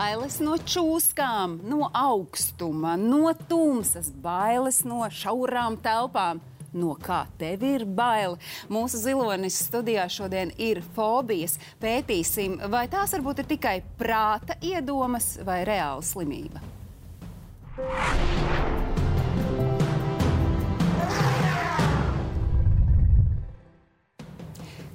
Bailes 0.00 0.38
no 0.40 0.54
čūskām, 0.56 1.58
no 1.68 1.90
augstuma, 1.92 2.94
no 2.96 3.34
tumsas, 3.50 4.06
bailes 4.24 4.78
no 4.88 5.02
šaurām 5.12 5.76
telpām. 5.84 6.40
No 6.72 6.94
kā 6.96 7.18
tev 7.36 7.66
ir 7.68 7.84
bail? 7.84 8.38
Mūsu 8.72 8.96
zilonis 9.02 9.58
studijā 9.66 10.06
šodien 10.08 10.54
ir 10.56 10.80
fobijas. 10.96 11.58
Pētīsim, 11.84 12.56
vai 12.72 12.86
tās 12.88 13.12
varbūt 13.12 13.44
ir 13.44 13.50
tikai 13.52 13.76
prāta 14.00 14.56
iedomas 14.64 15.34
vai 15.44 15.60
reāla 15.68 16.00
slimība. 16.00 16.64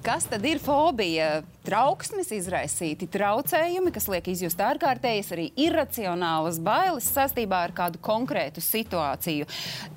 Kas 0.01 0.25
tad 0.33 0.49
ir 0.49 0.57
fobija? 0.65 1.43
Trauksmes 1.65 2.27
izraisīti 2.29 3.07
traucējumi, 3.09 3.89
kas 3.95 4.05
liek 4.11 4.27
izjust 4.29 4.59
ārkārtējas, 4.61 5.31
arī 5.33 5.47
iracionālas 5.65 6.59
bailes 6.61 7.07
saistībā 7.09 7.63
ar 7.65 7.73
kādu 7.73 7.97
konkrētu 8.05 8.61
situāciju. 8.61 9.47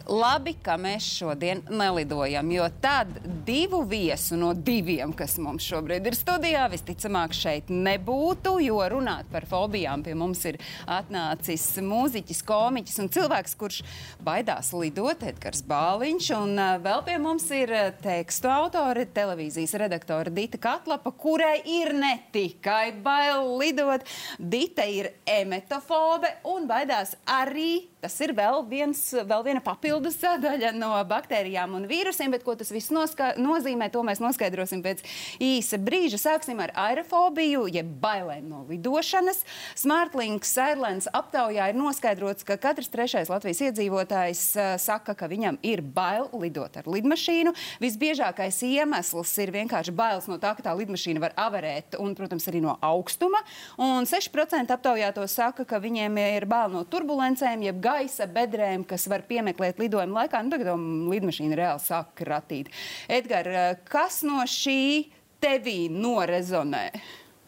Labi, 0.08 0.54
ka 0.64 0.78
mēs 0.80 1.04
šodien 1.18 1.60
nelidojam, 1.68 2.48
jo 2.54 2.64
tad 2.80 3.10
divu 3.44 3.82
viesu 3.84 4.38
no 4.40 4.54
diviem, 4.56 5.12
kas 5.12 5.36
mums 5.44 5.66
šobrīd 5.68 6.08
ir 6.08 6.16
studijā, 6.16 6.62
visticamāk 6.72 7.36
šeit 7.36 7.68
nebūtu, 7.68 8.54
jo 8.64 8.80
runāt 8.88 9.28
par 9.28 9.44
fobijām 9.50 10.00
pie 10.06 10.16
mums 10.16 10.46
ir 10.48 10.56
atnācis 10.88 11.66
mūziķis, 11.84 12.40
komiķis 12.48 13.02
un 13.04 13.12
cilvēks, 13.12 13.58
kurš 13.60 13.82
baidās 14.24 14.72
lidot, 14.72 15.26
Edgars 15.28 15.60
Bāliņš, 15.68 16.30
un 16.38 16.64
vēl 16.88 17.04
pie 17.04 17.18
mums 17.20 17.50
ir 17.52 17.74
tekstu 18.00 18.48
autore, 18.54 19.04
televīzijas 19.12 19.76
redaktore 19.84 20.32
Dita 20.32 20.56
Katlapa, 20.64 21.12
kurai 21.12 21.57
ir 21.64 21.92
ne 21.96 22.14
tikai 22.34 22.92
bail 23.02 23.54
lidot, 23.58 24.04
Dita 24.38 24.84
ir 24.86 25.12
emetofobe 25.26 26.30
un 26.48 26.68
baidās 26.70 27.16
arī. 27.28 27.88
Tas 27.98 28.14
ir 28.22 28.30
vēl, 28.30 28.60
viens, 28.70 29.00
vēl 29.26 29.42
viena 29.42 29.60
papildus 29.64 30.20
sadaļa 30.20 30.70
no 30.76 30.92
baktērijām 31.10 31.72
un 31.74 31.86
vīrusiem, 31.90 32.30
bet 32.30 32.44
ko 32.46 32.54
tas 32.54 32.70
viss 32.70 32.92
nozīmē, 32.94 33.88
to 33.90 34.04
mēs 34.06 34.20
noskaidrosim 34.22 34.84
pēc 34.84 35.02
īsa 35.42 35.80
brīža. 35.82 36.20
Sāksim 36.22 36.62
ar 36.62 36.70
aerofobiju, 36.78 37.64
jeb 37.74 37.90
bailēm 37.98 38.46
no 38.52 38.62
lidošanas. 38.68 39.42
Smartlinks 39.78 40.54
Airlines 40.62 41.10
aptaujā 41.10 41.72
ir 41.72 41.78
noskaidrots, 41.78 42.46
ka 42.46 42.54
katrs 42.62 42.92
trešais 42.92 43.32
Latvijas 43.32 43.64
iedzīvotājs 43.66 44.44
uh, 44.54 44.70
saka, 44.78 45.16
ka 45.18 45.26
viņam 45.30 45.58
ir 45.66 45.82
bail 45.82 46.30
lidot 46.38 46.78
ar 46.78 46.86
lidmašīnu. 46.86 47.56
Visbiežākais 47.82 48.62
iemesls 48.68 49.34
ir 49.42 49.50
vienkārši 49.58 49.96
bailes 49.98 50.30
no 50.30 50.38
tā, 50.38 50.54
ka 50.54 50.68
tā 50.70 50.76
lidmašīna 50.78 51.24
var 51.26 51.34
avarēt, 51.48 51.98
un, 51.98 52.14
protams, 52.18 52.46
arī 52.50 52.62
no 52.64 52.76
augstuma. 52.84 53.42
Un 53.82 54.08
6% 54.08 54.74
aptaujāto 54.76 55.26
saka, 55.30 55.66
ka 55.68 55.82
viņiem 55.82 56.20
ir 56.22 56.48
bail 56.50 56.72
no 56.74 56.84
turbulencēm, 56.88 57.66
jeb 57.66 57.82
gaisa 57.84 58.28
bedrēm, 58.30 58.86
kas 58.88 59.08
var 59.10 59.26
piemeklēt 59.28 59.80
lidojuma 59.82 60.22
laikā. 60.24 60.42
Nu, 60.44 60.54
tagad 60.54 60.74
lidmašīna 61.12 61.58
reāli 61.58 61.84
sāk 61.84 62.14
kratīt. 62.22 62.72
Edgar, 63.10 63.50
kas 63.88 64.22
no 64.26 64.44
šī 64.48 65.08
tevī 65.42 65.86
norezonē? 65.92 66.90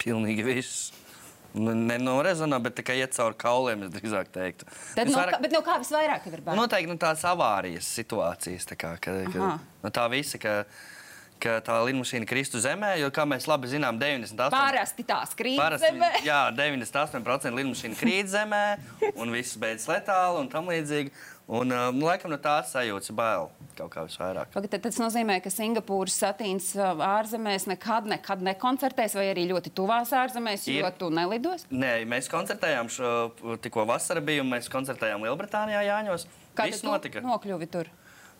Pilnīgi 0.01 0.47
viss. 0.47 0.89
Nu, 1.51 1.73
Nenorezonē, 1.75 2.61
bet 2.63 2.77
tikai 2.79 2.95
iet 3.01 3.15
cauri 3.17 3.35
kauliem, 3.39 3.83
es 3.83 3.91
drīzāk 3.91 4.29
teiktu. 4.31 4.67
Tad 4.95 5.09
no, 5.09 5.17
vairāk... 5.17 5.41
Bet 5.43 5.55
no 5.55 5.59
kā 5.65 5.75
visvairāk 5.81 6.29
ir 6.29 6.43
bail? 6.45 6.55
Noteikti 6.55 6.87
nu, 6.93 6.95
tās 7.01 7.25
avārijas 7.27 7.89
situācijas. 7.99 8.69
Tā, 8.69 8.77
kā, 8.79 8.93
ka, 9.03 9.17
ka, 9.33 9.49
nu, 9.83 9.91
tā 9.91 10.05
visa, 10.13 10.39
ka 10.39 10.61
ka 11.41 11.57
tā 11.65 11.79
lidmašīna 11.87 12.27
kristu 12.29 12.61
zemē, 12.63 12.93
jo, 13.01 13.09
kā 13.13 13.25
mēs 13.29 13.47
labi 13.49 13.71
zinām, 13.71 13.99
98% 14.01 14.53
parasti 14.53 15.05
tās 15.07 15.35
krīt 15.37 15.59
parasti, 15.59 15.89
zemē. 15.89 16.11
Jā, 16.27 16.43
98% 16.55 17.57
lidmašīna 17.59 17.99
krīt 17.99 18.31
zemē, 18.31 18.63
un 19.15 19.33
viss 19.33 19.59
beidzas 19.61 19.89
letāli 19.91 20.43
un 20.43 20.51
tam 20.51 20.71
līdzīgi. 20.71 21.13
Un, 21.51 21.67
um, 21.75 21.97
laikam 22.05 22.31
no 22.31 22.37
tās 22.39 22.69
sajūtas 22.71 23.11
bail 23.17 23.49
kaut 23.75 23.89
kā 23.91 24.03
visvairāk. 24.05 24.53
Tad 24.53 24.83
tas 24.85 24.99
nozīmē, 25.01 25.39
ka 25.43 25.51
Singapūras 25.51 26.15
satīns 26.21 26.69
ārzemēs 26.79 27.65
nekad, 27.67 28.07
nekad 28.07 28.43
nekoncertēs, 28.45 29.17
vai 29.19 29.25
arī 29.33 29.47
ļoti 29.49 29.73
tuvās 29.75 30.13
ārzemēs, 30.15 30.67
Ir. 30.71 30.85
jo 30.85 30.91
tu 30.99 31.09
nelidos? 31.11 31.65
Nē, 31.73 32.05
mēs 32.07 32.29
koncertējām 32.31 32.91
šo 32.93 33.57
tikko 33.63 33.83
vasara 33.89 34.23
bija, 34.23 34.45
un 34.45 34.53
mēs 34.53 34.71
koncertējām 34.71 35.25
Lielbritānijā 35.27 35.83
Jāņos. 35.89 36.27
Kā 36.55 36.69
tas 36.71 36.85
notika? 36.87 37.25
Nokļuvi 37.25 37.67
tur. 37.73 37.91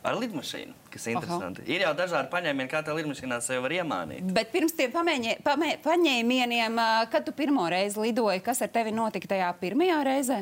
Ar 0.02 0.16
lidmašīnu, 0.18 0.72
kas 0.90 1.04
ir 1.06 1.14
interesanti. 1.14 1.62
Aha. 1.62 1.74
Ir 1.76 1.84
jau 1.86 1.92
dažādi 1.98 2.32
paņēmieni, 2.32 2.70
kā 2.72 2.80
tā 2.86 2.96
lidmašīnā 2.98 3.38
sevi 3.46 3.62
var 3.62 3.76
iemānīt. 3.76 4.32
Bet 4.34 4.50
pirms 4.54 4.74
tiem 4.74 4.90
pamēņie, 4.96 5.36
pamē, 5.46 5.76
paņēmieniem, 5.84 6.80
kad 7.14 7.28
tu 7.28 7.36
pirmo 7.38 7.68
reizi 7.70 8.02
lidoji, 8.02 8.42
kas 8.42 8.64
ar 8.66 8.72
tevi 8.74 8.96
notika 8.98 9.30
tajā 9.36 9.52
pirmajā 9.62 10.00
reizē? 10.08 10.40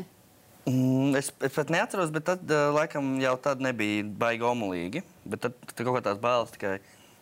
Mm, 0.70 1.12
es, 1.20 1.34
es 1.44 1.56
pat 1.58 1.74
neatceros, 1.76 2.14
bet 2.16 2.30
tad 2.30 2.56
laikam 2.76 3.18
jau 3.20 3.36
tad 3.44 3.60
nebija 3.64 4.08
baigi 4.22 4.48
omulīgi. 4.48 5.04
Bet 5.28 5.44
tad, 5.44 5.60
tad 5.74 5.84
kaut 5.84 5.98
kā 5.98 6.06
tās 6.08 6.24
bailes 6.24 6.56
tikai 6.56 6.78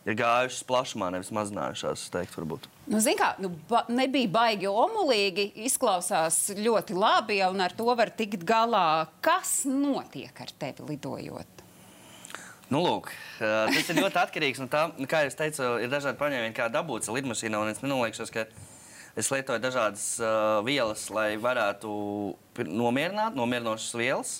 ir 0.08 0.16
gājušas 0.18 0.64
plašumā, 0.68 1.10
nevis 1.14 1.30
mazinājušās. 1.34 2.06
Teikt, 2.14 2.38
varbūt. 2.38 2.70
nu, 2.92 3.02
kā, 3.18 3.32
nu, 3.42 3.52
ba 3.70 3.84
nebija 3.92 4.30
baigi 4.38 4.70
omulīgi, 4.70 5.50
izklausās 5.68 6.44
ļoti 6.58 6.96
labi, 6.98 7.42
un 7.50 7.66
ar 7.66 7.74
to 7.76 7.90
var 7.98 8.14
tikt 8.14 8.46
galā. 8.48 9.08
Kas 9.24 9.62
notiek 9.68 10.44
ar 10.44 10.54
tevi 10.60 10.92
lidojot? 10.92 11.57
Nu, 12.68 12.82
lūk, 12.84 13.06
tas 13.38 13.86
ir 13.88 13.96
ļoti 14.02 14.20
atkarīgs 14.20 14.58
no 14.60 14.66
tā, 14.68 14.90
nu, 14.98 15.06
kā 15.08 15.22
jau 15.24 15.30
teicu, 15.38 15.68
ir 15.80 15.88
dažādi 15.88 16.20
paņēmieni, 16.20 16.56
kā 16.56 16.66
dabūt 16.72 17.08
lidmašīnā. 17.08 17.62
Es 17.72 17.80
nenoliekšos, 17.80 18.32
ka 18.34 18.44
es 19.18 19.30
lietoju 19.32 19.62
dažādas 19.62 20.04
uh, 20.20 20.58
vielas, 20.66 21.06
lai 21.08 21.30
varētu 21.40 21.88
nomierināt, 22.68 23.38
nomierinošas 23.38 23.96
vielas. 23.96 24.34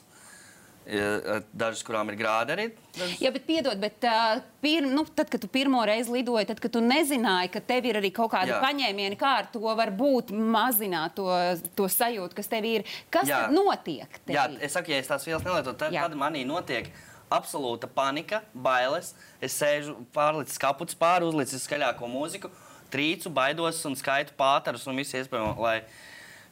Dažas, 0.89 1.83
kurām 1.84 2.09
ir 2.09 2.16
grādi 2.16 2.55
arī. 2.55 2.62
Dažas... 2.97 3.19
Jā, 3.21 3.28
bet 3.34 3.43
piedod, 3.44 3.77
bet 3.81 4.05
uh, 4.09 4.39
pir, 4.65 4.87
nu, 4.89 5.03
tad, 5.05 5.28
kad 5.28 5.43
tu 5.43 5.50
pirmo 5.53 5.83
reizi 5.84 6.15
lidoji, 6.15 6.47
tad, 6.49 6.62
kad 6.65 6.72
tu 6.72 6.81
nezināji, 6.81 7.50
ka 7.53 7.60
tev 7.60 7.91
ir 7.91 7.99
arī 8.00 8.09
kaut 8.16 8.31
kāda 8.33 8.55
Jā. 8.55 8.60
paņēmiena, 8.62 9.19
kā 9.21 9.34
ar 9.43 9.50
to 9.53 9.60
var 9.66 9.93
būt 9.93 10.33
mazināt 10.33 11.12
to, 11.19 11.28
to 11.77 11.91
sajūtu, 11.93 12.39
kas 12.39 12.49
tev 12.49 12.65
ir. 12.69 12.89
Kas 13.12 13.28
Jā. 13.28 13.43
notiek? 13.53 14.09
Tevī? 14.22 14.39
Jā, 14.39 14.47
es 14.65 14.77
saku, 14.78 14.95
ja 14.95 15.03
es 15.03 15.12
tās 15.12 15.28
vielas 15.28 15.45
nelietotu, 15.45 15.77
tad, 15.84 15.93
tad 15.93 16.16
manī 16.16 16.47
notiek 16.49 16.89
absolūta 17.33 17.89
panika, 17.91 18.43
bailes. 18.55 19.15
Es 19.41 19.56
sēžu 19.61 19.97
pārlicis 20.15 20.61
kaputs 20.61 20.97
pāri, 20.99 21.28
uzlicis 21.28 21.65
skaļāko 21.69 22.09
mūziku, 22.11 22.50
trīcu, 22.93 23.33
baidos 23.34 23.81
un 23.89 23.97
skaitu 23.99 24.37
pāterus 24.39 24.87
un 24.89 24.99
visu 24.99 25.19
iespējamo, 25.21 25.55
lai 25.62 25.81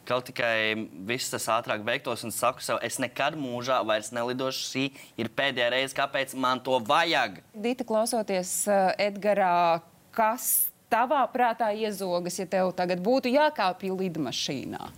kaut 0.07 0.29
tikai 0.29 0.87
viss 1.07 1.31
tas 1.33 1.49
ātrāk 1.51 1.83
beigtos 1.87 2.23
un 2.23 2.31
saku 2.31 2.63
sev, 2.63 2.79
es 2.85 2.99
nekad 3.03 3.35
mūžā 3.39 3.81
vairs 3.87 4.13
nelidošu. 4.15 4.63
Šī 4.71 4.85
ir 5.19 5.31
pēdējā 5.35 5.71
reize, 5.73 5.97
kāpēc 5.97 6.35
man 6.39 6.63
to 6.63 6.79
vajag. 6.87 7.41
Dita, 7.51 7.85
klausoties 7.87 8.53
uh, 8.71 8.93
Edgarā, 9.01 9.81
kas 10.15 10.69
tavā 10.91 11.25
prātā 11.33 11.73
iezogas, 11.75 12.39
ja 12.39 12.47
tev 12.47 12.71
tagad 12.77 13.03
būtu 13.03 13.31
jākāpj 13.33 13.91
lidmašīnā? 13.91 14.91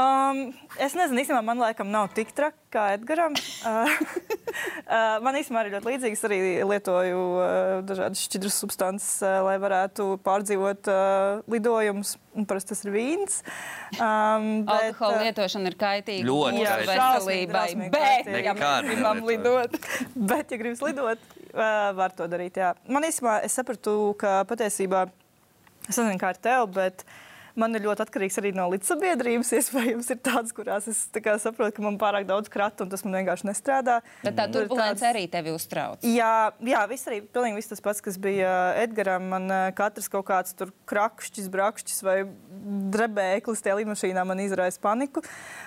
Um, 0.00 0.52
es 0.78 0.94
nezinu, 0.94 1.18
īstenībā 1.20 1.42
man 1.44 1.60
laikam 1.60 1.90
nav 1.92 2.12
tik 2.16 2.32
traki 2.36 2.60
kā 2.72 2.92
Edgars. 2.96 3.48
Uh, 3.60 3.90
man 5.24 5.38
īstenībā 5.40 5.64
ir 5.66 5.74
ļoti 5.76 5.90
līdzīgs. 5.90 6.24
Arī 6.28 6.40
lietoju 6.70 7.20
dažādas 7.88 8.24
šķidras 8.26 8.58
substances, 8.62 9.12
lai 9.46 9.56
varētu 9.62 10.12
pārdzīvot 10.26 10.90
lidojumus. 11.50 12.16
Parasti 12.46 12.74
tas 12.74 12.84
ir 12.86 12.92
vīns. 12.94 13.40
Um, 13.96 14.62
bet, 14.68 14.92
Alkohola 14.92 15.24
lietošana 15.26 15.72
ir 15.72 15.76
kaitīga 15.80 16.28
ļoti 16.28 16.66
veselībai. 16.86 17.64
Bet, 17.96 18.28
ja 18.30 18.54
gribam 18.54 19.24
lidot, 19.26 19.74
bet, 20.14 20.52
ja 20.52 20.58
gribam 20.60 20.86
lidot, 20.86 21.24
var 21.98 22.14
to 22.14 22.28
darīt. 22.30 22.60
Jā. 22.60 22.70
Man 22.86 23.04
īstenībā 23.08 23.40
es 23.46 23.56
sapratu, 23.58 24.14
ka 24.20 24.44
patiesībā 24.48 25.08
es 25.88 25.96
nezinu, 25.96 26.20
kā 26.22 26.30
ar 26.30 26.38
tevi, 26.38 26.70
bet 26.76 27.02
uh, 27.02 27.18
man 27.60 27.76
ir 27.76 27.84
ļoti 27.84 28.04
atkarīgs 28.06 28.38
arī 28.40 28.52
no 28.56 28.66
līdzsabiedrības. 28.72 29.52
Iespējams, 29.58 30.10
ir 30.14 30.20
tādas, 30.24 30.54
kurās 30.56 30.88
es 30.90 31.02
kā, 31.14 31.36
saprotu, 31.42 31.76
ka 31.76 31.84
man 31.84 31.98
pārāk 32.00 32.26
daudz 32.28 32.50
kratu 32.52 32.86
un 32.86 32.92
tas 32.92 33.04
man 33.06 33.18
vienkārši 33.20 33.48
nestrādā. 33.50 34.00
Bet 34.24 34.38
tā 34.38 34.46
turbulence 34.52 35.00
tāds... 35.00 35.06
arī 35.10 35.26
tevi 35.32 35.54
uztrauc. 35.54 36.04
Jā, 36.06 36.50
jā 36.66 36.82
viss 36.90 37.10
arī 37.10 37.20
pilnīgi 37.24 37.60
viss 37.60 37.72
tas 37.72 37.84
pats, 37.84 38.02
kas 38.04 38.18
bija 38.20 38.54
Edgaram. 38.80 39.28
Man 39.30 39.50
katrs 39.76 40.10
kaut 40.12 40.26
kāds 40.30 40.56
tur 40.58 40.72
krakšķis, 40.90 41.50
brakšķis 41.52 42.04
vai 42.06 42.18
drebēklis 42.94 43.64
tajā 43.64 43.78
lidmašīnā 43.80 44.24
man 44.26 44.42
izraisa 44.42 44.80
paniku. 44.82 45.22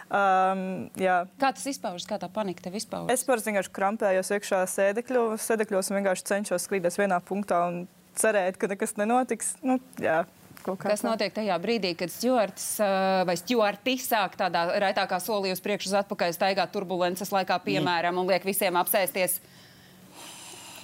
Um, 0.10 0.89
jā. 1.00 1.24
kā 1.42 1.54
tas 1.56 1.66
izpaužas? 1.69 2.07
Kā 2.10 2.19
tā 2.22 2.30
panika 2.34 2.66
tev 2.66 2.78
izpaužas? 2.80 3.12
Es 3.13 3.25
parasti 3.28 3.51
vienkārši 3.51 3.74
krampējos 3.78 4.31
iekšā 4.38 4.63
sēdekļu, 4.74 5.25
sēdekļos 5.42 5.92
un 5.92 6.00
vienkārši 6.00 6.30
cenšos 6.31 6.68
skrīdēt 6.68 7.00
vienā 7.00 7.19
punktā 7.25 7.63
un 7.69 7.84
cerēt, 8.19 8.60
ka 8.62 8.69
nekas 8.72 8.98
nenotiks. 9.00 9.56
Nu, 9.66 9.80
jā. 10.01 10.24
Kas 10.63 11.04
notiek 11.04 11.33
tajā 11.36 11.56
brīdī, 11.62 11.92
kad 12.00 12.12
stūrts 12.12 12.68
uh, 12.81 13.24
vai 13.27 13.36
stūrti 13.39 13.98
sāk 14.01 14.38
tādā 14.39 14.65
raitākā 14.83 15.19
solī 15.24 15.51
uz 15.54 15.62
priekšu 15.63 15.92
uz 15.92 15.98
atpakaļ 16.04 16.36
staigāt 16.36 16.71
turbulences 16.74 17.33
laikā, 17.33 17.60
piemēram, 17.65 18.21
un 18.21 18.31
liek 18.31 18.45
visiem 18.48 18.80
apsēsties? 18.80 19.39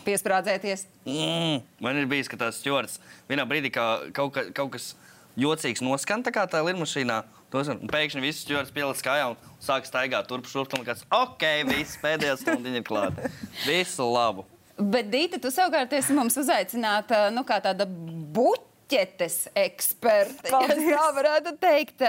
Piesprādzēties. 0.04 0.86
Mm. 1.08 1.64
Man 1.84 2.00
ir 2.00 2.08
bijis, 2.12 2.30
ka 2.32 2.40
tas 2.40 2.60
stūrts 2.60 3.00
vienā 3.30 3.46
brīdī 3.48 3.72
kā 3.76 3.88
kaut, 4.16 4.34
ka, 4.36 4.46
kaut 4.56 4.74
kas 4.76 4.94
jocīgs 5.40 5.84
noskan, 5.86 6.24
tā 6.26 6.34
kā 6.36 6.46
tā 6.50 6.64
ir 6.68 6.80
mašīnā. 6.80 7.24
Un 7.50 7.90
pēkšņi 7.90 8.22
viss 8.22 8.46
ķērs 8.46 8.72
pielicis 8.76 9.04
kājā 9.06 9.32
un 9.32 9.52
sāk 9.64 9.88
staigāt 9.90 10.28
turp 10.30 10.46
šurp. 10.50 10.76
Un 10.78 10.86
kāds, 10.86 11.02
ok, 11.10 11.46
viss 11.72 11.98
pēdējā 12.02 12.36
stundā 12.44 12.76
ir 12.78 12.86
klāta. 12.86 13.32
Visu 13.66 14.06
labu. 14.06 14.46
Bet, 14.80 15.10
Dīta, 15.12 15.42
tu 15.44 15.50
savukārt 15.52 15.92
esi 15.98 16.14
mums 16.16 16.38
uzaicināta 16.40 17.28
nu, 17.34 17.44
kā 17.48 17.58
tāda 17.64 17.88
buķa 17.90 18.69
ķetes 18.90 19.38
eksperte. 19.58 20.52
Ja 20.52 20.98
tā 21.00 21.08
varētu 21.16 21.56
teikt, 21.62 22.04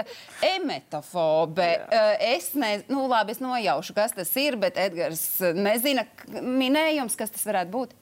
emetofobe. 0.45 1.69
Jā. 1.77 2.03
Es 2.33 2.51
nezinu, 2.57 2.95
nu, 2.95 3.07
labi, 3.11 3.35
es 3.35 3.41
nojaušu, 3.43 3.95
kas 3.97 4.15
tas 4.17 4.31
ir, 4.41 4.57
bet 4.61 4.79
Edgars 4.81 5.25
nezina 5.55 6.05
minējums, 6.27 7.17
kas 7.19 7.33
tas 7.33 7.45
varētu 7.47 7.75
būt. 7.75 7.97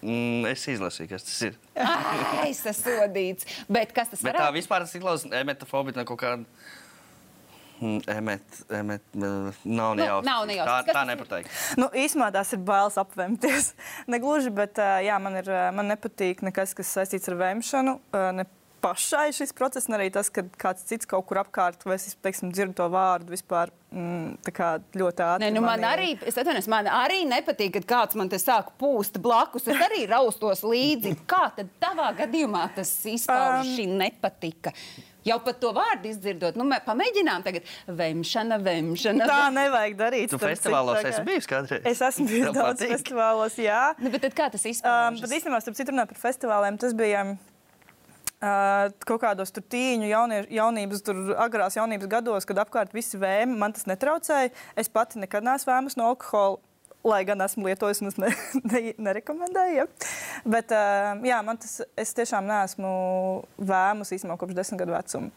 Mm, 0.00 0.46
es 0.48 0.62
izlasīju, 0.72 1.10
kas 1.10 1.26
tas 1.26 1.40
ir. 1.50 1.56
Ai, 1.76 2.48
es 2.48 2.62
esmu 2.64 2.96
sodīts. 3.02 3.48
Bet 3.68 3.92
kas 3.96 4.12
tas 4.14 4.22
ir? 4.24 4.32
Tā 4.32 4.48
vispār 4.54 4.86
tas 4.86 4.94
izklausās 4.96 5.28
emetofobija 5.42 6.00
no 6.00 6.06
kaut 6.08 6.22
kāda. 6.22 6.68
Mm, 7.80 8.00
emet, 8.12 8.60
emet, 8.76 9.04
nav 9.16 9.94
nejausmas. 9.96 10.26
Nu, 10.26 10.30
nav 10.30 10.46
nejausmas. 10.50 10.86
Tā, 10.86 10.94
tā 10.98 11.04
nepateikt. 11.08 11.52
Nu, 11.80 11.88
īsumā 11.96 12.28
tās 12.34 12.52
ir 12.52 12.60
bailes 12.68 12.98
apvemties. 13.00 13.70
Negluži, 14.12 14.52
bet 14.52 14.80
jā, 14.80 15.16
man, 15.22 15.40
ir, 15.40 15.48
man 15.76 15.88
nepatīk 15.88 16.44
nekas, 16.44 16.76
kas 16.76 16.92
saistīts 16.98 17.32
ar 17.32 17.38
vemšanu. 17.40 17.96
Ne 18.36 18.44
pašai 18.82 19.30
šis 19.36 19.52
process, 19.56 19.88
un 19.90 19.98
arī 19.98 20.08
tas, 20.14 20.30
ka 20.32 20.44
kāds 20.60 20.86
cits 20.88 21.08
kaut 21.08 21.26
kur 21.28 21.40
apkārt, 21.42 21.84
vai 21.86 21.98
es 21.98 22.16
teiksim, 22.22 22.52
dzirdu 22.54 22.76
to 22.80 22.88
vārdu 22.92 23.34
vispār 23.34 23.72
mm, 23.92 24.40
ļoti 25.00 25.26
ātri. 25.26 25.44
Nē, 25.44 25.52
nu 25.56 25.64
man 25.64 25.84
arī, 25.86 26.14
es 26.26 26.38
atvainojos, 26.40 26.70
man 26.72 26.88
arī 26.90 27.22
nepatīk, 27.28 27.76
kad 27.78 27.88
kāds 27.94 28.18
man 28.18 28.32
te 28.32 28.40
sāk 28.40 28.72
pūst 28.80 29.20
blakus. 29.22 29.68
Es 29.70 29.84
arī 29.90 30.06
raustos 30.10 30.64
līdzi. 30.66 31.14
Kā 31.30 31.46
tad 31.56 31.70
tavā 31.82 32.10
gadījumā 32.24 32.66
tas 32.76 32.92
izpaužas 33.08 33.68
um, 33.68 33.76
šī 33.76 33.86
nepatika? 34.00 34.74
Jau 35.26 35.36
pat 35.44 35.58
to 35.60 35.70
vārdu 35.76 36.08
izdzirdot, 36.08 36.56
nu, 36.56 36.64
pamēģinām 36.86 37.44
tagad. 37.44 37.66
Vemšana, 37.84 38.56
vemšana. 38.64 39.26
Tā 39.28 39.50
nevajag 39.52 39.98
darīt. 39.98 40.32
Tu 40.32 40.40
festivālos 40.40 41.04
esi 41.04 41.20
bijis 41.26 41.48
kādreiz? 41.50 41.84
Es 41.90 42.00
esmu 42.06 42.24
bijis 42.30 42.54
daudz 42.56 42.86
festivālos, 42.88 43.58
jā. 43.60 43.82
Nu, 44.00 44.12
bet 44.14 44.24
tad 44.24 44.36
kā 44.38 44.48
tas 44.54 44.64
izpaužas? 44.64 45.20
Um, 45.20 45.20
bet 45.20 45.36
īstenībā, 45.36 45.60
starp 45.60 45.76
citu, 45.76 45.92
runāt 45.92 46.14
par 46.14 46.22
festivāliem, 46.24 46.80
tas 46.80 46.96
bija. 46.96 47.26
Kaut 48.40 49.20
kādos 49.20 49.52
tīņu 49.52 50.08
jaunie, 50.08 50.40
jaunības, 50.56 51.02
tur 51.04 51.34
agrās 51.36 51.76
jaunības 51.76 52.08
gados, 52.08 52.48
kad 52.48 52.62
apkārt 52.62 52.94
visi 52.96 53.20
vēmi, 53.20 53.58
man 53.60 53.76
tas 53.76 53.84
netraucēja. 53.90 54.54
Es 54.80 54.88
pati 54.88 55.20
nekad 55.20 55.44
neesmu 55.44 55.74
vēmus 55.74 55.98
no 56.00 56.08
alkohola 56.14 56.56
lai 57.04 57.22
gan 57.24 57.40
esmu 57.44 57.68
lietojis, 57.68 58.02
un 58.02 58.10
es 58.10 58.18
ne, 58.20 58.30
ne, 58.72 58.82
nerekomendēju. 59.08 59.76
Ja. 59.80 59.86
Bet 60.48 60.72
uh, 60.74 61.14
jā, 61.26 61.40
man 61.46 61.60
tas, 61.60 61.80
es 61.98 62.12
tiešām 62.16 62.46
neesmu 62.48 62.90
vēmus 63.56 64.12
īstenībā 64.16 64.36
kopš 64.40 64.56
desmit 64.58 64.82
gadu 64.82 64.94
vecuma. 64.96 65.30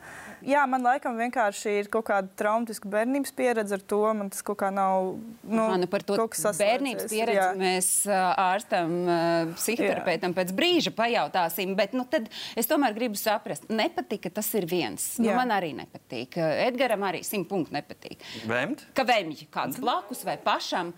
Jā, 0.43 0.65
man 0.67 0.83
laikam 0.83 1.15
vienkārši 1.19 1.77
ir 1.79 1.89
kaut 1.91 2.09
kāda 2.09 2.27
traumatiska 2.39 2.89
bērnības 2.91 3.31
pieredze 3.37 3.77
ar 3.77 3.85
to. 3.87 4.01
Man 4.19 4.31
tas 4.33 4.43
kaut 4.45 4.59
kā 4.59 4.71
nav. 4.75 5.13
Nu, 5.43 5.61
Aha, 5.63 5.77
nu 5.79 5.87
par 5.91 6.03
to 6.07 6.17
bērnības 6.17 7.07
pieredzi 7.11 7.39
jā. 7.39 7.47
mēs 7.59 7.91
ārstam, 8.09 8.97
psihoterapeitam 9.55 10.35
pēc 10.35 10.51
brīža 10.57 10.91
pajautāsim. 10.97 11.77
Bet 11.79 11.95
nu, 11.95 12.03
tad 12.09 12.27
es 12.59 12.67
tomēr 12.67 12.95
gribu 12.97 13.19
saprast, 13.19 13.69
nepatika 13.71 14.33
tas 14.33 14.51
ir 14.59 14.67
viens. 14.67 15.13
Nu, 15.23 15.31
man 15.37 15.55
arī 15.55 15.71
nepatīk. 15.79 16.35
Edgaram 16.67 17.07
arī 17.07 17.23
simt 17.27 17.47
punktu 17.51 17.77
nepatīk. 17.77 18.19
Vēmt? 18.49 18.83
Ka 18.97 19.07
vēmji 19.07 19.47
kāds 19.53 19.79
blakus 19.83 20.27
vai 20.27 20.35
pašam. 20.43 20.91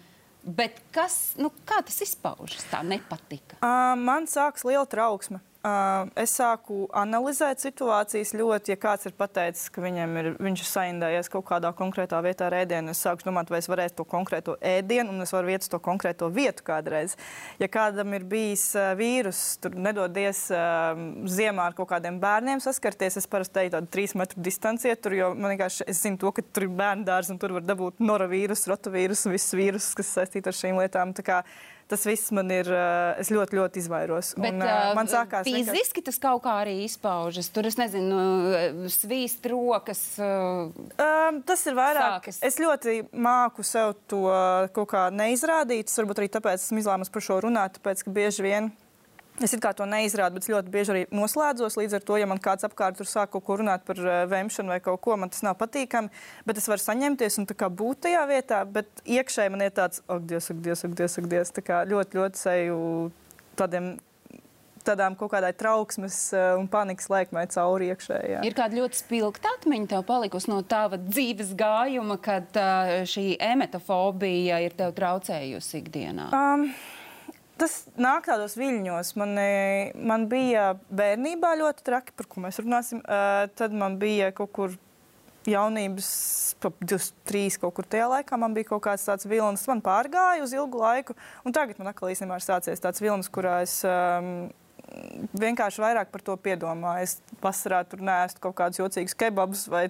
Bet 0.46 0.78
kas, 0.94 1.34
nu, 1.42 1.50
kā 1.66 1.80
tas 1.82 1.98
izpaužas? 2.06 2.62
Tā 2.70 2.84
nepatika. 2.86 3.58
Uh, 3.58 3.96
man 3.98 4.30
sākas 4.30 4.66
liela 4.68 4.86
trauksme. 4.86 5.42
Es 5.66 6.36
sāku 6.38 6.84
analizēt 6.94 7.64
situācijas 7.64 8.36
ļoti, 8.38 8.74
ja 8.76 8.78
kāds 8.78 9.08
ir 9.10 9.16
pateicis, 9.18 9.72
ka 9.74 9.82
viņam 9.82 10.12
ir, 10.20 10.28
viņš 10.38 10.62
ir 10.62 10.68
saindējies 10.70 11.32
kaut 11.34 11.48
kādā 11.48 11.72
konkrētā 11.74 12.20
vietā 12.22 12.50
ar 12.52 12.58
ēdienu. 12.60 12.94
Es 12.94 13.02
sāku 13.02 13.26
domāt, 13.26 13.50
vai 13.50 13.64
es 13.64 13.70
varēšu 13.72 13.96
to 13.98 14.06
konkrēto 14.12 14.58
ēdienu, 14.62 15.16
un 15.16 15.26
es 15.26 15.34
varu 15.34 15.54
iet 15.56 15.66
uz 15.66 15.72
to 15.72 15.80
konkrēto 15.82 16.30
vietu 16.34 16.68
kādreiz. 16.68 17.16
Ja 17.58 17.70
kādam 17.72 18.14
ir 18.14 18.28
bijis 18.30 18.68
vīrus, 19.00 19.42
tur 19.64 19.74
nedodies 19.74 20.44
uh, 20.54 20.94
ziemā 21.34 21.72
ar 21.72 21.78
kaut 21.78 21.90
kādiem 21.96 22.20
bērniem 22.22 22.62
saskarties, 22.62 23.18
es 23.24 23.30
parasti 23.32 23.58
teiktu 23.58 23.80
tādu 23.80 23.90
trīs 23.96 24.14
metru 24.20 24.46
distanci 24.46 24.94
tur, 25.02 25.18
jo 25.18 25.32
man 25.34 25.56
vienkārši 25.56 25.88
es 25.90 26.04
zinu 26.06 26.22
to, 26.22 26.30
ka 26.36 26.46
tur 26.46 26.68
ir 26.68 26.76
bērnu 26.78 27.08
dārsts 27.10 27.34
un 27.34 27.42
tur 27.42 27.58
var 27.58 27.66
dabūt 27.66 28.06
noravīrusu, 28.06 28.70
rotovīrusu, 28.70 29.34
visus 29.34 29.58
vīrusus, 29.58 29.98
kas 29.98 30.14
saistīti 30.20 30.52
ar 30.52 30.60
šīm 30.62 30.84
lietām 30.84 31.18
tas 31.92 32.06
viss 32.08 32.32
man 32.36 32.52
ir. 32.54 32.70
Eh, 32.72 33.22
es 33.24 33.32
ļoti, 33.34 33.58
ļoti 33.60 33.82
izvairos. 33.84 34.34
Bet, 34.40 34.54
un, 34.56 34.64
uh, 34.66 34.92
man 34.98 35.10
sākās. 35.12 35.48
Fiziski 35.48 36.04
tas 36.06 36.20
kaut 36.22 36.44
kā 36.46 36.58
arī 36.64 36.78
izpaužas. 36.86 37.50
Tur 37.54 37.70
es 37.70 37.80
nezinu, 37.80 38.20
svīst 38.92 39.46
rokas. 39.52 40.04
Uh, 40.20 40.72
um, 40.96 41.42
tas 41.46 41.66
ir 41.70 41.78
vairāk. 41.78 42.26
Sākas. 42.26 42.42
Es 42.46 42.60
ļoti 42.62 43.02
māku 43.12 43.66
sev 43.66 43.96
to 44.12 44.26
kaut 44.76 44.92
kā 44.94 45.08
neizrādīt. 45.14 45.94
Varbūt 45.96 46.24
arī 46.24 46.32
tāpēc 46.34 46.64
esmu 46.64 46.82
izlēmusi 46.84 47.14
par 47.14 47.24
šo 47.24 47.40
runāt, 47.46 47.80
tāpēc 47.80 48.06
ka 48.06 48.14
bieži 48.14 48.46
vien 48.46 48.74
Es 49.44 49.52
to 49.76 49.86
neizrādu, 49.90 50.38
bet 50.38 50.48
ļoti 50.48 50.72
bieži 50.72 50.92
arī 50.94 51.02
noslēdzos. 51.12 51.76
Līdz 51.76 51.98
ar 51.98 52.04
to, 52.08 52.16
ja 52.22 52.28
man 52.30 52.40
kāds 52.40 52.64
apkārt 52.64 53.02
sāk 53.04 53.34
kaut 53.34 53.44
ko 53.44 53.58
runāt 53.60 53.84
par 53.88 54.00
uh, 54.00 54.24
vēmšanu 54.32 54.72
vai 54.72 54.80
kaut 54.84 55.02
ko, 55.04 55.18
man 55.20 55.32
tas 55.34 55.44
nav 55.44 55.58
patīkami. 55.60 56.08
Bet 56.48 56.62
es 56.62 56.70
varu 56.72 56.80
saņemties 56.80 57.42
un 57.42 57.50
būt 57.68 58.06
tajā 58.08 58.24
vietā, 58.32 58.64
bet 58.64 58.88
iekšēji 59.04 59.52
man 59.52 59.66
ir 59.68 59.76
tāds, 59.76 60.00
ak, 60.08 60.24
Dievs, 60.30 60.48
ak, 60.54 60.64
Dievs, 60.64 60.86
ak, 60.88 60.96
Dievs, 60.96 61.20
ak, 61.20 61.30
Dievs. 61.34 61.52
Tā 61.58 61.66
kā 61.68 61.84
ļoti, 61.90 62.22
ļoti 62.22 62.46
seju 62.46 62.80
tādiem 63.60 63.98
tādām 64.86 65.16
kaut 65.18 65.32
kādai 65.34 65.52
trauksmes 65.58 66.18
uh, 66.36 66.56
un 66.60 66.68
panikas 66.72 67.10
laikmai 67.12 67.46
cauri 67.52 67.90
iekšējā. 67.94 68.44
Ir 68.46 68.56
kāda 68.58 68.80
ļoti 68.80 69.00
spilgta 69.02 69.56
atmiņa 69.58 69.92
tev 69.96 70.06
palikusi 70.08 70.52
no 70.52 70.60
tava 70.70 71.00
dzīves 71.02 71.56
gājuma, 71.58 72.20
kad 72.24 72.60
uh, 72.62 72.94
šī 73.10 73.34
emetofobija 73.52 74.62
ir 74.66 74.78
tev 74.78 74.94
traucējusi 74.98 75.82
ikdienā? 75.82 76.30
Um, 76.30 76.70
Tas 77.60 77.86
nāk 77.96 78.26
tādos 78.28 78.58
viļņos. 78.60 79.14
Man, 79.20 79.38
man 79.96 80.26
bija 80.32 80.74
bērnībā 80.92 81.54
ļoti 81.62 81.86
traki, 81.88 82.16
par 82.18 82.28
ko 82.28 82.44
mēs 82.44 82.60
runāsim. 82.60 83.00
Uh, 83.06 83.46
tad 83.56 83.76
man 83.76 83.96
bija 84.02 84.34
kaut 84.36 84.52
kur 84.56 84.76
jaunības, 85.48 86.10
ap 86.66 86.76
23, 86.82 87.60
kaut 87.62 87.78
kur 87.78 87.88
tajā 87.88 88.10
laikā 88.12 88.40
man 88.42 88.56
bija 88.58 88.72
kaut 88.74 88.84
kāds 88.88 89.06
tāds 89.08 89.30
vilnis. 89.30 89.66
Man 89.70 89.84
pārgāja 89.86 90.44
uz 90.44 90.54
ilgu 90.58 90.82
laiku, 90.82 91.16
un 91.46 91.56
tagad 91.56 91.80
man 91.80 91.94
atkal 91.94 92.12
īstenībā 92.12 92.42
ir 92.42 92.46
sācies 92.46 92.84
tāds 92.84 93.04
vilnis, 93.04 93.32
kurā 93.32 93.62
es. 93.66 93.80
Um, 93.88 94.52
vienkārši 95.36 95.82
vairāk 95.82 96.12
par 96.12 96.22
to 96.24 96.36
piedomāju. 96.40 97.08
Es 97.08 97.40
vasarā 97.42 97.82
tur 97.90 98.04
nēstu 98.06 98.42
kaut 98.44 98.56
kādus 98.60 98.80
jocīgus 98.80 99.18
kebabus, 99.18 99.66
vai 99.72 99.88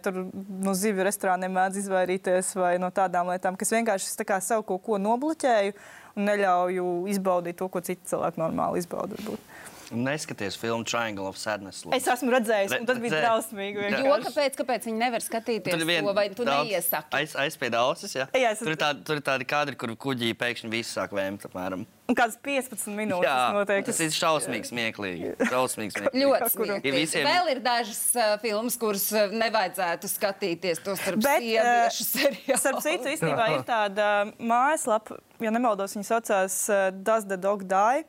no 0.64 0.74
zivju 0.78 1.06
restorāniem 1.06 1.54
mēdz 1.56 1.82
izvairīties, 1.84 2.54
vai 2.60 2.76
no 2.82 2.90
tādām 2.96 3.30
lietām, 3.34 3.58
kas 3.60 3.74
vienkārši 3.76 4.16
tā 4.22 4.28
kā 4.28 4.40
sev 4.44 4.64
kaut 4.68 4.84
ko 4.86 5.00
nobloķēju 5.02 5.76
un 6.16 6.30
neļauju 6.30 6.86
izbaudīt 7.12 7.60
to, 7.60 7.70
ko 7.72 7.82
citi 7.86 8.12
cilvēki 8.12 8.42
normāli 8.42 8.82
izbauda. 8.84 9.18
Varbūt. 9.20 9.52
Neskaties 9.92 10.58
filmu 10.58 10.84
Triangle 10.84 11.28
of 11.30 11.38
Sadness. 11.38 11.84
Lūdzu. 11.86 11.98
Es 11.98 12.08
esmu 12.10 12.32
redzējis, 12.34 12.74
un 12.80 12.88
tas 12.90 13.02
bija 13.02 13.20
drausmīgi. 13.22 13.90
Jo 14.06 14.16
kāpēc, 14.24 14.58
kāpēc 14.62 14.88
viņi 14.90 15.02
nevar 15.02 15.24
skatīties 15.24 15.84
vien, 15.86 16.06
to, 16.06 16.14
vai 16.18 16.26
tu 16.34 16.48
neiesaki? 16.48 17.14
Aiz, 17.20 17.36
aizspied 17.46 17.78
ausis, 17.78 18.16
jā. 18.18 18.26
jā 18.34 18.54
es... 18.56 18.64
tur, 18.64 18.74
ir 18.74 18.80
tādi, 18.82 19.04
tur 19.06 19.20
ir 19.22 19.26
tādi 19.26 19.48
kadri, 19.50 19.78
kur 19.80 19.94
kuģī 20.08 20.32
pēkšņi 20.40 20.72
viss 20.74 20.96
sāk 20.98 21.14
vēmt 21.16 21.46
apmēram. 21.50 21.86
Un 22.06 22.18
kāds 22.18 22.38
15 22.46 22.94
minūtes 22.94 23.26
jā, 23.26 23.36
noteikti. 23.56 23.90
Tas 23.90 24.02
ir 24.06 24.12
šausmīgi 24.14 24.70
smieklīgi. 24.70 25.32
Šausmīgi 25.50 25.96
smieklīgi. 25.96 26.26
ļoti 26.26 26.50
smieklīgi. 26.54 26.90
Ir 26.92 26.98
visiem... 27.00 27.26
Vēl 27.26 27.52
ir 27.56 27.62
dažas 27.66 28.02
uh, 28.14 28.36
filmas, 28.44 28.78
kuras 28.82 29.08
uh, 29.14 29.34
nevajadzētu 29.34 30.12
skatīties, 30.12 30.84
to 30.86 30.94
starp 31.02 31.24
Bet, 31.26 31.42
sieviešu 31.42 32.06
uh, 32.06 32.12
seriālu. 32.12 32.60
Starp 32.62 32.84
citu, 32.86 33.10
īstenībā 33.10 33.48
ir 33.56 33.66
tāda 33.66 34.10
mājaslapa, 34.38 35.18
ja 35.42 35.54
nemaldos, 35.56 35.98
viņa 35.98 36.12
saucās 36.12 36.60
uh, 36.70 36.92
Does 36.94 37.26
the 37.26 37.42
Dog 37.42 37.66
Die? 37.70 38.06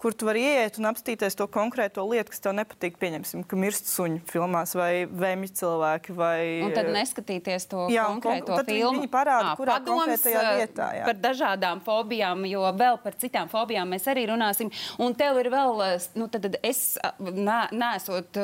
Kur 0.00 0.14
tu 0.16 0.26
vari 0.28 0.42
ieiet 0.48 0.78
un 0.80 0.88
apstīties 0.90 1.36
to 1.36 1.46
konkrēto 1.52 2.04
lietu, 2.08 2.32
kas 2.32 2.42
tev 2.44 2.54
nepatīk. 2.56 2.96
Pieņemsim, 3.00 3.44
ka 3.48 3.58
mirst 3.60 3.90
suņi 3.90 4.22
filmās 4.30 4.72
vai 4.78 5.04
vēmju 5.06 5.52
cilvēki. 5.60 6.16
Vai, 6.16 6.40
un 6.64 6.74
tad 6.76 6.90
neskatīties 6.94 7.68
to 7.70 7.86
jā, 7.92 8.06
konkrēto 8.08 8.56
kon 8.56 8.68
filmu. 8.68 9.02
Viņi 9.02 9.10
parāda, 9.12 9.52
à, 9.52 9.58
kurā 9.60 9.76
konkrētajā 9.84 10.44
vietā. 10.58 10.88
Jā. 10.98 11.04
Par 11.08 11.20
dažādām 11.20 11.82
fobijām, 11.84 12.46
jo 12.48 12.64
vēl 12.80 13.00
par 13.04 13.16
citām 13.20 13.50
fobijām 13.52 13.92
mēs 13.92 14.08
arī 14.10 14.26
runāsim. 14.32 14.72
Un 15.00 15.16
tev 15.18 15.40
ir 15.42 15.50
vēl, 15.52 15.84
nu 16.20 16.30
tad 16.32 16.48
es 16.62 16.82
nesot 17.20 18.40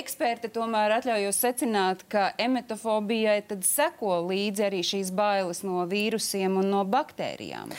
eksperte, 0.00 0.52
tomēr 0.52 0.98
atļaujos 1.00 1.42
secināt, 1.46 2.04
ka 2.12 2.30
emetofobijai 2.40 3.40
tad 3.48 3.64
seko 3.66 4.20
līdzi 4.28 4.68
arī 4.68 4.84
šīs 4.86 5.12
bailes 5.16 5.64
no 5.66 5.84
vīrusiem 5.90 6.60
un 6.60 6.72
no 6.74 6.84
baktērijām. 6.88 7.72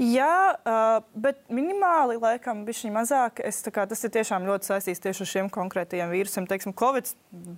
Jā, 0.00 0.56
bet 1.14 1.40
minimāli 1.52 2.16
laikam 2.20 2.62
bija 2.66 2.80
šī 2.82 2.92
mazāk. 2.94 3.42
Es, 3.44 3.60
kā, 3.72 3.84
tas 3.88 4.00
ir 4.06 4.12
tiešām 4.14 4.46
ļoti 4.48 4.70
saistīts 4.70 5.02
tieši 5.02 5.24
ar 5.24 5.30
šiem 5.32 5.50
konkrētajiem 5.52 6.12
vīrusiem. 6.12 6.46
Teiksim, 6.48 6.74
Covid, 6.78 7.10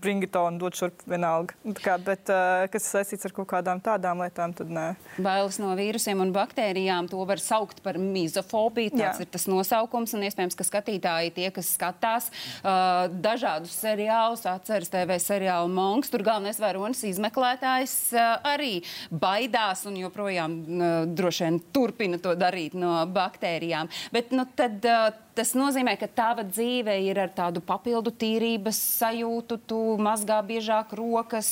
bring 0.02 0.24
it 0.26 0.36
on, 0.38 0.58
dod 0.58 0.76
šurp 0.78 1.04
vienalga. 1.08 1.54
Kā, 1.78 1.96
bet, 2.02 2.30
kas 2.72 2.88
saistīts 2.90 3.28
ar 3.28 3.34
kaut 3.36 3.48
kādām 3.52 3.82
tādām 3.84 4.22
lietām, 4.24 4.54
tad 4.56 4.72
nē. 4.72 4.86
Bailes 5.22 5.60
no 5.62 5.72
vīrusiem 5.78 6.20
un 6.24 6.32
baktērijām 6.34 7.08
to 7.12 7.22
var 7.28 7.42
saukt 7.42 7.82
par 7.84 7.98
mizofobiju. 8.00 8.96
Tas 8.98 9.22
ir 9.22 9.30
tas 9.30 9.46
nosaukums. 9.50 10.14
Un 10.14 10.26
iespējams, 10.26 10.58
ka 10.58 10.66
skatītāji, 10.66 11.34
tie, 11.38 11.48
kas 11.54 11.70
skatās 11.76 12.30
uh, 12.30 13.06
dažādus 13.10 13.74
seriālus, 13.78 14.44
atceras 14.50 14.92
TV 14.92 15.18
seriālu 15.22 15.70
Monks, 15.74 16.10
tur 16.12 16.24
galvenais 16.26 16.60
varonis 16.62 17.02
izmeklētājs 17.08 17.96
uh, 18.14 18.36
arī 18.54 18.76
baidās 19.10 19.84
un 19.88 19.98
joprojām 20.02 20.58
uh, 20.60 20.94
droši 21.08 21.48
vien 21.48 21.60
turpina 21.74 22.20
to 22.24 22.34
darīt 22.38 22.76
no 22.78 22.96
baktērijām. 23.14 23.90
Bet 24.14 24.32
nu, 24.34 24.46
tad, 24.58 24.84
tas 25.36 25.54
nozīmē, 25.58 25.96
ka 26.00 26.08
tava 26.10 26.44
dzīve 26.48 26.96
ir 27.06 27.20
ar 27.26 27.32
tādu 27.36 27.62
papildu 27.64 28.12
tīrības 28.24 28.80
sajūtu. 29.00 29.60
Tu 29.70 29.80
mazgā 30.02 30.40
biežāk 30.46 30.94
rokas, 30.98 31.50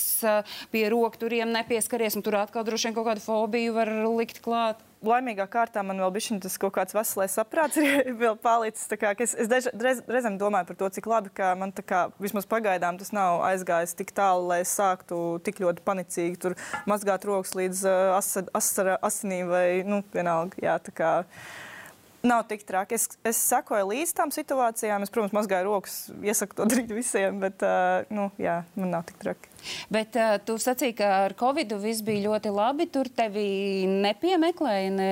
pie 0.75 0.87
rokturiem 0.93 1.53
nepieskaries, 1.55 2.17
un 2.19 2.25
tur 2.25 2.41
atkal 2.43 2.67
droši 2.67 2.91
vien 2.91 2.97
kaut 2.99 3.13
kādu 3.13 3.25
fobiju 3.25 3.77
var 3.77 3.93
likt 4.07 4.43
klāt 4.45 4.81
laimīgā 5.07 5.47
kārtā 5.51 5.83
man 5.87 6.01
vēl 6.03 6.13
bija 6.15 6.39
tas 6.43 6.59
kaut 6.61 6.75
kāds 6.77 6.97
veselais 6.97 7.35
saprāts, 7.37 7.79
vēl 8.23 8.37
palicis. 8.43 8.89
Kā, 9.01 9.13
es 9.25 9.35
es 9.35 9.51
reiz, 9.51 10.03
reizēm 10.09 10.39
domāju 10.41 10.71
par 10.71 10.79
to, 10.81 10.91
cik 10.97 11.09
labi, 11.11 11.33
ka 11.35 11.53
man 11.59 11.75
kā, 11.75 12.05
vismaz 12.23 12.47
pagaidām 12.51 13.01
tas 13.01 13.13
nav 13.15 13.43
aizgājis 13.49 13.97
tik 13.99 14.15
tālu, 14.17 14.47
lai 14.53 14.63
es 14.67 14.73
sāktu 14.79 15.41
tik 15.47 15.63
ļoti 15.65 15.85
panicīgi 15.87 16.55
mazgāt 16.91 17.27
rokas 17.29 17.57
līdz 17.59 17.85
uh, 17.89 18.15
as, 18.19 18.35
as, 18.55 18.73
asinīm 19.03 19.51
vai 19.53 19.67
nu, 19.87 20.03
vienalga. 20.15 20.59
Jā, 20.63 20.79
Nav 22.23 22.45
tik 22.47 22.63
traki. 22.67 22.95
Es, 22.95 23.09
es 23.27 23.39
sekoju 23.51 23.89
līdz 23.91 24.13
tām 24.15 24.31
situācijām. 24.35 25.03
Es, 25.03 25.11
protams, 25.11 25.35
mazgāju 25.35 25.67
rokas, 25.67 25.97
iesaku 26.23 26.59
to 26.59 26.67
darīt 26.71 26.93
visiem, 26.95 27.41
bet 27.43 27.65
uh, 27.67 28.05
nu, 28.15 28.29
jā, 28.43 28.61
man 28.79 28.95
nav 28.95 29.07
tik 29.09 29.19
traki. 29.23 29.51
Bet 29.93 30.19
uh, 30.19 30.37
tu 30.47 30.55
sacīki, 30.63 31.01
ka 31.01 31.11
ar 31.25 31.35
Covid 31.39 31.75
viss 31.83 32.05
bija 32.07 32.29
ļoti 32.29 32.53
labi. 32.55 32.87
Tur 32.95 33.11
tevi 33.11 33.47
nepiemeklēja 33.91 34.93
ne, 34.95 35.11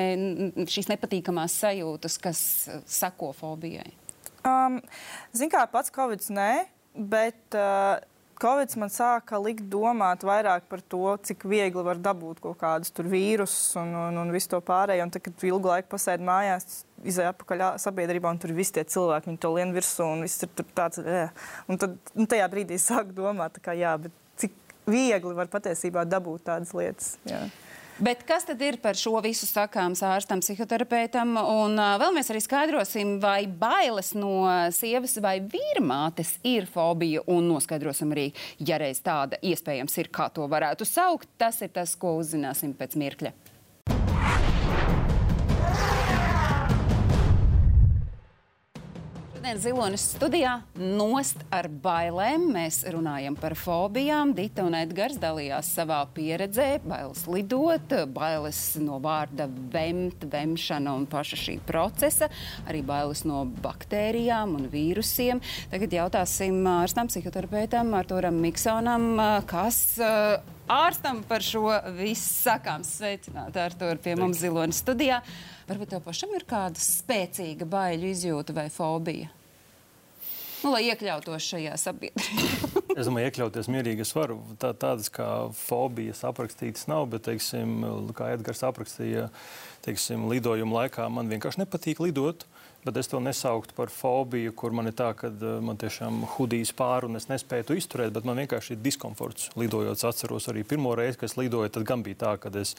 šīs 0.71 0.91
nepatīkamās 0.93 1.59
sajūtas, 1.65 2.21
kas 2.23 2.45
sako 2.87 3.33
fobijai. 3.37 3.91
Um, 4.47 4.79
Ziniet, 5.35 5.53
kā 5.53 5.67
pats 5.69 5.93
Covid 5.93 6.23
nē, 6.33 6.53
bet 6.95 7.59
uh, 7.59 7.99
Covid 8.41 8.73
man 8.81 8.89
sāka 8.89 9.37
likt 9.37 9.67
domāt 9.69 10.23
vairāk 10.25 10.65
par 10.71 10.81
to, 10.81 11.03
cik 11.29 11.45
viegli 11.51 11.83
var 11.85 11.99
dabūt 12.01 12.41
kaut 12.41 12.57
kādus 12.63 12.95
vīrusus 12.97 13.75
un, 13.77 13.93
un, 14.07 14.17
un 14.23 14.33
visu 14.33 14.55
to 14.55 14.61
pārējo. 14.65 15.05
Un 15.05 15.13
tad, 15.13 15.27
kad 15.27 15.45
ilgu 15.45 15.69
laiku 15.69 15.91
pasēdi 15.93 16.25
mājās, 16.25 16.85
izēja 17.07 17.33
apakaļ 17.35 17.65
sabiedrībā, 17.81 18.33
un 18.33 18.41
tur 18.43 18.55
viss 18.57 18.75
tie 18.75 18.85
cilvēki, 18.85 19.31
viņi 19.31 19.43
to 19.43 19.53
lien 19.55 19.75
virsū, 19.77 20.07
un 20.07 20.27
viss 20.27 20.45
ir 20.47 20.53
tāds, 20.77 21.01
jā. 21.05 21.29
un 21.71 21.81
tad 21.81 22.13
un 22.15 22.31
tajā 22.31 22.51
brīdī 22.53 22.81
sāk 22.81 23.15
domāt, 23.17 23.61
kā, 23.65 23.77
jā, 23.79 23.97
bet 24.03 24.15
cik 24.41 24.57
viegli 24.91 25.35
var 25.37 25.51
patiesībā 25.53 26.07
dabūt 26.09 26.49
tādas 26.51 26.75
lietas. 26.77 27.15
Jā. 27.29 27.45
Bet 28.01 28.23
kas 28.25 28.47
tad 28.49 28.63
ir 28.65 28.79
par 28.81 28.97
šo 28.97 29.19
visu 29.21 29.45
sakāms 29.45 30.01
ārstam, 30.09 30.41
psihoterapeitam? 30.41 31.35
Un 31.37 31.75
uh, 31.77 31.99
vēl 32.01 32.15
mēs 32.17 32.31
arī 32.33 32.41
skaidrosim, 32.41 33.19
vai 33.21 33.45
bailes 33.45 34.15
no 34.17 34.47
sievas 34.73 35.19
vai 35.21 35.35
vīrmātes 35.45 36.39
ir 36.49 36.65
fobija, 36.71 37.21
un 37.29 37.51
noskaidrosim 37.53 38.15
arī, 38.17 38.31
ja 38.57 38.81
reiz 38.81 39.03
tāda 39.05 39.37
iespējams 39.45 40.01
ir, 40.01 40.09
kā 40.17 40.31
to 40.33 40.49
varētu 40.49 40.89
saukt. 40.89 41.29
Tas 41.37 41.61
ir 41.61 41.75
tas, 41.77 41.93
ko 42.01 42.15
uzzināsim 42.23 42.73
pēc 42.79 42.97
mirkļa. 43.05 43.35
Šodien 49.41 49.57
Zilonis 49.57 50.03
studijā 50.05 50.51
nost 50.77 51.47
ar 51.49 51.65
bailēm. 51.73 52.43
Mēs 52.53 52.83
runājam 52.93 53.39
par 53.41 53.55
fobijām. 53.57 54.35
Dita 54.37 54.67
un 54.69 54.77
Edgars 54.77 55.17
dalījās 55.17 55.71
savā 55.79 56.03
pieredzē. 56.13 56.67
Bailes 56.85 57.23
lidot, 57.25 57.95
bailes 58.13 58.61
no 58.85 58.99
vārda 59.01 59.49
vemt, 59.73 60.29
vemšana 60.29 60.93
un 60.93 61.09
paša 61.09 61.41
šī 61.41 61.57
procesa. 61.65 62.29
Arī 62.69 62.85
bailes 62.85 63.25
no 63.25 63.47
baktērijām 63.65 64.59
un 64.61 64.69
vīrusiem. 64.69 65.41
Tagad 65.73 65.97
jautāsim 66.03 66.61
ārstam, 66.77 67.09
psihoterapeitam 67.09 67.97
Arturam 67.97 68.45
Miksonam, 68.45 69.15
kas 69.49 69.87
ārstam 70.71 71.25
par 71.27 71.45
šo 71.45 71.67
visu 71.99 72.29
sakāms. 72.29 72.95
Sveicināt, 73.01 73.57
Artur, 73.59 73.99
pie 74.03 74.15
mums 74.19 74.41
Zilonis 74.43 74.81
studijā. 74.85 75.21
Varbūt 75.69 75.95
tev 75.95 76.05
pašam 76.07 76.33
ir 76.39 76.47
kāda 76.49 76.81
spēcīga 76.83 77.69
baiļu 77.71 78.11
izjūta 78.15 78.57
vai 78.57 78.69
fobija? 78.73 79.31
Nu, 80.61 80.75
lai 80.75 80.83
iekļautos 80.91 81.47
šajā 81.55 81.77
sabiedrībā. 81.81 82.83
es 82.99 83.09
domāju, 83.09 83.31
iekļauties 83.31 83.71
mierīgi 83.73 84.05
es 84.05 84.13
varu. 84.13 84.37
Tā, 84.61 84.75
tādas 84.77 85.09
kā 85.13 85.29
fobijas 85.57 86.21
aprakstītas 86.29 86.85
nav, 86.91 87.07
bet, 87.15 87.25
teiksim, 87.31 87.81
kā 88.17 88.29
Edgars 88.35 88.61
aprakstīja, 88.69 89.31
teiksim, 89.87 90.29
lidojuma 90.29 90.83
laikā 90.83 91.09
man 91.13 91.33
vienkārši 91.33 91.63
nepatīk 91.63 92.03
lidot. 92.05 92.45
Bet 92.81 92.97
es 92.97 93.11
to 93.13 93.19
nesauktu 93.21 93.75
par 93.77 93.91
fobiju, 93.93 94.55
kur 94.57 94.73
man 94.73 94.89
ir 94.89 94.95
tā, 94.97 95.11
ka 95.13 95.29
uh, 95.29 95.59
man 95.61 95.77
tiešām 95.81 96.23
hudijas 96.39 96.73
pāri 96.73 97.11
un 97.11 97.21
es 97.21 97.29
nespēju 97.29 97.77
izturēt. 97.77 98.15
Bet 98.17 98.29
man 98.29 98.41
vienkārši 98.41 98.73
ir 98.77 98.81
diskomforts 98.85 99.51
lidojot. 99.61 99.99
Es 100.01 100.07
atceros 100.09 100.49
arī 100.49 100.65
pirmo 100.65 100.95
reizi, 100.97 101.19
kad 101.21 101.29
es 101.29 101.37
lidoju, 101.37 101.69
tad 101.75 101.85
gan 101.89 102.05
bija 102.07 102.23
tā, 102.25 102.37
ka 102.41 102.53
es 102.57 102.73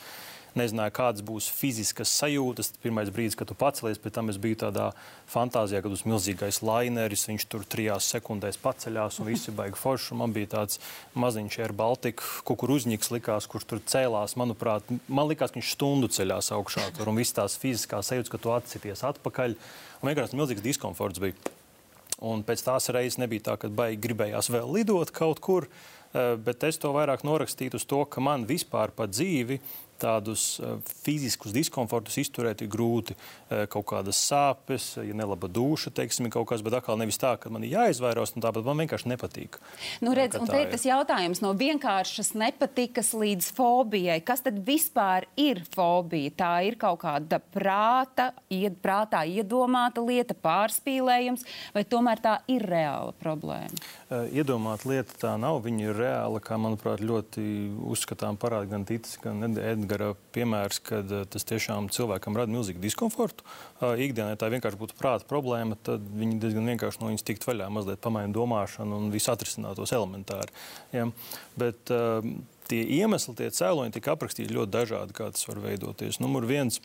nezināju, 0.60 0.94
kādas 0.96 1.24
būs 1.26 1.48
fiziskas 1.54 2.12
sajūtas. 2.20 2.74
Pirmais 2.84 3.12
brīdis, 3.14 3.38
kad 3.40 3.50
tu 3.50 3.56
pacelies, 3.58 4.00
pēc 4.02 4.16
tam 4.18 4.32
es 4.34 4.40
biju 4.42 4.60
tādā 4.64 4.90
fantāzijā, 5.32 5.82
kad 5.84 5.96
uz 5.96 6.04
milzīgais 6.08 6.62
laineris, 6.66 7.28
viņš 7.30 7.48
tur 7.52 7.64
trijās 7.68 8.10
sekundēs 8.14 8.60
paceļās 8.62 9.22
un 9.22 9.30
visi 9.32 9.56
baigi 9.56 9.80
forši. 9.80 10.18
Man 10.20 10.36
bija 10.36 10.52
tāds 10.58 10.82
maziņš 11.16 11.60
Air 11.64 11.76
Baltica 11.78 12.28
kukurūzņiks 12.48 13.14
likās, 13.16 13.48
kurš 13.52 13.70
tur 13.70 13.86
cēlās. 13.94 14.36
Manuprāt, 14.40 14.92
man 15.08 15.32
likās, 15.32 15.54
ka 15.54 15.62
viņš 15.62 15.74
stundu 15.78 16.12
ceļās 16.12 16.52
augšā 16.58 16.92
tur 16.98 17.12
un 17.12 17.22
viss 17.22 17.38
tās 17.38 17.58
fiziskās 17.62 18.12
sajūtas, 18.12 18.34
ka 18.34 18.42
tu 18.42 18.54
atsities 18.56 19.08
atpakaļ. 19.14 19.58
Un 20.02 20.12
vienkārši 20.12 20.40
milzīgs 20.40 20.66
diskomforts 20.66 21.22
bija. 21.24 21.58
Un 22.22 22.44
pēc 22.46 22.62
tās 22.62 22.86
reizes 22.94 23.18
nebija 23.18 23.48
tā, 23.50 23.58
ka 23.58 23.70
baigi 23.74 23.98
gribējās 24.04 24.52
vēl 24.54 24.68
lidot 24.76 25.10
kaut 25.16 25.40
kur, 25.42 25.66
eh, 25.66 26.36
bet 26.38 26.64
es 26.64 26.78
to 26.78 26.92
vairāk 26.94 27.26
norakstītu 27.26 27.82
uz 27.82 27.86
to, 27.86 28.04
ka 28.06 28.22
man 28.22 28.46
vispār 28.46 28.94
pa 28.94 29.08
dzīvi 29.10 29.58
tādus 30.02 30.58
uh, 30.60 30.80
fiziskus 31.06 31.54
diskomfortus 31.56 32.18
izturēt 32.22 32.64
ir 32.66 32.72
grūti. 32.72 33.16
Uh, 33.50 33.66
kaut 33.72 33.88
kādas 33.92 34.20
sāpes, 34.20 34.96
ja 35.02 35.16
nelaba 35.18 35.50
duša, 35.52 35.94
teiksim, 35.96 36.30
kaut 36.34 36.50
kas, 36.50 36.64
bet 36.66 36.76
atkal 36.78 37.00
nevis 37.00 37.20
tā, 37.22 37.36
ka 37.42 37.52
man 37.54 37.66
ir 37.68 37.76
jāizvairās 37.76 38.36
no 38.36 38.44
tā, 38.44 38.52
bet 38.56 38.68
man 38.68 38.82
vienkārši 38.84 39.12
nepatīk. 39.12 39.58
Nu, 40.04 40.16
redz, 40.18 40.40
un 40.40 40.50
te 40.50 40.62
ir 40.64 40.72
tas 40.72 40.86
jautājums 40.88 41.44
no 41.44 41.54
vienkāršas 41.58 42.34
nepatikas 42.40 43.14
līdz 43.18 43.52
fobijai. 43.58 44.20
Kas 44.26 44.44
tad 44.46 44.60
vispār 44.66 45.28
ir 45.40 45.64
fobija? 45.76 46.34
Tā 46.42 46.52
ir 46.68 46.78
kaut 46.82 47.02
kāda 47.04 47.42
prāta, 47.54 48.32
ied, 48.54 48.80
prātā 48.82 49.24
iedomāta 49.30 50.04
lieta, 50.06 50.38
pārspīlējums, 50.38 51.46
vai 51.76 51.86
tomēr 51.88 52.24
tā 52.24 52.38
ir 52.52 52.66
reāla 52.66 53.14
problēma? 53.22 53.82
Iedomāta 54.32 54.90
lieta 54.90 55.18
tā 55.22 55.36
nav. 55.40 55.62
Viņa 55.66 55.86
ir 55.86 56.00
reāla, 56.00 56.42
kā 56.44 56.58
manuprāt, 56.62 57.04
ļoti 57.06 57.44
uzskatām 57.92 58.40
parāda 58.42 58.72
gan 58.74 58.86
Titis, 58.88 59.18
gan 59.22 59.44
Edgars 59.52 59.91
Edgara 59.92 60.14
piemērs, 60.32 60.80
kad 60.88 61.10
eh, 61.12 61.26
tas 61.28 61.44
tiešām 61.50 61.90
cilvēkam 61.92 62.38
rada 62.40 62.54
milzīgu 62.54 62.80
diskomfortu. 62.80 63.44
Eh, 63.82 64.06
ikdienā 64.08 64.38
tā 64.40 64.48
vienkārši 64.54 64.80
būtu 64.80 64.96
prāta 64.96 65.28
problēma, 65.28 65.76
tad 65.84 66.06
viņi 66.16 66.38
diezgan 66.40 66.70
vienkārši 66.72 67.02
no 67.02 67.10
viņas 67.10 67.28
tikt 67.28 67.48
vaļā, 67.48 67.68
mazliet 67.76 68.00
pamainīt 68.04 68.38
domāšanu 68.38 69.02
un 69.02 69.12
visu 69.12 69.34
atrisinātos 69.34 69.92
elementāri. 69.92 70.56
Ja? 70.96 71.10
Bet 71.60 71.92
uh, 71.92 72.24
tie 72.72 72.80
iemesli, 73.02 73.36
tie 73.36 73.50
cēloņi 73.52 73.98
tika 73.98 74.16
aprakstīti 74.16 74.56
ļoti 74.56 74.72
dažādi, 74.78 75.18
kā 75.18 75.28
tas 75.36 75.44
var 75.50 75.60
veidoties. 75.66 76.22
Numur 76.24 76.48
viens 76.48 76.80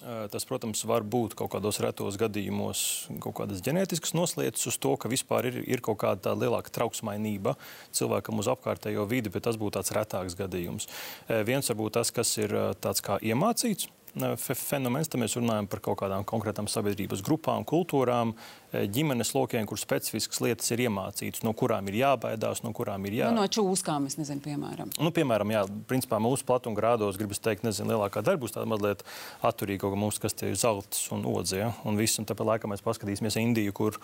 Tas, 0.00 0.46
protams, 0.48 0.82
var 0.88 1.04
būt 1.04 1.34
kaut 1.36 1.52
kādos 1.52 1.80
retos 1.84 2.16
gadījumos 2.20 2.82
kaut 3.20 3.36
kādas 3.42 3.60
ģenētiskas 3.64 4.14
noslēdzes 4.16 4.70
uz 4.72 4.78
to, 4.80 4.94
ka 5.00 5.10
vispār 5.12 5.50
ir, 5.50 5.60
ir 5.68 5.84
kaut 5.84 6.00
kāda 6.00 6.32
lielāka 6.38 6.72
trauksmainība 6.72 7.56
cilvēkam 7.96 8.40
uz 8.40 8.48
apkārtējo 8.48 9.04
vidi, 9.10 9.32
bet 9.32 9.44
tas 9.44 9.60
būtu 9.60 9.76
tāds 9.76 9.92
retāks 9.96 10.38
gadījums. 10.38 10.88
Viens 11.28 11.68
varbūt 11.72 11.98
tas, 11.98 12.12
kas 12.16 12.32
ir 12.40 12.56
tāds 12.80 13.04
kā 13.04 13.20
iemācīts 13.20 13.90
fenomens, 14.14 15.08
tad 15.08 15.20
mēs 15.22 15.36
runājam 15.38 15.68
par 15.70 15.82
kaut 15.84 16.00
kādām 16.02 16.24
konkrētām 16.28 16.68
sabiedrības 16.70 17.22
grupām, 17.26 17.64
kultūrām. 17.64 18.34
ģimenes 18.70 19.32
lokiem, 19.34 19.66
kur 19.66 19.78
specifiskas 19.80 20.38
lietas 20.44 20.70
ir 20.70 20.84
iemācītas, 20.84 21.42
no 21.42 21.50
kurām 21.58 21.88
ir 21.90 21.96
jābaidās, 22.04 22.62
no 22.62 22.70
kurām 22.70 23.02
ir 23.08 23.16
jā... 23.18 23.30
nu, 23.32 23.42
no 23.42 23.46
čūskām, 23.50 24.06
es 24.06 24.14
nezinu, 24.14 24.38
piemēram. 24.44 24.92
Nu, 25.02 25.10
piemēram, 25.10 25.50
jā, 25.50 25.64
principā 25.90 26.20
mūsu 26.22 26.46
platumgrādos, 26.46 27.18
gribas 27.18 27.42
teikt, 27.42 27.64
nezinu, 27.66 27.96
lielākā 27.96 28.22
daļa 28.22 28.38
būs 28.38 28.54
tāda 28.54 28.70
mazliet 28.70 29.02
atturīga, 29.42 29.90
kā 29.90 29.98
mūsu, 29.98 30.22
kas 30.22 30.38
tie 30.38 30.52
ir 30.52 30.60
zelts 30.60 31.02
un 31.10 31.26
odze, 31.26 31.58
ja? 31.58 31.72
un 31.82 31.98
viss, 31.98 32.20
un 32.22 32.28
tāpēc 32.30 32.46
laikam 32.46 32.70
mēs 32.70 32.84
paskatīsimies 32.86 33.40
Indiju, 33.42 33.74
kur 33.74 33.98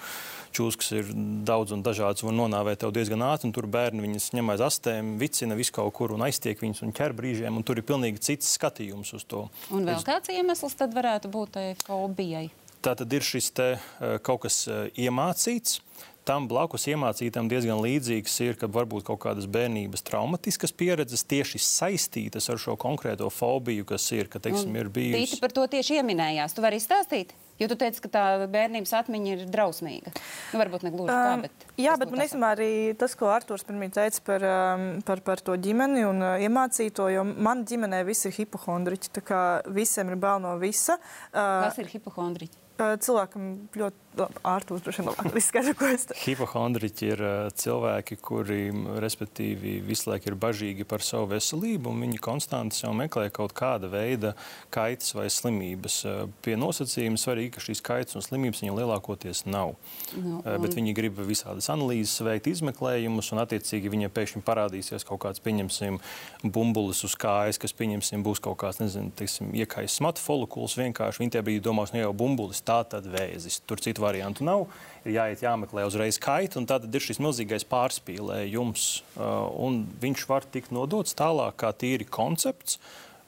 čūskas 0.57 0.91
ir 0.99 1.15
daudz 1.47 1.77
un 1.77 1.87
dažādas 1.87 2.27
un 2.27 2.35
nonāvē 2.41 2.75
tev 2.81 2.91
diezgan 2.97 3.23
ātri, 3.29 3.47
un 3.47 3.55
tur 3.55 3.71
bērni 3.71 4.03
viņas 4.03 4.33
ņem 4.35 4.55
aiz 4.57 4.67
astēm, 4.67 5.15
vicina 5.23 5.55
visu 5.59 5.77
kaut 5.79 5.95
kur 5.95 6.17
un 6.17 6.27
aiztiek 6.27 6.59
viņus 6.59 6.83
un 6.83 6.95
ķer 6.97 7.15
brīžiem, 7.17 7.55
un 7.55 7.67
tur 7.67 7.79
ir 7.79 7.87
pilnīgi 7.87 8.23
cits 8.33 8.51
skatījums 8.59 9.15
uz 9.15 9.27
to. 9.31 9.47
Un 9.71 9.87
vēl 9.87 9.96
kāds 10.05 10.33
iemesls 10.35 10.77
tad 10.77 10.95
varētu 10.97 11.31
būt 11.33 11.57
tai 11.57 11.67
fobijai? 11.81 12.51
Tā 12.85 12.93
tad 12.99 13.13
ir 13.13 13.25
šis 13.25 13.51
te, 13.57 13.73
eh, 13.79 14.19
kaut 14.23 14.45
kas 14.45 14.67
eh, 14.69 14.91
iemācīts. 15.07 15.81
Tam 16.27 16.49
blakus 16.51 16.89
iemācītam 16.91 17.47
diezgan 17.47 17.79
līdzīgs 17.79 18.33
ir, 18.43 18.57
ka 18.59 18.67
varbūt 18.67 19.07
kaut 19.07 19.21
kādas 19.23 19.47
bērnības 19.47 20.03
traumatiskas 20.09 20.75
pieredzes 20.75 21.23
tieši 21.23 21.61
saistītas 21.63 22.51
ar 22.51 22.59
šo 22.59 22.75
konkrēto 22.75 23.31
fobiju, 23.31 23.87
kas 23.87 24.09
ir, 24.11 24.27
ka, 24.27 24.43
teiksim, 24.43 24.75
ir 24.75 24.91
bijusi. 24.91 25.23
Tīti 25.23 25.43
par 25.45 25.55
to 25.55 25.69
tieši 25.71 26.01
ieminējās. 26.01 26.57
Tu 26.57 26.67
vari 26.67 26.81
izstāstīt? 26.83 27.31
Jo 27.57 27.71
tu 27.71 27.77
teici, 27.81 28.03
ka 28.05 28.11
tā 28.13 28.25
bērnības 28.53 28.93
atmiņa 28.99 29.31
ir 29.33 29.45
drausmīga. 29.49 30.13
Nu, 30.53 30.61
varbūt 30.61 30.85
ne 30.85 30.93
gluži 30.93 31.09
tā, 31.09 31.37
bet. 31.47 31.65
Um, 31.65 31.79
jā, 31.81 31.95
bet 32.01 32.13
man 32.13 32.25
īstenībā 32.27 32.51
arī 32.53 32.71
tas, 33.01 33.15
ko 33.17 33.31
Arthurs 33.33 33.65
pirmie 33.65 33.89
teica 33.95 34.21
par, 34.27 34.45
um, 34.45 34.85
par, 35.09 35.23
par 35.25 35.41
to 35.45 35.57
ģimeni 35.65 36.05
un 36.05 36.21
uh, 36.21 36.35
iemācīto, 36.45 37.09
jo 37.15 37.25
man 37.25 37.65
ģimenē 37.69 38.03
visi 38.09 38.29
ir 38.29 38.37
hipohondriķi. 38.43 39.13
Tā 39.17 39.25
kā 39.25 39.41
visiem 39.73 40.13
ir 40.13 40.21
bail 40.21 40.45
no 40.45 40.53
visa. 40.61 40.99
Uh, 41.33 41.65
Kas 41.65 41.81
ir 41.81 41.89
hipohondriķi? 41.97 42.61
Uh, 42.77 42.93
cilvēkam 43.01 43.53
ļoti 43.73 44.06
Ārtūrs 44.17 44.85
droši 44.85 45.03
vien 45.03 45.09
labāk 45.11 45.37
izskaidro, 45.37 45.75
ko 45.77 45.89
es 45.93 46.07
teicu. 46.09 46.21
Hipohondriķi 46.23 47.09
ir 47.13 47.23
uh, 47.23 47.35
cilvēki, 47.53 48.17
kuri, 48.25 48.61
respektīvi, 49.03 49.77
visu 49.85 50.11
laiku 50.11 50.31
ir 50.31 50.39
bažīgi 50.41 50.87
par 50.89 51.05
savu 51.05 51.29
veselību, 51.35 51.93
un 51.93 52.05
viņi 52.07 52.21
konstanti 52.25 52.79
sev 52.79 52.95
meklē 52.97 53.29
kaut 53.35 53.53
kāda 53.57 53.91
veida 53.93 54.33
kaitas 54.75 55.13
vai 55.17 55.27
slimības. 55.33 55.99
Uh, 56.09 56.23
pie 56.45 56.57
nosacījuma 56.61 57.21
svarīgi, 57.21 57.53
ka 57.57 57.65
šīs 57.67 57.83
kaitas 57.85 58.17
un 58.17 58.25
slimības 58.25 58.63
viņiem 58.65 58.79
lielākoties 58.81 59.45
nav. 59.51 59.75
No, 60.17 60.41
uh, 60.41 60.57
bet 60.63 60.79
viņi 60.79 60.97
grib 60.97 61.21
visādas 61.29 61.69
analīzes 61.73 62.25
veikt, 62.25 62.49
izmeklējumus, 62.55 63.33
un 63.37 63.43
attiecīgi 63.45 63.93
viņiem 63.93 64.15
pēkšņi 64.17 64.45
parādīsies 64.47 65.05
kaut 65.09 65.23
kāds, 65.27 65.45
pieņemsim, 65.45 66.01
bumbulis 66.43 67.05
uz 67.07 67.19
kājas, 67.21 67.61
kas, 67.61 67.77
pieņemsim, 67.77 68.25
būs 68.25 68.41
kaut 68.45 68.59
kāds, 68.65 68.81
nezinu, 68.81 69.13
teiksim, 69.17 69.53
iekais 69.57 69.99
smatu 70.01 70.25
folikuls 70.25 70.79
vienkārši. 70.81 71.23
Viņi 71.23 71.37
tie 71.37 71.45
bija 71.47 71.65
domās, 71.69 71.93
nu 71.93 72.01
jau 72.01 72.13
bumbulis, 72.17 72.63
tā 72.65 72.81
tad 72.89 73.09
vēzis. 73.11 73.61
Tur 73.67 73.83
citu 73.83 74.06
variantu 74.07 74.47
nav. 74.47 74.67
Ir 75.07 75.19
jāiet, 75.19 75.43
jāmeklē 75.45 75.85
uzreiz 75.87 76.19
kaita, 76.23 76.59
un 76.59 76.67
tad 76.67 76.87
ir 76.91 77.03
šis 77.03 77.21
milzīgais 77.23 77.67
pārspīlējums. 77.71 78.87
Uh, 79.15 79.83
viņš 80.03 80.27
var 80.31 80.47
tikt 80.51 80.75
nodots 80.75 81.15
tālāk, 81.19 81.59
kā 81.63 81.71
tīri 81.77 82.09
koncepts. 82.09 82.81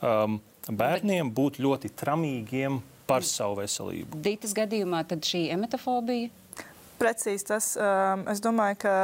Um, 0.02 0.40
bērniem 0.68 1.30
būt 1.34 1.60
ļoti 1.62 1.92
tramīgiem 1.98 2.80
par 3.08 3.24
savu 3.26 3.60
veselību. 3.62 4.18
Dītas 4.24 4.54
gadījumā 4.56 5.04
tad 5.08 5.24
šī 5.24 5.46
emetofobija? 5.54 6.32
Precīzi 6.98 7.46
tas. 7.52 7.72
Um, 7.78 8.26
es 8.30 8.42
domāju, 8.44 8.80
ka 8.82 8.94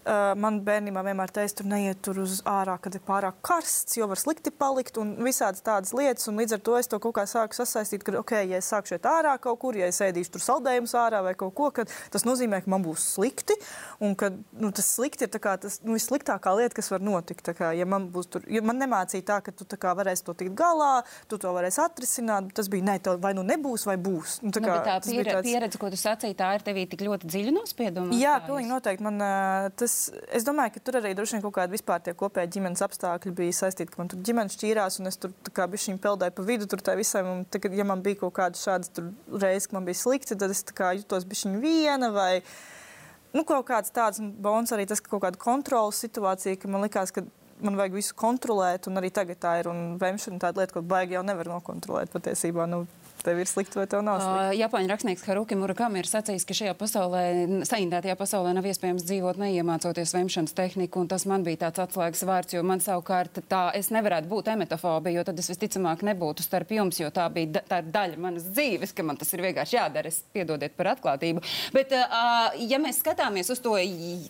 Uh, 0.00 0.30
man 0.40 0.62
bērnībā 0.64 1.02
vienmēr 1.04 1.28
teica, 1.28 1.58
tur 1.58 1.66
neiet 1.68 1.98
tur 2.00 2.22
uz 2.22 2.38
ārā, 2.48 2.78
kad 2.80 2.94
ir 2.96 3.02
pārāk 3.04 3.36
karsts, 3.44 3.98
jo 3.98 4.06
var 4.08 4.16
slikti 4.16 4.48
palikt 4.48 4.96
un 4.96 5.10
visādas 5.20 5.60
tādas 5.60 5.92
lietas. 5.92 6.24
Līdz 6.32 6.56
ar 6.56 6.62
to 6.64 6.76
es 6.78 6.88
to 6.88 6.96
kaut 7.04 7.18
kā 7.18 7.26
sāku 7.28 7.58
sasaistīt, 7.58 8.06
ka, 8.06 8.14
ok, 8.16 8.32
ja 8.48 8.60
es 8.62 8.70
sāku 8.72 8.94
šeit 8.94 9.04
ārā 9.04 9.34
kaut 9.44 9.58
kur, 9.60 9.76
ja 9.76 9.90
es 9.92 10.00
ēdīšu 10.00 10.32
tur 10.32 10.44
saldējumus 10.46 10.96
ārā 10.96 11.20
vai 11.26 11.34
kaut 11.36 11.52
ko, 11.58 11.68
tad 11.76 11.92
tas 12.14 12.24
nozīmē, 12.24 12.62
ka 12.64 12.72
man 12.72 12.86
būs 12.86 13.10
slikti. 13.18 13.58
Un 14.00 14.16
ka 14.16 14.30
nu, 14.32 14.70
tas 14.72 14.88
slikti 14.88 15.28
ir 15.28 15.34
tas 15.36 15.82
nu, 15.84 15.98
vissliktākā 15.98 16.56
lieta, 16.56 16.78
kas 16.80 16.88
var 16.94 17.04
notikt. 17.04 17.52
Kā, 17.60 17.74
ja 17.76 17.84
man, 17.84 18.08
tur, 18.32 18.48
ja 18.48 18.64
man 18.64 18.80
nemācīja 18.80 19.26
tā, 19.34 19.38
ka 19.44 19.52
tu 19.52 19.68
kā, 19.76 19.92
varēsi 20.00 20.24
to 20.24 20.36
tikt 20.40 20.56
galā, 20.56 21.02
tu 21.28 21.36
to 21.40 21.52
varēsi 21.52 21.82
atrisināt, 21.84 22.54
tas 22.56 22.72
bija 22.72 22.88
ne, 22.88 22.96
vai 23.20 23.34
nu 23.36 23.44
nebūs, 23.44 23.84
vai 23.90 23.98
būs. 24.00 24.40
Nu, 24.46 24.54
tā, 24.56 24.64
kā, 24.64 24.80
nu, 24.80 24.88
tā 24.88 24.96
pieredze, 25.04 25.36
tāds... 25.36 25.50
pieredze, 25.50 25.82
ko 25.84 25.92
tu 25.92 26.00
sacīji, 26.00 26.40
tā 26.40 26.54
ir 26.56 26.64
tevī 26.64 26.88
tik 26.88 27.04
ļoti 27.04 27.28
dziļa 27.28 27.56
nospieduma. 27.58 28.16
Jā, 28.16 28.38
pilnīgi 28.48 28.72
noteikti. 28.72 29.04
Man, 29.04 29.24
tas 29.76 29.89
es, 29.90 29.94
es 30.38 30.46
domāju, 30.46 30.76
ka 30.76 30.82
tur 30.86 31.00
arī 31.00 31.12
droši 31.18 31.36
vien 31.36 31.42
kaut 31.44 31.56
kāda 31.58 31.74
vispār 31.74 32.02
tie 32.06 32.14
kopēji 32.16 32.52
ģimenes 32.56 32.84
apstākļi 32.86 33.32
bija 33.40 33.56
saistīti, 33.58 33.90
ka 33.92 34.00
man 34.00 34.12
tur 34.12 34.22
ģimenes 34.26 34.56
šķīrās, 34.56 35.00
un 35.02 35.10
es 35.10 35.18
tur 35.20 35.34
kā 35.56 35.66
bišķiņ 35.70 35.98
peldēju 36.04 36.36
pa 36.36 36.46
vidu 36.46 36.68
tur 36.70 36.84
tā 36.86 36.94
visam, 36.98 37.28
un 37.34 37.42
tagad, 37.50 37.74
ja 37.76 37.86
man 37.88 38.04
bija 38.06 38.22
kaut 38.22 38.36
kādas 38.38 38.62
šādas 38.66 38.94
reizes, 39.34 39.68
ka 39.68 39.78
man 39.78 39.88
bija 39.88 40.00
slikti, 40.00 40.38
tad 40.38 40.54
es 40.54 40.62
kā 40.70 40.94
jutos 40.98 41.26
bišķiņ 41.28 41.58
viena 41.64 42.12
vai, 42.14 42.32
nu, 43.34 43.44
kaut 43.48 43.66
kāds 43.68 43.92
tāds, 43.94 44.22
bons 44.22 44.72
arī 44.76 44.86
tas, 44.88 45.02
ka 45.02 45.12
kaut 45.12 45.26
kāda 45.26 45.42
kontrolas 45.42 46.00
situācija, 46.06 46.60
ka 46.62 46.70
man 46.70 46.86
likās, 46.86 47.12
ka 47.14 47.26
man 47.64 47.76
vajag 47.78 47.96
visu 47.98 48.16
kontrolēt, 48.18 48.88
un 48.88 49.00
arī 49.00 49.10
tagad 49.14 49.40
tā 49.42 49.56
ir. 49.60 49.68
Un 49.70 49.96
vemšana 50.00 50.40
tāda 50.42 50.62
lieta, 50.62 50.76
ko 50.76 50.82
baigi 50.86 51.16
jau 51.16 51.24
nevar 51.26 51.50
nokontrolēt 51.50 52.12
patiesībā. 52.14 52.66
Nu, 52.70 52.84
tev 53.24 53.40
ir 53.42 53.48
slikti 53.50 53.78
vai 53.78 53.86
tev 53.90 54.02
nav 54.06 54.20
slikti. 54.22 54.46
Uh, 54.46 54.54
Japāņu 54.60 54.90
rakstnieks 54.92 55.24
Haruki 55.28 55.58
Murakami 55.58 56.02
ir 56.02 56.08
sacījis, 56.10 56.46
ka 56.48 56.56
šajā 56.56 56.74
pasaulē, 56.78 57.22
saindētajā 57.68 58.16
pasaulē 58.20 58.54
nav 58.56 58.68
iespējams 58.70 59.06
dzīvot 59.08 59.40
neiemācoties 59.40 60.14
vemšanas 60.16 60.56
tehniku, 60.56 61.04
un 61.04 61.10
tas 61.10 61.26
man 61.30 61.44
bija 61.46 61.62
tāds 61.66 61.84
atslēgas 61.84 62.24
vārds, 62.28 62.56
jo 62.56 62.64
man 62.66 62.82
savukārt 62.84 63.42
tā, 63.50 63.62
es 63.78 63.92
nevarētu 63.94 64.30
būt 64.30 64.52
emetofobija, 64.54 65.20
jo 65.20 65.26
tad 65.30 65.42
es 65.42 65.50
visticamāk 65.52 66.04
nebūtu 66.10 66.44
starp 66.46 66.74
jums, 66.76 67.00
jo 67.02 67.10
tā 67.14 67.28
bija 67.32 67.64
tā 67.68 67.80
daļa 67.86 68.20
manas 68.20 68.50
dzīves, 68.50 68.94
ka 68.96 69.06
man 69.06 69.20
tas 69.20 69.32
ir 69.36 69.44
vienkārši 69.46 69.78
jādara. 69.78 70.10
Es 70.10 70.22
piedodiet 70.34 70.76
par 70.76 70.94
atklātību. 70.94 71.42
Bet, 71.76 71.94
uh, 71.96 72.50
ja 72.60 72.80
mēs 72.82 73.02
skatāmies 73.04 73.50
uz 73.52 73.62
to 73.62 73.76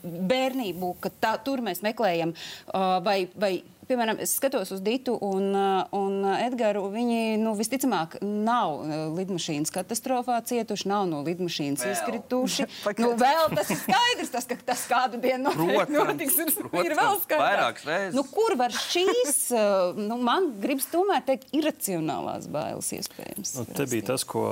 bērnību, 0.04 0.94
ka 1.02 1.12
tā, 1.22 1.34
tur 1.44 1.62
mēs 1.64 1.84
meklējam 1.86 2.34
uh, 2.34 2.98
vai, 3.04 3.22
vai 3.38 3.54
piemēram, 3.90 4.20
es 4.22 4.34
skatos 4.38 4.70
uz 4.74 4.82
Ditu 4.84 5.16
un, 5.26 5.50
uh, 5.54 5.82
un 5.96 6.24
Edgars. 6.36 6.82
Viņi 6.90 7.38
nu, 7.42 7.54
visticamāk 7.58 8.18
nav 8.22 8.76
uh, 8.78 8.94
lidmašīnas 9.16 9.72
katastrofā 9.74 10.38
cietuši, 10.46 10.88
nav 10.90 11.08
no 11.10 11.22
lidmašīnas 11.26 11.84
vēl. 11.84 11.94
izkrituši. 11.96 12.66
nu, 13.02 13.12
vēl 13.20 13.50
tas 13.56 13.72
ir 13.74 13.80
skaidrs, 13.82 14.32
tas, 14.34 14.48
ka 14.50 14.58
tas 14.72 14.84
kādu 14.90 15.20
dienu 15.22 15.50
notiks. 15.50 15.92
notiks 15.94 16.38
ir, 16.44 16.52
protams, 16.56 16.84
ir 16.88 16.96
vēl 16.98 17.20
skaidrs. 17.24 18.16
Nu, 18.16 18.24
kur 18.30 18.56
var 18.60 18.74
šīs, 18.74 19.40
uh, 19.56 19.98
nu, 20.10 20.20
man 20.22 20.50
gribas 20.62 20.88
tomēr 20.92 21.24
teikt, 21.26 21.50
iracionālās 21.56 22.48
bailes 22.50 22.92
iespējams? 22.96 23.56
Nu, 23.58 23.66
te 23.68 23.88
bija 23.90 24.12
tas, 24.12 24.26
ko 24.28 24.46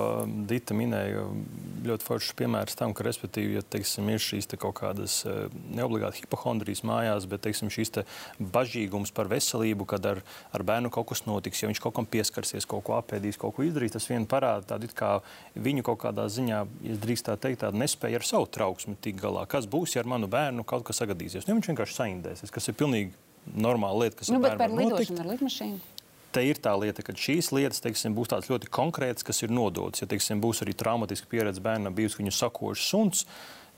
Dita 0.48 0.76
minēja. 0.76 1.26
Ļoti 1.88 2.04
foršs 2.04 2.34
piemērs 2.38 2.76
tam, 2.78 2.92
ka, 2.96 3.04
respektīvi, 3.06 3.54
ja 3.58 3.62
teiksim, 3.62 4.08
ir 4.10 4.22
šīs 4.22 4.50
te 4.50 4.58
kaut 4.60 4.80
kādas 4.80 5.20
neobligāti 5.70 6.24
hipohondrijas 6.24 6.82
mājās, 6.86 7.28
bet 7.30 7.44
teiksim, 7.46 7.70
šīs 7.72 7.92
te 7.94 8.04
bažīgums 8.38 9.12
par 9.14 9.27
par 9.28 9.36
veselību, 9.36 9.86
kad 9.88 10.06
ar, 10.08 10.22
ar 10.52 10.64
bērnu 10.64 10.90
kaut 10.94 11.10
kas 11.12 11.24
notiks, 11.26 11.60
ja 11.62 11.68
viņš 11.68 11.82
kaut 11.84 11.96
kam 11.98 12.08
pieskarsies, 12.08 12.66
kaut 12.68 12.84
ko 12.86 12.96
apēdīs, 12.98 13.38
kaut 13.40 13.56
ko 13.56 13.66
izdarīs. 13.66 13.92
Tas 13.92 14.08
vien 14.08 14.26
parāda 14.28 14.74
tādu 14.74 14.88
kā 14.96 15.18
viņu 15.54 15.84
kaut 15.86 16.00
kādā 16.06 16.28
ziņā, 16.32 16.64
ja 16.88 16.98
drīkst 17.02 17.28
tā 17.28 17.36
teikt, 17.36 17.62
tādu 17.66 17.80
nespēju 17.82 18.20
ar 18.20 18.26
savu 18.26 18.48
trauksmi 18.48 18.96
tikt 19.04 19.20
galā. 19.20 19.44
Kas 19.50 19.68
būs, 19.68 19.96
ja 19.96 20.04
ar 20.04 20.10
manu 20.10 20.30
bērnu 20.30 20.64
kaut 20.68 20.86
kas 20.88 21.02
sagadīsies? 21.02 21.46
Nu, 21.48 21.58
viņš 21.58 21.72
vienkārši 21.74 22.00
saindēsies, 22.00 22.54
kas 22.54 22.70
ir 22.70 22.78
pilnīgi 22.78 23.12
normāla 23.54 24.06
lieta, 24.06 24.20
kas 24.22 24.32
nu, 24.32 24.40
ar 24.44 24.58
bērnu 24.60 24.88
notiks. 24.88 25.14
Ar 25.18 25.32
lidmašīnu? 25.34 25.94
te 26.28 26.42
ir 26.44 26.58
tā 26.60 26.74
lieta, 26.76 27.02
ka 27.02 27.14
šīs 27.16 27.48
lietas 27.56 27.80
teiksim, 27.80 28.12
būs 28.14 28.28
tādas 28.28 28.50
ļoti 28.50 28.68
konkrētas, 28.70 29.24
kas 29.26 29.40
ir 29.42 29.54
nodotas. 29.54 30.02
Ja 30.02 30.08
teiksim, 30.10 30.42
būs 30.44 30.60
arī 30.60 30.74
traumatiska 30.76 31.26
pieredze 31.30 31.62
bērnam, 31.64 31.94
bijusi 31.96 32.20
viņu 32.20 32.34
sakošs 32.36 32.90
suns, 32.92 33.22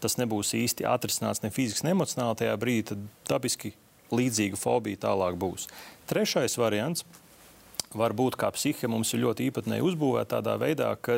tas 0.03 0.17
nebūs 0.19 0.51
īsti 0.59 0.87
atrisināts 0.89 1.45
ne 1.45 1.53
fiziski, 1.55 1.87
ne 1.87 1.95
emocionāli 1.95 2.41
tajā 2.43 2.57
brīdī, 2.61 2.89
tad 2.91 3.07
dabiski 3.31 3.73
līdzīga 4.15 4.59
fobija 4.61 5.07
tālāk 5.07 5.39
būs. 5.41 5.69
Trešais 6.11 6.59
variants. 6.61 7.07
Varbūt 7.91 8.37
kā 8.39 8.53
psihe 8.55 8.87
mums 8.87 9.11
ir 9.17 9.25
ļoti 9.25 9.49
īpatnēji 9.51 9.83
uzbūvēta 9.83 10.37
tādā 10.37 10.55
veidā, 10.63 10.93
ka 11.03 11.17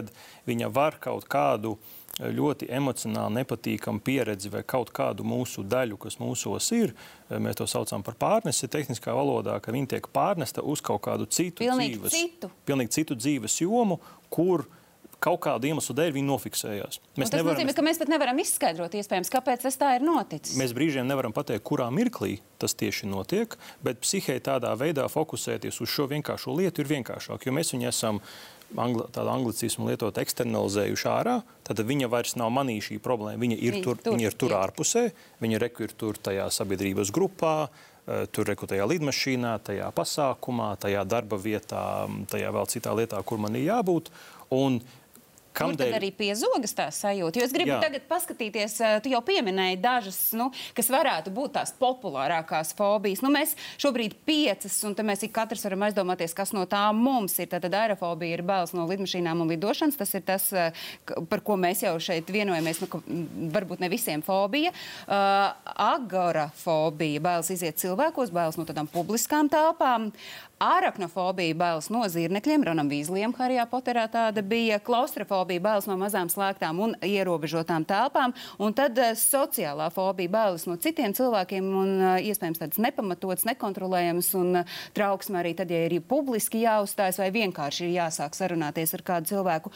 viņa 0.48 0.70
var 0.72 0.96
kaut 1.04 1.26
kādu 1.28 1.74
ļoti 2.16 2.68
emocionāli 2.72 3.42
nepatīkamu 3.42 4.00
pieredzi 4.04 4.48
vai 4.52 4.62
kaut 4.64 4.88
kādu 4.96 5.24
mūsu 5.24 5.64
daļu, 5.68 5.98
kas 6.00 6.16
mūsos 6.20 6.70
ir, 6.76 6.94
mēs 7.28 7.60
to 7.60 7.66
saucam 7.68 8.04
par 8.04 8.16
pārnesi 8.20 8.70
tehniskā 8.72 9.12
valodā, 9.16 9.58
ka 9.60 9.72
viņa 9.72 9.94
tiek 9.94 10.08
pārnesta 10.12 10.64
uz 10.64 10.80
kaut 10.84 11.04
kādu 11.04 11.28
citu 11.28 11.60
pilnīgi 11.60 11.98
dzīves, 11.98 12.16
citu. 12.16 12.52
Pilnīgi 12.68 12.96
citu 12.96 13.16
dzīves 13.20 13.58
jomu, 13.64 14.00
kur 14.32 14.64
uh, 14.64 14.81
kaut 15.22 15.42
kādu 15.46 15.70
iemeslu 15.70 15.96
dēļ 15.98 16.14
viņi 16.16 16.28
nofiksējās. 16.28 17.00
Mēs 17.20 17.30
tas 17.30 17.38
nevaram, 17.38 17.56
nozīmē, 17.56 17.74
ka 17.76 17.84
mēs 17.86 18.00
pat 18.02 18.10
nevaram 18.12 18.40
izskaidrot, 18.42 18.96
iespējams, 18.98 19.30
kāpēc 19.32 19.66
tas 19.66 19.78
tā 19.80 19.94
ir 19.98 20.06
noticis. 20.06 20.56
Mēs 20.60 20.74
brīžiem 20.76 21.06
nevaram 21.08 21.34
pateikt, 21.36 21.64
kurā 21.68 21.88
mirklī 21.94 22.40
tas 22.62 22.74
tieši 22.78 23.10
notiek, 23.10 23.54
bet 23.84 24.02
psihē 24.02 24.38
tādā 24.44 24.72
veidā 24.78 25.08
fokusēties 25.12 25.82
uz 25.82 25.92
šo 25.92 26.08
vienkāršo 26.10 26.56
lietu 26.58 26.82
ir 26.82 26.90
vienkāršāk, 26.96 27.46
jo 27.46 27.54
mēs 27.54 27.74
viņu 27.74 27.88
esam 27.90 28.20
angli, 28.78 29.04
tādu 29.12 29.32
anglicismu 29.32 29.88
lietot 29.90 30.18
eksternalizējuši 30.22 31.08
ārā, 31.10 31.38
tad 31.66 31.82
viņa 31.86 32.08
vairs 32.12 32.36
nav 32.40 32.52
manī 32.54 32.78
šī 32.84 32.98
problēma. 33.02 33.40
Viņa 33.42 33.58
ir 33.58 33.76
viņa 33.76 33.84
tur, 33.84 34.00
tur, 34.00 34.16
viņa 34.16 34.28
ir 34.28 34.36
tur 34.38 34.56
ārpusē, 34.58 35.04
viņa 35.42 35.62
reku 35.62 35.86
ir 35.86 35.96
tur 35.98 36.18
tajā 36.18 36.48
sabiedrības 36.54 37.12
grupā, 37.14 37.56
eh, 37.68 38.24
tur 38.32 38.48
rekrutējā 38.48 38.88
lidmašīnā, 38.94 39.54
tajā 39.68 39.90
pasākumā, 39.96 40.72
tajā 40.82 41.04
darba 41.08 41.36
vietā, 41.36 41.84
tajā 42.32 42.52
vēl 42.54 42.70
citā 42.72 42.96
lietā, 42.96 43.22
kur 43.24 43.38
man 43.38 43.56
ir 43.56 43.68
jābūt. 43.68 44.12
Un 44.52 44.82
Kam 45.56 45.74
dēļ? 45.76 45.96
arī 45.98 46.10
pie 46.16 46.30
zogas 46.38 46.74
tā 46.76 46.88
sajūta? 46.94 47.40
Jo 47.40 47.46
es 47.46 47.54
gribu 47.54 47.74
Jā. 47.74 47.80
tagad 47.84 48.06
paskatīties, 48.10 48.78
tu 49.04 49.12
jau 49.12 49.20
pieminēji 49.24 49.80
dažas, 49.82 50.20
nu, 50.38 50.48
kas 50.76 50.90
varētu 50.92 51.32
būt 51.34 51.56
tās 51.58 51.74
populārākās 51.78 52.72
fobijas. 52.78 53.22
Nu, 53.24 53.32
mēs 53.34 53.54
šobrīd 53.82 54.16
piecas, 54.28 54.78
un 54.88 54.96
mēs 55.08 55.26
ik 55.26 55.34
katrs 55.36 55.64
varam 55.66 55.86
aizdomāties, 55.88 56.34
kas 56.36 56.54
no 56.56 56.64
tām 56.70 57.02
mums 57.04 57.36
ir. 57.42 57.50
Tātad 57.52 57.74
aerofobija 57.76 58.38
ir 58.38 58.44
bailes 58.46 58.74
no 58.76 58.86
lidmašīnām 58.88 59.44
un 59.44 59.52
lidošanas. 59.52 59.98
Tas 60.00 60.14
ir 60.16 60.24
tas, 60.26 60.48
par 61.30 61.44
ko 61.44 61.58
mēs 61.60 61.84
jau 61.84 61.94
šeit 62.02 62.30
vienojamies. 62.32 62.82
Nu, 62.82 63.02
varbūt 63.52 63.82
ne 63.82 63.90
visiem 63.92 64.24
fobija. 64.24 64.72
Uh, 65.06 65.52
agorafobija, 65.92 67.22
bailes 67.24 67.52
iziet 67.54 67.80
cilvēkos, 67.82 68.32
bailes 68.34 68.58
no 68.60 68.66
tādām 68.68 68.88
publiskām 68.90 69.50
telpām. 69.52 70.10
Āraknofobija, 70.62 71.56
bailes 71.58 71.88
no 71.90 72.04
zirnekļiem, 72.06 72.62
Ronam 72.68 72.86
Vīzliem, 72.86 73.32
Harijā 73.34 73.64
Poterā 73.66 74.04
tāda 74.12 74.44
bija, 74.46 74.76
klaustrofobija, 74.84 75.62
bailes 75.64 75.88
no 75.90 75.96
mazām 75.98 76.28
slēgtām 76.30 76.78
un 76.84 76.92
ierobežotām 77.02 77.82
telpām, 77.88 78.30
un 78.62 78.76
tad 78.78 79.00
uh, 79.02 79.10
sociālā 79.18 79.88
fobija, 79.90 80.30
bailes 80.30 80.68
no 80.70 80.76
citiem 80.78 81.16
cilvēkiem 81.18 81.66
un 81.80 81.90
uh, 81.96 82.12
iespējams 82.22 82.62
tādas 82.62 82.78
nepamatotas, 82.84 83.46
nekontrolējamas 83.48 84.28
un 84.38 84.60
uh, 84.60 84.76
trauksme 84.94 85.40
arī 85.40 85.56
tad, 85.58 85.72
ja 85.74 85.80
ir 85.88 85.96
publiski 86.06 86.62
jāuzstājas 86.62 87.18
vai 87.18 87.32
vienkārši 87.34 87.88
ir 87.88 87.96
jāsāk 87.96 88.38
sarunāties 88.38 88.94
ar 88.94 89.02
kādu 89.06 89.32
cilvēku. 89.32 89.72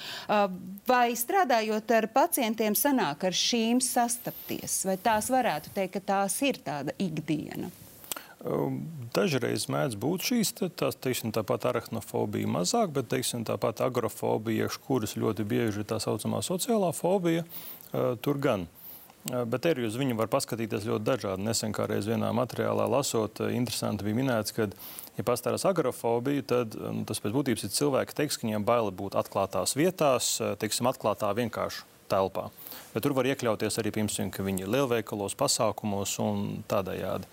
Vai 0.87 1.07
strādājot 1.19 1.91
ar 1.97 2.07
pacientiem 2.15 2.77
sanāk 2.79 3.27
ar 3.27 3.35
šīm 3.37 3.83
sastapties, 3.83 4.85
vai 4.87 4.99
tās 5.03 5.33
varētu 5.35 5.75
teikt, 5.75 5.97
ka 5.99 6.05
tās 6.15 6.39
ir 6.47 6.63
tāda 6.67 6.95
ikdiena? 7.03 7.73
Ehm, 8.45 8.83
dažreiz 9.17 9.65
mēdz 9.73 9.97
būt 10.01 10.27
šīs 10.29 10.53
tās, 10.61 10.99
teiksim, 11.01 11.33
tāpat 11.33 11.71
arachnofobija 11.71 12.51
mazāk, 12.53 12.93
bet 12.99 13.09
teiksim, 13.09 13.47
tāpat 13.49 13.81
agrofobija, 13.87 14.69
kuras 14.85 15.17
ļoti 15.17 15.47
bieži 15.49 15.81
ir 15.81 15.89
tā 15.89 15.97
saucamā 16.03 16.43
sociālā 16.45 16.93
fobija, 16.93 17.47
eh, 17.47 18.17
tur 18.21 18.37
gan. 18.39 18.67
Eh, 19.33 19.45
bet 19.45 19.63
arī 19.63 19.87
uz 19.87 19.97
viņu 19.97 20.17
var 20.17 20.29
paskatīties 20.29 20.85
ļoti 20.85 21.05
dažādi. 21.05 21.43
Nesen 21.49 21.73
kā 21.73 21.89
reiz 21.89 22.05
vienā 22.05 22.31
materiālā 22.31 22.87
lasot, 22.87 23.41
eh, 23.41 23.57
interesanti 23.57 24.05
bija 24.05 24.15
minēts, 24.15 24.53
ka, 24.53 24.69
ja 25.17 25.25
pastāstās 25.25 25.65
agrofobija, 25.65 26.47
tad 26.47 26.75
nu, 26.75 27.05
tas 27.05 27.19
pēc 27.19 27.33
būtības 27.33 27.65
ir 27.65 27.71
cilvēki, 27.71 28.15
teiks, 28.15 28.37
ka 28.37 28.47
viņiem 28.47 28.65
baila 28.65 28.93
būt 28.93 29.17
atklātās 29.17 29.75
vietās, 29.75 30.39
teiksim, 30.59 30.87
atklātā 30.93 31.33
vienkārši 31.35 31.83
telpā. 32.09 32.51
Bet 32.95 33.03
tur 33.03 33.15
var 33.17 33.25
iekļauties 33.25 33.79
arī, 33.81 33.91
piemēram, 33.91 34.31
ka 34.31 34.45
viņi 34.47 34.61
ir 34.61 34.69
lielveikalos, 34.69 35.35
pasākumos 35.35 36.19
un 36.23 36.65
tādējādi. 36.69 37.25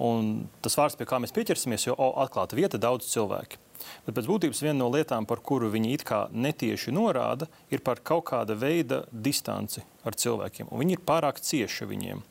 Un 0.00 0.48
tas 0.64 0.78
vārds, 0.80 0.96
pie 0.96 1.04
kā 1.08 1.18
mēs 1.20 1.34
pieķersimies, 1.36 1.84
jau 1.90 1.96
atklāta 2.22 2.56
vieta 2.56 2.80
daudz 2.80 3.10
cilvēku. 3.12 3.60
Bet 4.06 4.16
pēc 4.16 4.28
būtības 4.28 4.62
viena 4.64 4.78
no 4.78 4.88
lietām, 4.92 5.26
par 5.28 5.42
kuru 5.44 5.70
viņi 5.72 5.92
it 5.96 6.04
kā 6.08 6.22
netieši 6.32 6.92
norāda, 6.92 7.48
ir 7.72 7.82
par 7.84 8.00
kaut 8.04 8.26
kāda 8.30 8.56
veida 8.56 9.02
distanci 9.12 9.84
ar 10.04 10.16
cilvēkiem. 10.16 10.70
Un 10.72 10.82
viņi 10.82 10.96
ir 10.96 11.04
pārāk 11.08 11.40
cieši 11.44 11.88
viņiem 11.90 12.22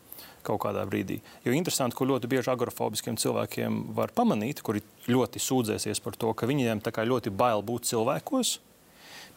kaut 0.46 0.62
kādā 0.64 0.86
brīdī. 0.88 1.20
Jo 1.44 1.54
interesanti, 1.54 1.98
ko 1.98 2.08
ļoti 2.10 2.30
bieži 2.32 2.52
agorafobiskiem 2.54 3.20
cilvēkiem 3.20 3.82
var 3.98 4.14
pamanīt, 4.16 4.64
kuri 4.66 4.82
ļoti 5.10 5.42
sūdzēsies 5.44 6.02
par 6.06 6.18
to, 6.18 6.34
ka 6.34 6.50
viņiem 6.50 6.82
ļoti 6.82 7.34
bail 7.36 7.62
būt 7.66 7.90
cilvēkos, 7.92 8.56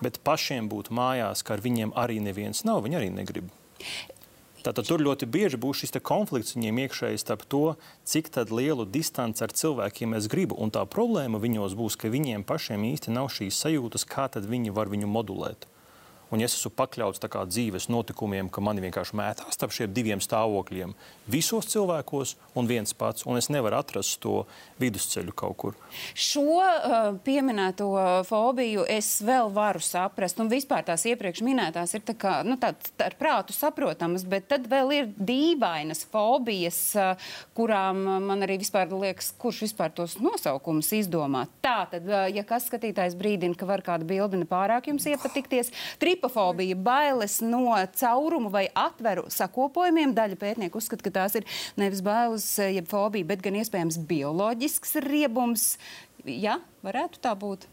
bet 0.02 0.22
pašiem 0.24 0.70
būt 0.72 0.92
mājās, 0.94 1.42
ka 1.42 1.56
ar 1.56 1.64
viņiem 1.64 1.94
arī 1.98 2.20
neviens 2.22 2.64
nav, 2.64 2.84
viņi 2.86 3.00
arī 3.00 3.10
negrib. 3.12 3.50
Tātad 4.62 4.87
tur 4.87 5.03
ļoti 5.03 5.27
bieži 5.27 5.59
būs 5.59 5.83
šis 5.83 5.96
konflikts 6.07 6.55
viņiem 6.55 6.79
iekšēji 6.85 7.18
starp 7.18 7.42
to, 7.51 7.64
cik 8.07 8.31
lielu 8.55 8.87
distanci 8.87 9.42
ar 9.42 9.51
cilvēkiem 9.51 10.14
es 10.14 10.31
gribu. 10.31 10.55
Un 10.55 10.70
tā 10.70 10.87
problēma 10.87 11.42
viņos 11.42 11.75
būs, 11.79 11.98
ka 11.98 12.12
viņiem 12.12 12.46
pašiem 12.46 12.87
īsti 12.92 13.14
nav 13.14 13.33
šīs 13.35 13.59
sajūtas, 13.59 14.07
kā 14.07 14.31
viņi 14.46 14.70
var 14.70 14.92
viņu 14.92 15.11
modulēt 15.11 15.66
un 16.32 16.40
ja 16.40 16.48
es 16.48 16.56
esmu 16.56 16.72
pakļauts 16.76 17.20
dzīves 17.22 17.88
notikumiem, 17.92 18.48
ka 18.48 18.64
mani 18.64 18.82
vienkārši 18.84 19.16
mētā 19.18 19.52
starp 19.52 19.74
šiem 19.76 19.92
diviem 19.92 20.20
stāvokļiem, 20.22 20.94
visos 21.30 21.68
cilvēkos 21.72 22.34
un 22.58 22.68
viens 22.68 22.94
pats, 22.96 23.26
un 23.28 23.36
es 23.36 23.50
nevaru 23.52 23.76
atrast 23.78 24.18
to 24.22 24.42
vidusceļu 24.80 25.34
kaut 25.36 25.56
kur. 25.60 25.76
Šo 26.16 26.44
uh, 26.56 27.12
pieminēto 27.24 27.90
fobiju 28.28 28.86
es 28.90 29.10
vēl 29.24 29.52
varu 29.52 29.82
saprast, 29.84 30.40
un 30.42 30.50
vispār 30.52 30.86
tās 30.88 31.04
iepriekš 31.08 31.44
minētās 31.44 31.94
ir 31.96 32.04
tā 32.08 32.16
kā, 32.18 32.38
nu, 32.46 32.56
tā, 32.60 32.72
tā 32.96 33.10
ar 33.10 33.18
prātu 33.20 33.54
saprotamas, 33.56 34.24
bet 34.28 34.48
tad 34.50 34.66
vēl 34.70 34.94
ir 34.96 35.12
dīvainas 35.18 36.06
fobijas, 36.12 36.80
uh, 36.96 37.30
kurām 37.56 38.02
man 38.26 38.46
arī 38.46 38.58
vispār 38.62 38.90
liekas, 38.92 39.32
kurš 39.40 39.66
vispār 39.68 39.92
tos 39.94 40.16
nosaukumus 40.22 40.92
izdomā. 40.96 41.44
Tā 41.64 41.82
tad, 41.92 42.08
uh, 42.08 42.24
ja 42.32 42.46
kas 42.48 42.70
skatītājs 42.70 43.18
brīdina, 43.20 43.58
ka 43.58 43.68
var 43.68 43.84
kāda 43.84 44.08
bilde 44.08 44.40
nepārāk 44.40 44.88
jums 44.90 45.06
iepatikties, 45.12 45.72
trip 46.00 46.21
hipofobija, 46.22 46.76
bailes 46.76 47.40
no 47.40 47.74
caurumu 47.94 48.50
vai 48.50 48.68
atveru 48.74 49.26
sakopojumiem. 49.28 50.14
Daļa 50.14 50.38
pētnieku 50.38 50.78
uzskata, 50.78 51.02
ka 51.02 51.11
tās 51.11 51.35
ir 51.35 51.46
nevis 51.76 52.02
bailes, 52.02 52.46
jeb 52.58 52.87
fobija, 52.87 53.26
bet 53.26 53.42
gan 53.42 53.58
iespējams 53.58 53.98
bioloģisks 54.06 54.96
riebums. 55.02 55.78
Jā, 56.24 56.61
varētu 56.82 57.22
tā 57.22 57.35
būt. 57.35 57.66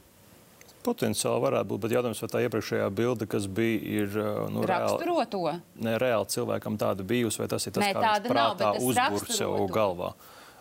Potenciāli 0.81 1.43
varētu 1.43 1.69
būt, 1.69 1.81
bet 1.83 1.93
jautājums, 1.93 2.21
vai 2.23 2.29
tā 2.31 2.41
iepriekšējā 2.47 2.89
bilde, 2.95 3.27
kas 3.29 3.45
bija, 3.51 3.79
ir 3.99 4.17
eh, 4.17 4.41
nu, 4.49 4.63
reāli, 4.63 5.57
ne, 5.83 5.97
reāli 5.99 6.29
cilvēkam 6.31 6.79
tāda 6.79 7.03
bijusi, 7.03 7.41
vai 7.43 7.49
tas 7.51 7.67
ir 7.67 7.75
tas, 7.75 7.83
Nē, 7.83 7.93
kā 7.93 8.13
viņš 8.15 8.31
prātā 8.31 8.71
uzbūr 8.79 9.27
sev 9.35 9.57
galvā. 9.75 10.13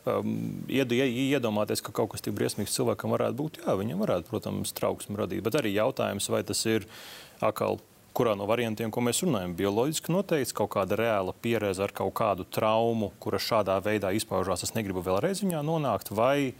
Um, 0.08 0.64
iedomāties, 0.70 1.82
ka 1.84 1.92
kaut 1.94 2.12
kas 2.14 2.24
tik 2.24 2.36
briesmīgs 2.38 2.74
cilvēkam 2.76 3.12
varētu 3.14 3.38
būt, 3.38 3.60
jā, 3.64 3.74
viņam 3.78 4.02
varētu, 4.04 4.28
protams, 4.30 4.72
trauksmi 4.76 5.18
radīt. 5.18 5.44
Bet 5.46 5.58
arī 5.58 5.74
jautājums, 5.74 6.28
vai 6.32 6.44
tas 6.46 6.62
ir 6.70 6.86
atkal 7.44 7.80
kurā 8.18 8.34
no 8.38 8.48
variantiem, 8.50 8.90
ko 8.94 9.02
mēs 9.04 9.22
runājam, 9.22 9.54
bioloģiski 9.58 10.14
noteikts 10.14 10.54
kaut 10.56 10.72
kāda 10.74 10.98
reāla 10.98 11.34
pieredze 11.42 11.84
ar 11.84 11.94
kaut 11.94 12.14
kādu 12.18 12.46
traumu, 12.50 13.12
kura 13.22 13.38
šādā 13.42 13.76
veidā 13.84 14.10
izpaužās. 14.16 14.64
Es 14.66 14.74
negribu 14.74 15.04
vēlreiz 15.06 15.44
viņā 15.44 15.62
nonākt, 15.66 16.10
vai 16.14 16.54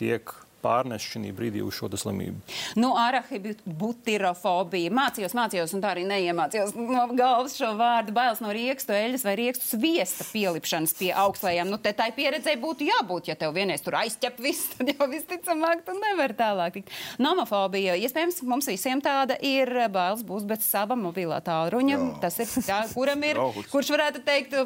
tiek 0.00 0.32
pārnest 0.62 1.10
šī 1.12 1.32
brīdī 1.36 1.62
uz 1.64 1.76
šo 1.76 1.90
slimību? 1.92 2.40
Nu, 2.80 2.92
arahibutirofobija. 2.98 4.92
Mācījos, 4.94 5.34
mācījos, 5.36 5.74
un 5.76 5.82
tā 5.84 5.92
arī 5.94 6.04
neiemācījos 6.08 6.74
no 6.78 7.06
galvas 7.18 7.56
šo 7.58 7.72
vārdu. 7.78 8.14
Bailes 8.16 8.42
no 8.44 8.52
riekstu 8.54 8.94
eļas 8.96 9.26
vai 9.26 9.34
riekstu 9.40 9.74
sviesta 9.74 10.26
pielipšanas 10.30 10.94
pie 10.98 11.10
augstlējām. 11.24 11.72
Nu, 11.72 11.80
tai 11.82 12.10
pieredzei 12.16 12.56
būtu 12.60 12.86
jābūt. 12.88 13.32
Ja 13.32 13.36
tev 13.38 13.54
vienreiz 13.56 13.84
tur 13.84 13.98
aizķep 14.00 14.40
viss, 14.42 14.72
tad 14.76 14.92
jau 14.94 15.08
visticamāk 15.10 15.84
tu 15.86 15.96
nevari 15.98 16.36
tālāk 16.38 16.78
tikt. 16.78 16.94
Nomofobija. 17.22 17.98
Iespējams, 18.02 18.42
mums 18.48 18.70
visiem 18.70 19.02
tāda 19.04 19.36
ir 19.42 19.70
bailes 19.92 20.24
būs 20.26 20.46
bez 20.48 20.64
sava 20.66 20.96
mobilā 20.98 21.42
tālruņa. 21.44 22.00
Tas 22.22 22.38
ir, 22.42 22.50
jā, 22.68 22.82
kuram 22.94 23.26
ir, 23.28 23.40
kurš 23.72 23.92
varētu 23.94 24.24
teikt, 24.26 24.56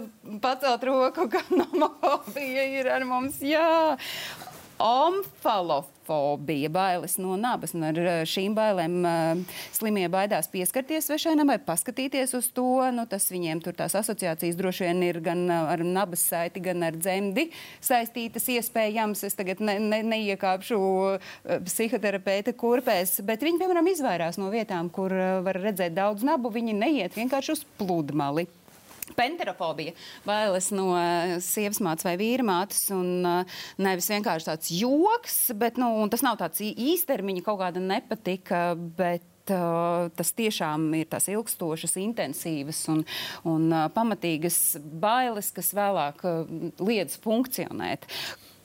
pacelt 0.45 0.87
roku, 0.87 1.29
ka 1.33 1.43
nomofobija 1.51 2.67
ir 2.81 2.91
ar 2.93 3.07
mums. 3.09 3.41
Jā. 3.45 3.97
Omfalofobija, 4.79 6.69
bailes 6.69 7.17
no 7.17 7.37
nabas. 7.41 7.73
Un 7.75 7.87
ar 7.89 7.99
eh, 8.01 8.19
šīm 8.29 8.53
bailēm 8.57 8.97
uh, 9.09 9.55
slimie 9.73 10.05
baidās 10.13 10.51
pieskarties 10.53 11.09
svešainam 11.09 11.49
vai 11.49 11.57
paskatīties 11.65 12.35
uz 12.37 12.51
to. 12.53 12.85
Nu, 12.93 13.07
tas 13.09 13.31
viņiem 13.33 13.63
tur 13.65 13.77
tās 13.79 13.97
asociācijas 13.97 14.59
droši 14.59 14.85
vien 14.85 15.01
ir 15.07 15.21
gan 15.25 15.47
uh, 15.49 15.73
ar 15.73 15.85
nabas 15.85 16.27
saiti, 16.29 16.61
gan 16.65 16.85
ar 16.85 16.99
dzemdi 16.99 17.49
saistītas 17.81 18.51
iespējams. 18.53 19.25
Es 19.31 19.39
tagad 19.39 19.65
ne, 19.65 19.79
ne, 19.81 20.03
neiekāpšu 20.13 20.83
uh, 20.83 21.33
psihoterapeita 21.65 22.53
kurpēs, 22.61 23.23
bet 23.25 23.47
viņi, 23.47 23.63
piemēram, 23.65 23.89
izvairās 23.95 24.37
no 24.43 24.53
vietām, 24.53 24.93
kur 24.93 25.15
uh, 25.17 25.41
var 25.47 25.57
redzēt 25.65 25.97
daudz 25.97 26.27
nabu. 26.27 26.53
Viņi 26.53 26.77
neiet 26.77 27.17
vienkārši 27.17 27.57
uz 27.57 27.65
pludmali. 27.81 28.45
Penterofobija, 29.15 29.93
bailes 30.27 30.73
no 30.75 30.89
uh, 30.97 31.37
sievas 31.45 31.79
mātes 31.85 32.07
vai 32.07 32.17
vīra 32.19 32.43
mātes, 32.47 32.89
un 32.95 33.23
uh, 33.23 33.61
nevis 33.79 34.11
vienkārši 34.11 34.49
tāds 34.49 34.73
joks, 34.75 35.37
bet 35.59 35.79
nu, 35.79 35.93
tas 36.11 36.25
nav 36.27 36.41
tāds 36.41 36.65
īstermiņa 36.67 37.45
kaut 37.47 37.61
kāda 37.63 37.83
nepatika, 37.83 38.65
bet 38.99 39.55
uh, 39.55 40.09
tas 40.19 40.35
tiešām 40.35 40.89
ir 40.99 41.07
tās 41.13 41.31
ilgstošas, 41.31 41.95
intensīvas 42.03 42.83
un, 42.91 43.05
un 43.47 43.71
pamatīgas 43.95 44.59
bailes, 44.83 45.53
kas 45.55 45.71
vēlāk 45.77 46.27
liedz 46.83 47.21
funkcionēt. 47.23 48.11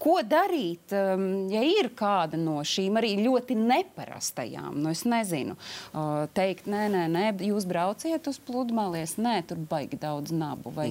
Ko 0.01 0.15
darīt, 0.25 0.89
um, 0.97 1.25
ja 1.51 1.61
ir 1.61 1.91
kāda 1.97 2.39
no 2.41 2.57
šīm 2.65 2.95
arī 2.97 3.11
ļoti 3.21 3.53
neparastajām? 3.59 4.79
Nu, 4.81 4.89
es 4.95 5.03
nezinu, 5.05 5.53
uh, 5.93 6.23
teikt, 6.33 6.65
nē, 6.71 6.87
nē, 6.89 7.03
nē, 7.13 7.25
jūs 7.45 7.67
brauciet 7.69 8.25
uz 8.31 8.39
pludmales, 8.41 9.19
nē, 9.21 9.35
tur 9.45 9.61
baigi 9.69 9.99
daudz 10.01 10.33
nabu 10.33 10.73
vai. 10.73 10.89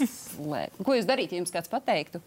Ko 0.86 0.96
jūs 0.96 1.08
darītu, 1.08 1.36
ja 1.36 1.42
jums 1.42 1.52
kāds 1.52 1.68
pateiktu? 1.68 2.22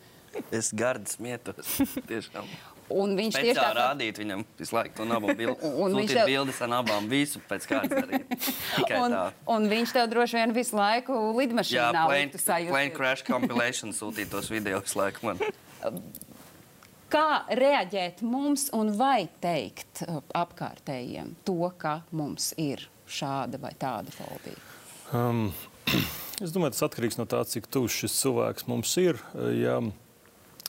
Es 0.54 0.70
gardi 0.72 1.10
smietos. 1.12 1.80
Tiešām. 2.10 2.46
Un 2.92 3.16
viņš 3.16 3.38
tieši 3.40 3.56
tā 3.56 3.70
rādīt 3.76 4.20
viņam 4.20 4.44
visu 4.60 4.76
laiku 4.76 4.98
to 5.00 5.06
nabu 5.08 5.34
bildi. 5.38 5.72
Un 5.84 5.96
viņš 5.96 6.14
tev 6.14 6.30
bildes 6.30 6.62
ar 6.62 6.72
nabām 6.74 7.08
visu 7.12 7.42
pēc 7.48 7.68
kārtas 7.70 8.06
darīt. 8.06 8.48
un, 9.00 9.18
un 9.56 9.68
viņš 9.72 9.96
tev 9.96 10.10
droši 10.12 10.42
vien 10.42 10.56
visu 10.56 10.78
laiku 10.78 11.18
lidmašīnā 11.40 11.90
Jā, 11.90 12.06
plane, 12.06 12.70
plane 12.70 12.96
crash 12.96 13.26
compilation 13.28 13.96
sūtīt 13.96 14.32
tos 14.34 14.52
video 14.52 14.84
visu 14.84 15.00
laiku 15.00 15.30
man. 15.30 15.40
Kā 17.12 17.44
reaģēt 17.52 18.22
mums 18.24 18.70
un 18.76 18.94
vai 18.96 19.26
teikt 19.44 20.06
uh, 20.06 20.22
apkārtējiem 20.38 21.34
to, 21.48 21.60
ka 21.82 22.00
mums 22.16 22.54
ir 22.62 22.86
šāda 23.12 23.60
vai 23.60 23.74
tāda 23.80 24.14
fobija? 24.16 24.60
Um, 25.12 25.50
es 26.44 26.54
domāju, 26.56 26.78
tas 26.78 26.86
atkarīgs 26.88 27.20
no 27.20 27.28
tā, 27.28 27.44
cik 27.48 27.68
tuvs 27.72 27.98
šis 28.04 28.16
cilvēks 28.22 28.70
mums 28.72 28.94
ir. 29.02 29.20
Ja, 29.58 29.82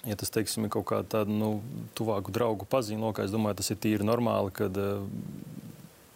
ja 0.03 0.19
tas 0.19 0.35
teiksim, 0.35 0.67
ir 0.67 0.75
kaut 0.75 0.89
kāda 0.91 1.21
tāda 1.21 1.37
nu, 1.37 1.55
tuvāku 1.99 2.35
draugu 2.35 2.67
pazīme, 2.67 3.05
lokā, 3.07 3.29
es 3.29 3.35
domāju, 3.35 3.61
tas 3.63 3.71
ir 3.71 3.79
tīri 3.85 4.09
normāli, 4.09 4.51
kad 4.57 4.83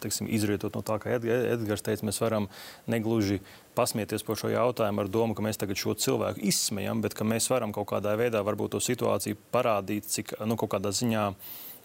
teiksim, 0.03 0.27
izrietot 0.29 0.75
no 0.77 0.83
tā, 0.85 0.99
ka 1.01 1.15
Edgars 1.17 1.85
teica, 1.85 2.05
mēs 2.07 2.19
varam 2.21 2.49
negluži 2.89 3.39
pasmieties 3.77 4.25
par 4.25 4.39
šo 4.39 4.49
jautājumu 4.51 5.03
ar 5.03 5.11
domu, 5.11 5.37
ka 5.37 5.45
mēs 5.45 5.59
tagad 5.61 5.79
šo 5.79 5.93
cilvēku 5.97 6.41
izsmejam, 6.49 7.03
bet 7.05 7.15
ka 7.17 7.27
mēs 7.27 7.49
varam 7.53 7.75
kaut 7.75 7.89
kādā 7.91 8.15
veidā 8.19 8.41
varbūt 8.45 8.75
to 8.75 8.81
situāciju 8.83 9.37
parādīt, 9.53 10.09
cik 10.09 10.35
nu, 10.49 10.57
kaut 10.59 10.73
kādā 10.73 10.91
ziņā 10.95 11.29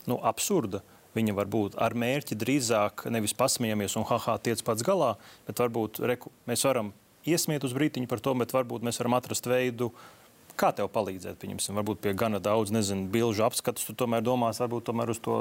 nu, 0.09 0.19
absurda 0.19 0.83
viņa 1.17 1.37
var 1.37 1.51
būt. 1.53 1.77
Ar 1.81 1.95
mērķi 1.99 2.39
drīzāk 2.41 3.07
nevis 3.13 3.37
pasmieties 3.37 3.99
un 4.01 4.09
haha, 4.09 4.39
tiec 4.43 4.65
pats 4.65 4.85
galā, 4.87 5.15
bet 5.47 5.61
varbūt 5.61 6.01
reku, 6.09 6.33
mēs 6.49 6.65
varam 6.69 6.93
iesmiet 7.29 7.65
uz 7.67 7.77
brīdiņu 7.77 8.09
par 8.11 8.23
to, 8.25 8.35
bet 8.39 8.55
varbūt 8.55 8.85
mēs 8.87 8.99
varam 9.03 9.19
atrast 9.19 9.47
veidu, 9.47 9.93
Kā 10.59 10.69
tev 10.77 10.89
palīdzēt? 10.93 11.39
Pieņemsim, 11.41 11.77
varbūt 11.81 12.01
pie 12.05 12.13
gana 12.19 12.39
daudz, 12.43 12.73
nezinu, 12.75 13.07
bilžu 13.13 13.45
apskatus, 13.47 13.87
tu 13.89 13.95
tomēr 13.99 14.23
domās, 14.25 14.61
varbūt 14.63 14.85
tomēr 14.89 15.13
uz 15.13 15.21
to 15.23 15.37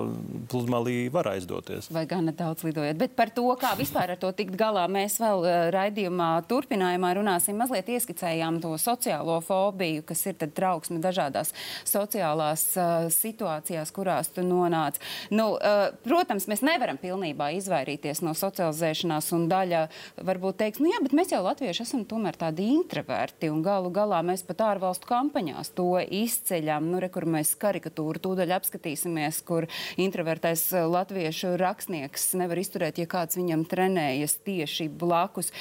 pludmalī 0.52 1.12
var 1.13 1.30
aizdoties. 1.34 1.89
Vai 1.93 2.06
gana 2.10 2.34
daudz 2.36 2.63
lidojot. 2.65 2.97
Bet 3.00 3.15
par 3.17 3.32
to, 3.36 3.45
kā 3.60 3.74
vispār 3.80 4.15
ar 4.15 4.19
to 4.21 4.32
tikt 4.36 4.56
galā, 4.60 4.88
mēs 4.91 5.17
vēl 5.21 5.43
uh, 5.43 5.58
raidījumā 5.76 6.30
turpinājumā 6.50 7.12
runāsim. 7.19 7.60
Mazliet 7.60 7.91
ieskicējām 7.91 8.62
to 8.63 8.74
sociālo 8.82 9.38
fobiju, 9.45 10.06
kas 10.08 10.24
ir 10.32 10.38
tad 10.41 10.56
trauksme 10.58 11.02
dažādās 11.04 11.54
sociālās 11.88 12.65
uh, 12.80 13.10
situācijās, 13.13 13.93
kurās 13.95 14.32
tu 14.34 14.45
nonāc. 14.47 15.02
Nu, 15.34 15.52
uh, 15.58 15.91
protams, 16.06 16.47
mēs 16.52 16.63
nevaram 16.65 17.00
pilnībā 17.02 17.52
izvairīties 17.60 18.24
no 18.26 18.36
socializēšanās, 18.38 19.32
un 19.38 19.47
daļa 19.52 19.86
varbūt 20.24 20.62
teiks, 20.63 20.82
nu 20.82 20.91
jā, 20.93 21.04
bet 21.04 21.15
mēs 21.17 21.36
jau 21.36 21.43
latvieši 21.45 21.86
esam 21.86 22.08
tomēr 22.08 22.39
tādi 22.39 22.71
introverti, 22.74 23.52
un 23.52 23.62
galu 23.65 23.91
galā 23.93 24.21
mēs 24.26 24.45
pat 24.47 24.63
ārvalstu 24.71 25.00
valstu 25.01 25.09
kampaņās 25.09 25.73
to 25.75 25.99
izceļam. 25.99 26.91
Nu, 26.91 26.99
re, 26.99 27.09
kur 27.09 27.25
mēs 27.25 27.55
karikatūru 27.57 28.19
tūdaļ 28.21 28.57
apskatīsimies, 28.57 29.43
kur 29.43 29.67
introvertais 29.97 30.73
eh, 30.73 30.85
latviešu 30.85 31.57
rakstnieks 31.57 32.35
nevar 32.35 32.57
izturēt, 32.57 32.99
ja 32.99 33.07
kāds 33.07 33.37
viņam 33.37 33.65
trenējas 33.65 34.39
tieši 34.45 34.89
blakus. 34.89 35.51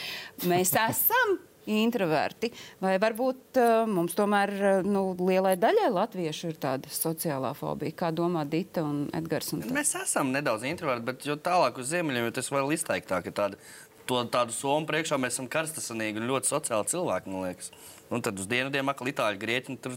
Mēs 0.44 0.74
esam 0.90 1.38
introverti, 1.70 2.50
vai 2.80 2.96
varbūt 2.98 3.58
uh, 3.60 3.84
mums 3.86 4.14
tomēr 4.16 4.50
uh, 4.50 4.70
nu, 4.82 5.14
lielai 5.14 5.54
daļai 5.60 5.90
latviešu 5.92 6.48
ir 6.50 6.56
tāda 6.58 6.88
sociālā 6.90 7.52
fobija, 7.54 7.94
kā 7.94 8.08
domā 8.10 8.46
Dita 8.48 8.82
un 8.82 9.04
Edgars. 9.14 9.52
Un 9.54 9.62
Mēs 9.70 9.92
esam 10.00 10.32
nedaudz 10.32 10.64
introverti, 10.66 11.06
bet 11.12 11.28
jo 11.28 11.36
tālāk 11.36 11.78
uz 11.78 11.92
ziemeļiem, 11.92 12.26
jo 12.26 12.34
tas 12.40 12.50
vēl 12.50 12.74
izteiktāk 12.74 13.30
ir 13.30 13.36
tāda. 13.36 13.62
To, 14.08 14.24
tādu 14.26 14.50
somu 14.50 14.88
priekšā 14.88 15.20
mēs 15.20 15.36
esam 15.36 15.46
karstasanīgi 15.52 16.18
un 16.18 16.26
ļoti 16.32 16.50
sociāli 16.50 16.90
cilvēki, 16.90 17.30
man 17.30 17.44
liekas. 17.44 17.70
Un 18.10 18.24
tad 18.26 18.38
uz 18.42 18.48
dienvidiem 18.50 18.90
atkal 18.90 19.10
itāļu, 19.12 19.38
grieķi, 19.40 19.78
tur, 19.82 19.96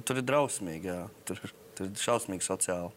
tur 0.00 0.20
ir 0.20 0.26
drausmīgi, 0.28 0.88
jā. 0.88 1.06
Tur, 1.28 1.40
tur 1.76 1.90
ir 1.90 2.00
šausmīgi 2.00 2.46
sociāli. 2.46 2.92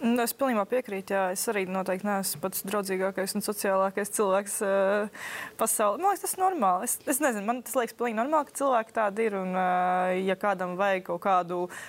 Nu, 0.00 0.14
es 0.22 0.32
pilnībā 0.32 0.62
piekrītu. 0.64 1.12
Jā. 1.12 1.24
Es 1.34 1.42
arī 1.52 1.66
noteikti 1.68 2.08
neesmu 2.08 2.40
pats 2.40 2.62
draudzīgākais 2.64 3.34
un 3.36 3.44
sociālākais 3.44 4.14
cilvēks 4.16 4.54
uh, 4.64 5.26
pasaulē. 5.60 6.00
Man 6.00 6.14
liekas, 6.14 6.22
tas 6.24 6.36
ir 6.38 6.40
normāli. 6.40 6.88
Es, 6.88 6.94
es 7.12 7.20
nezinu, 7.20 7.44
man 7.50 7.60
tas 7.66 7.76
liekas 7.76 7.98
pilnīgi 7.98 8.16
normāli, 8.16 8.48
ka 8.48 8.56
cilvēki 8.62 8.96
tādi 8.96 9.26
ir. 9.28 9.36
Un, 9.42 9.52
uh, 9.52 10.14
ja 10.24 10.38
kādam 10.40 10.78
vajag 10.80 11.04
kaut 11.10 11.20
kādu 11.26 11.66
uh, 11.66 11.82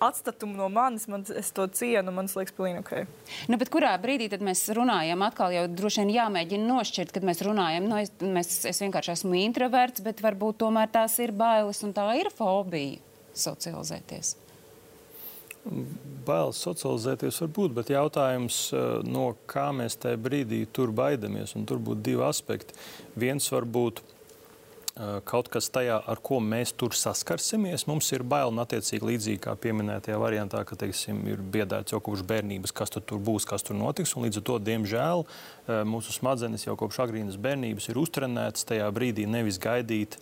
atstatumu 0.00 0.56
no 0.56 0.68
manis, 0.72 1.06
man, 1.10 1.24
es 1.36 1.50
to 1.54 1.66
cienu, 1.76 2.12
man 2.16 2.28
liekas, 2.32 2.54
pilnīgi 2.56 2.80
ok. 2.80 2.92
Nu, 3.52 3.58
kurā 3.72 3.92
brīdī 4.00 4.30
tad 4.32 4.44
mēs 4.44 4.64
runājam? 4.76 5.24
Atkal 5.26 5.54
jau 5.54 5.66
droši 5.68 6.04
vien 6.04 6.14
jāmēģina 6.16 6.68
nošķirt, 6.70 7.12
kad 7.14 7.26
mēs 7.28 7.42
runājam. 7.46 7.88
Nu, 7.90 7.98
es, 8.00 8.12
mēs, 8.20 8.52
es 8.70 8.80
vienkārši 8.82 9.14
esmu 9.18 9.36
introverts, 9.42 10.04
bet 10.04 10.22
varbūt 10.24 10.62
tomēr 10.64 10.92
tās 10.92 11.18
ir 11.20 11.34
bailes 11.36 11.82
un 11.86 11.92
tā 11.96 12.06
ir 12.20 12.32
fobija 12.34 13.00
socializēties. 13.36 14.36
Bailes 16.24 16.60
socializēties 16.64 17.42
var 17.42 17.50
būt, 17.58 17.74
bet 17.76 17.92
jautājums, 17.92 18.62
eh, 18.72 19.02
no 19.04 19.34
kā 19.50 19.68
mēs 19.76 19.98
tajā 20.00 20.16
brīdī 20.16 20.62
tur 20.72 20.92
baidamies, 20.96 21.52
un 21.56 21.68
tur 21.68 21.78
būtu 21.78 22.02
divi 22.08 22.24
aspekti. 22.24 22.76
Viens 23.20 23.50
var 23.52 23.68
būt 23.68 24.00
kaut 25.24 25.48
kas 25.48 25.70
tajā, 25.72 25.96
ar 26.12 26.20
ko 26.20 26.40
mēs 26.44 26.74
tur 26.76 26.92
saskarsimies. 26.96 27.86
Mums 27.88 28.10
ir 28.12 28.24
bail, 28.26 28.50
un 28.52 28.60
attiecīgi 28.60 29.06
līdzīgi 29.06 29.40
kā 29.46 29.54
pieminētajā 29.56 30.18
variantā, 30.20 30.60
ka 30.68 30.76
teiksim, 30.76 31.22
ir 31.30 31.40
biedēts 31.40 31.94
jau 31.94 32.02
kopš 32.04 32.24
bērnības, 32.28 32.74
kas 32.76 32.92
tur 32.92 33.20
būs, 33.22 33.46
kas 33.48 33.64
tur 33.64 33.78
notiks. 33.78 34.12
Līdz 34.20 34.42
ar 34.42 34.46
to, 34.50 34.58
diemžēl, 34.68 35.24
mūsu 35.88 36.16
smadzenes 36.16 36.66
jau 36.66 36.76
kopš 36.80 37.00
agrīnas 37.06 37.38
bērnības 37.40 37.88
ir 37.88 38.00
uztrenētas 38.02 38.68
tajā 38.68 38.88
brīdī 38.92 39.24
nevis 39.30 39.60
gaidīt 39.62 40.18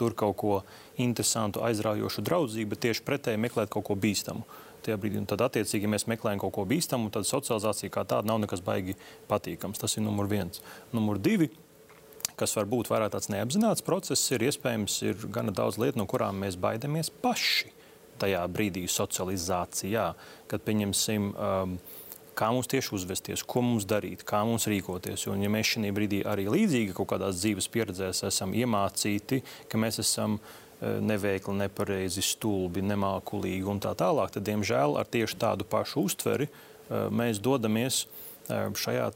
tur 0.00 0.16
kaut 0.16 0.38
ko 0.40 0.60
interesantu, 0.96 1.64
aizraujošu 1.66 2.24
draudzību, 2.24 2.72
bet 2.72 2.84
tieši 2.86 3.04
pretēji 3.04 3.42
meklēt 3.44 3.72
kaut 3.74 3.88
ko 3.90 3.98
bīstamu 3.98 4.46
tajā 4.84 4.96
brīdī. 5.00 5.20
Un 5.20 5.28
tad, 5.28 5.40
attiecīgi, 5.44 5.86
ja 5.86 5.92
mēs 5.96 6.08
meklējam 6.10 6.42
kaut 6.44 6.54
ko 6.58 6.64
bīstamu, 6.68 7.12
tad 7.12 7.28
socializācija 7.28 7.92
kā 7.92 8.04
tāda 8.08 8.28
nav 8.28 8.42
nekas 8.44 8.64
baigi 8.64 8.96
patīkams. 9.30 9.80
Tas 9.80 9.96
ir 9.96 10.04
numur 10.04 10.28
viens. 10.30 10.60
Numur 10.92 11.20
divi 11.20 11.48
kas 12.40 12.54
var 12.58 12.68
būt 12.70 12.90
vairāk 12.92 13.14
tāds 13.14 13.30
neapzināts 13.32 13.84
process, 13.86 14.30
ir 14.34 14.46
iespējams 14.48 15.00
ir 15.06 15.26
gana 15.34 15.54
daudz 15.54 15.78
lietu, 15.80 16.00
no 16.00 16.08
kurām 16.10 16.40
mēs 16.42 16.58
baidamies 16.60 17.12
paši 17.22 17.72
tajā 18.20 18.44
brīdī 18.50 18.86
socializācijā, 18.90 20.08
kad 20.50 20.64
pieņemsim. 20.66 21.30
Um, 21.34 21.78
kā 22.34 22.48
mums 22.50 22.66
tieši 22.70 22.94
uzvesties, 22.96 23.44
ko 23.46 23.62
mums 23.62 23.86
darīt, 23.86 24.24
kā 24.26 24.40
mums 24.46 24.66
rīkoties. 24.70 25.28
Un, 25.30 25.44
ja 25.44 25.50
mēs 25.52 25.70
šajā 25.74 25.94
brīdī 25.94 26.24
arī 26.26 26.48
līdzīgi 26.50 26.96
kaut 26.96 27.12
kādās 27.12 27.38
dzīves 27.38 27.70
pieredzēs 27.70 28.24
esam 28.26 28.54
iemācīti, 28.58 29.38
ka 29.70 29.78
mēs 29.78 30.00
esam 30.02 30.40
uh, 30.40 30.98
neveikli, 30.98 31.54
nepareizi, 31.62 32.24
stulbi, 32.26 32.82
nemākulīgi 32.90 33.70
un 33.70 33.82
tā 33.84 33.94
tālāk, 33.98 34.34
tad, 34.34 34.46
diemžēl, 34.50 34.98
ar 34.98 35.10
tieši 35.10 35.38
tādu 35.46 35.68
pašu 35.70 36.08
uztveri 36.08 36.50
uh, 36.50 37.06
mēs 37.14 37.38
dodamies 37.44 38.04
uh, 38.04 38.72
šajā 38.74 39.06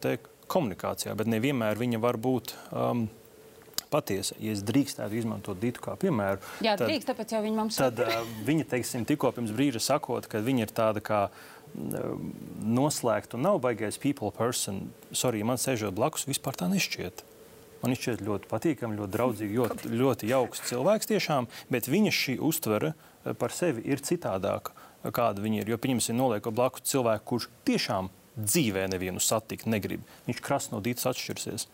komunikācijā, 0.51 1.15
bet 1.19 1.31
nevienmēr 1.31 1.79
viņa 1.81 2.03
var 2.03 2.19
būt. 2.21 2.55
Um, 2.73 3.09
patiesa. 3.89 4.37
Ja 4.43 4.53
es 4.53 4.63
drīkstētu 4.67 5.17
izmantot 5.19 5.59
Dītu 5.61 5.83
kā 5.85 5.95
piemēru, 6.01 6.43
Jā, 6.65 6.77
tad, 6.77 6.89
drīkst, 6.89 7.09
tāpēc 7.09 7.35
jau 7.35 7.41
viņa 7.45 7.57
mums 7.57 7.79
tad, 7.81 8.03
uh, 8.05 8.19
viņa, 8.47 8.67
teiksim, 8.75 9.07
tikko 9.09 9.33
pirms 9.37 9.55
brīža 9.57 9.83
sakot, 9.83 10.29
ka 10.31 10.43
viņa 10.45 10.67
ir 10.67 10.75
tāda 10.77 11.03
kā 11.05 11.23
uh, 11.31 12.13
noslēgta 12.65 13.39
un 13.39 13.47
nav 13.49 13.61
baigais 13.65 14.01
people 14.01 14.31
person. 14.35 14.87
Sorry, 15.13 15.41
man 15.47 15.61
sēžot 15.61 15.97
blakus, 15.97 16.29
vispār 16.29 16.59
tā 16.59 16.71
nešķiet. 16.73 17.25
Man 17.83 17.95
šķiet 17.95 18.25
ļoti 18.27 18.51
patīkami, 18.51 18.99
ļoti 18.99 19.15
draudzīgi, 19.15 19.59
ļoti, 19.61 19.93
ļoti 20.01 20.31
jauks 20.33 20.65
cilvēks 20.69 21.13
tiešām, 21.13 21.49
bet 21.73 21.89
viņa 21.89 22.15
šī 22.15 22.39
uztvere 22.45 22.93
uh, 22.93 23.33
par 23.39 23.55
sevi 23.57 23.87
ir 23.89 24.05
citādāka, 24.05 24.77
kāda 25.15 25.43
viņa 25.45 25.63
ir. 25.63 25.75
Jo, 25.75 25.81
pieņemsim, 25.81 26.19
noliekot 26.19 26.57
blakus 26.57 26.85
cilvēku, 26.91 27.25
kurš 27.33 27.51
tiešām 27.69 28.13
dzīvē 28.39 28.87
nevienu 28.93 29.23
satikt 29.23 29.69
negrib. 29.71 30.07
Viņš 30.29 30.43
krasnodīts 30.45 31.09
atšķirsies 31.11 31.69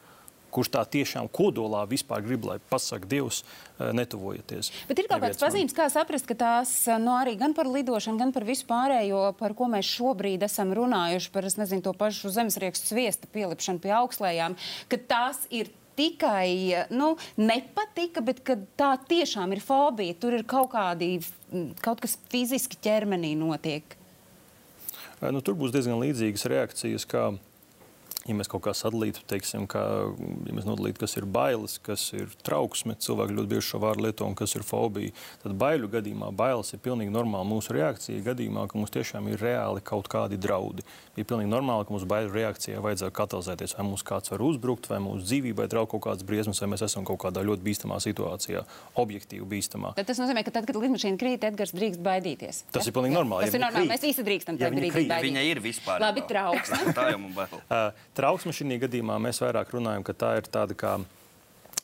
kurš 0.54 0.70
tā 0.76 0.84
tiešām 0.86 1.28
kodolā 1.34 1.82
vispār 1.90 2.22
grib, 2.24 2.46
lai 2.46 2.58
pasakā 2.70 3.08
Dievs, 3.10 3.42
eh, 3.42 3.90
netuvojieties. 3.96 4.70
Bet 4.88 5.02
ir 5.02 5.08
kaut 5.10 5.24
kāds 5.24 5.40
pazīmes, 5.42 5.74
kā 5.74 5.88
saprast, 5.90 6.28
ka 6.30 6.36
tās 6.38 6.72
no 6.86 6.98
nu, 7.04 7.14
arī 7.18 7.36
gan 7.38 7.54
par 7.54 7.66
lidošanu, 7.66 8.18
gan 8.18 8.32
par 8.32 8.46
visu 8.46 8.66
pārējo, 8.70 9.36
par 9.38 9.54
ko 9.54 9.66
mēs 9.66 9.90
šobrīd 9.98 10.46
esam 10.46 10.72
runājuši, 10.74 11.32
par 11.34 11.42
nezinu, 11.42 11.82
to 11.82 11.92
pašu 11.92 12.30
zemesriekstu 12.30 12.94
sviesta 12.94 13.26
pielipšanu 13.26 13.82
pie 13.82 13.90
augslējām, 13.98 14.56
ka 14.88 14.96
tās 14.96 15.46
ir 15.50 15.70
tikai 15.96 16.86
nu, 16.90 17.16
nepatika, 17.36 18.22
bet 18.24 18.42
tā 18.78 18.94
tiešām 18.98 19.52
ir 19.54 19.60
fobija. 19.62 20.14
Tur 20.18 20.34
ir 20.34 20.42
kaut, 20.42 20.72
kādi, 20.72 21.22
kaut 21.80 22.00
kas 22.02 22.18
fiziski 22.30 22.78
ķermenī 22.82 23.36
notiek. 23.38 23.84
Nu, 25.32 25.40
tur 25.44 25.56
būs 25.56 25.72
diezgan 25.72 26.00
līdzīgas 26.02 26.48
reakcijas, 26.50 27.06
kā 27.08 27.28
ja 28.24 28.34
mēs 28.36 28.48
kaut 28.48 28.64
kā 28.64 28.72
sadalītu, 28.76 29.24
teiksim, 29.28 29.66
kā, 29.70 29.82
ja 30.48 30.54
mēs 30.56 30.66
nodalītu, 30.68 31.02
kas 31.02 31.16
ir 31.18 31.26
bailes, 31.28 31.76
kas 31.84 32.06
ir 32.16 32.32
trauksme, 32.46 32.96
cilvēki 33.04 33.36
ļoti 33.36 33.50
bieži 33.50 33.66
šo 33.68 33.80
vārdu 33.82 34.06
lieto, 34.06 34.28
un 34.28 34.36
kas 34.38 34.56
ir 34.56 34.64
fobija, 34.64 35.12
tad 35.42 35.56
baiļu 35.60 35.90
gadījumā 35.92 36.30
bailes 36.36 36.72
ir 36.72 36.80
pilnīgi 36.84 37.12
normāla 37.12 37.44
mūsu 37.48 37.76
reakcija. 37.76 38.22
Gadījumā, 38.24 38.66
ka 38.70 38.80
mums 38.80 38.94
tiešām 38.94 39.28
ir 39.32 39.44
reāli 39.44 39.84
kaut 39.84 40.08
kādi 40.12 40.38
draudi, 40.40 40.86
ir 41.18 41.28
pilnīgi 41.28 41.52
normāli, 41.52 41.84
ka 41.84 41.96
mūsu 41.96 42.08
baiļu 42.08 42.32
reakcijai 42.32 42.82
vajadzētu 42.84 43.16
katalizēties. 43.18 43.76
Vai 43.78 43.86
mums 43.90 44.06
kāds 44.06 44.32
var 44.32 44.44
uzbrukt, 44.44 44.88
vai 44.88 45.02
mūsu 45.04 45.26
dzīvībai 45.28 45.68
draud 45.72 45.90
kaut 45.92 46.06
kādas 46.08 46.24
briesmas, 46.26 46.62
vai 46.64 46.70
mēs 46.72 46.86
esam 46.88 47.04
kaut 47.08 47.20
kādā 47.26 47.44
ļoti 47.44 47.64
bīstamā 47.66 48.00
situācijā, 48.00 48.64
objektīvi 49.00 49.44
bīstamā. 49.52 49.92
Tad 49.98 50.08
tas 50.08 50.22
nozīmē, 50.22 50.46
ka 50.46 50.54
tad, 50.54 50.68
kad 50.70 50.80
lidmašīna 50.80 51.20
krīt, 51.20 51.44
Edgars 51.44 51.74
drīkst 51.76 52.00
baidīties. 52.04 52.64
Tas 52.72 52.86
ja? 52.86 52.90
ir 52.90 52.96
pilnīgi 52.96 53.18
normāli. 53.18 53.48
Tas 53.48 53.56
ja 53.56 53.60
ir 53.60 53.64
normāli. 53.66 53.84
Krīt, 53.84 53.92
mēs 53.92 54.06
visi 54.08 54.26
drīkstam 54.26 54.60
tajā 54.60 54.72
brīdī 54.72 54.92
baidīties. 54.94 55.26
Viņa 55.28 55.44
ir 55.50 55.62
vispār. 55.64 56.02
Labi, 56.02 56.24
trauksme. 56.28 56.94
tā 56.96 57.08
jau 57.12 57.20
man 57.20 57.36
bail. 57.36 57.60
Trauksme 58.14 58.54
šī 58.54 58.78
gadījumā 58.86 59.18
mēs 59.22 59.42
vairāk 59.42 59.74
runājam, 59.74 60.06
ka 60.06 60.14
tā 60.14 60.36
ir 60.38 60.50
tāda 60.50 60.76
kā 60.78 60.98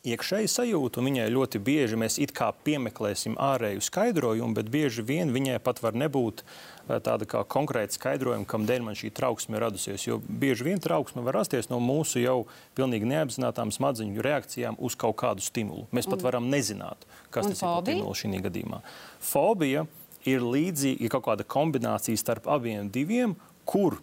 iekšēji 0.06 0.48
sajūta, 0.48 1.00
un 1.00 1.08
viņai 1.10 1.26
ļoti 1.32 1.60
bieži 1.60 1.98
mēs 2.00 2.16
it 2.22 2.32
kā 2.36 2.48
piemeklēsim 2.64 3.36
ārēju 3.40 3.82
skaidrojumu, 3.84 4.56
bet 4.56 4.70
bieži 4.72 5.04
vien 5.04 5.32
viņai 5.34 5.58
pat 5.64 5.82
var 5.84 5.96
nebūt 5.98 6.40
eh, 6.40 6.96
tāda 7.04 7.28
kā 7.28 7.42
konkrēta 7.44 7.98
skaidrojuma, 7.98 8.48
kam 8.48 8.64
dēļ 8.68 8.86
man 8.86 8.96
šī 8.96 9.12
trauksme 9.16 9.60
radusies. 9.60 10.06
Jo 10.08 10.20
bieži 10.24 10.70
vien 10.70 10.80
trauksme 10.80 11.24
var 11.26 11.40
rasties 11.42 11.68
no 11.72 11.82
mūsu 11.84 12.22
jau 12.22 12.38
pilnīgi 12.78 13.08
neapzinātām 13.12 13.72
smadzeņu 13.76 14.24
reakcijām 14.24 14.80
uz 14.80 14.96
kaut 14.96 15.18
kādu 15.20 15.44
stimulu. 15.44 15.86
Mēs 15.92 16.08
pat 16.10 16.24
varam 16.24 16.48
nezināt, 16.52 17.04
kas 17.34 17.50
tas 17.52 17.64
fobija? 17.64 17.98
ir 17.98 18.06
par 18.06 18.20
šī 18.22 18.44
gadījumā. 18.48 18.80
Fobija 19.20 19.84
ir 20.28 20.44
līdzīga 20.44 21.12
kaut 21.12 21.28
kāda 21.28 21.44
kombinācija 21.48 22.20
starp 22.20 22.48
abiem 22.48 22.88
diviem, 22.92 23.36
kur 23.68 24.00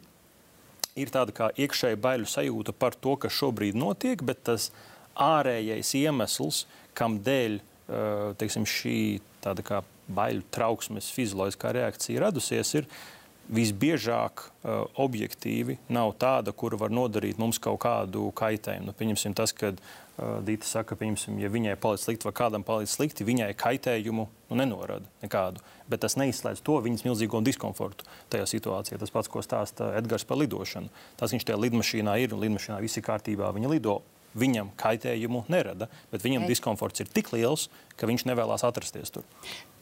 ir 1.00 1.14
tāda 1.14 1.36
kā 1.36 1.50
iekšēja 1.56 2.00
baiļu 2.04 2.30
sajūta 2.30 2.76
par 2.78 2.98
to, 2.98 3.16
kas 3.22 3.36
šobrīd 3.38 3.78
notiek, 3.78 4.22
bet 4.26 4.44
tas 4.50 4.72
ārējais 5.18 5.94
iemesls, 6.02 6.66
kam 6.98 7.20
dēļ 7.26 7.60
teiksim, 8.38 8.66
šī 8.68 8.98
tāda 9.44 9.64
kā 9.66 9.84
baiļu 10.12 10.44
trauksmes 10.52 11.10
fizioloģiskā 11.16 11.72
reakcija 11.76 12.26
radusies, 12.26 12.74
ir 12.80 12.88
visbiežāk 13.48 14.44
uh, 14.44 14.88
objektīvi 15.00 15.78
nav 15.96 16.14
tāda, 16.20 16.52
kura 16.52 16.80
var 16.80 16.92
nodarīt 16.92 17.40
mums 17.40 17.60
kaut 17.64 17.80
kādu 17.86 18.28
kaitējumu. 18.36 18.90
Nu, 18.90 18.96
pieņemsim 18.98 19.36
tas, 19.38 19.54
ka 19.56 19.72
Dīta 20.18 20.66
saka, 20.66 20.96
pieņemsim, 20.98 21.36
ja 21.38 21.50
viņai 21.54 21.76
paliek 21.78 22.02
slikti 22.02 22.26
vai 22.26 22.34
kādam 22.40 22.64
paliek 22.66 22.90
slikti, 22.90 23.26
viņai 23.28 23.52
kaitējumu 23.54 24.24
nu, 24.26 24.56
nenorada 24.58 25.06
nekādu. 25.22 25.62
Bet 25.86 26.02
tas 26.02 26.18
neizslēdz 26.18 26.64
to 26.66 26.80
viņas 26.82 27.06
milzīgo 27.06 27.44
diskomfortu 27.46 28.08
tajā 28.34 28.48
situācijā. 28.50 28.98
Tas 28.98 29.14
pats, 29.14 29.30
ko 29.30 29.44
stāsta 29.46 29.92
Edgars 30.00 30.26
par 30.26 30.42
lidošanu. 30.42 30.90
Tas 31.22 31.36
viņš 31.36 31.46
tajā 31.46 31.60
lidmašīnā 31.62 32.18
ir 32.24 32.34
un 32.34 32.42
lidmašīnā 32.42 32.80
viss 32.82 32.98
ir 32.98 33.06
kārtībā, 33.06 33.52
viņa 33.54 33.70
lido 33.76 34.00
viņam 34.38 34.74
kaitējumu 34.80 35.46
nerada, 35.52 35.90
bet 36.12 36.26
viņam 36.26 36.46
Ei. 36.46 36.52
diskomforts 36.54 37.04
ir 37.04 37.10
tik 37.12 37.32
liels, 37.36 37.68
ka 37.98 38.10
viņš 38.10 38.28
nevēlas 38.30 38.66
atrasties 38.68 39.14
tur. 39.14 39.26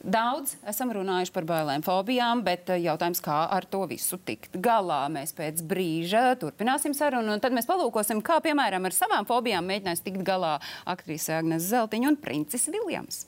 Daudz 0.06 0.54
esam 0.70 0.92
runājuši 0.94 1.34
par 1.34 1.48
bailēm, 1.50 1.82
fobijām, 1.86 2.44
bet 2.46 2.70
eh, 2.70 2.84
jautājums, 2.84 3.24
kā 3.26 3.40
ar 3.50 3.66
to 3.66 3.82
visu 3.90 4.20
tikt 4.22 4.60
galā. 4.62 5.06
Mēs 5.10 5.34
pēc 5.34 5.64
brīža 5.66 6.28
turpināsim 6.42 6.94
sarunu, 6.94 7.34
un 7.34 7.42
tad 7.42 7.56
mēs 7.58 7.66
palūkosim, 7.70 8.22
kā 8.26 8.38
piemēram 8.46 8.86
ar 8.86 8.94
savām 8.94 9.26
fobijām 9.26 9.66
mēģinās 9.66 10.06
tikt 10.06 10.22
galā 10.28 10.60
aktrise 10.86 11.40
Agnēs 11.40 11.72
Zeltiņa 11.72 12.14
un 12.14 12.20
princis 12.22 12.70
Viljams. 12.70 13.26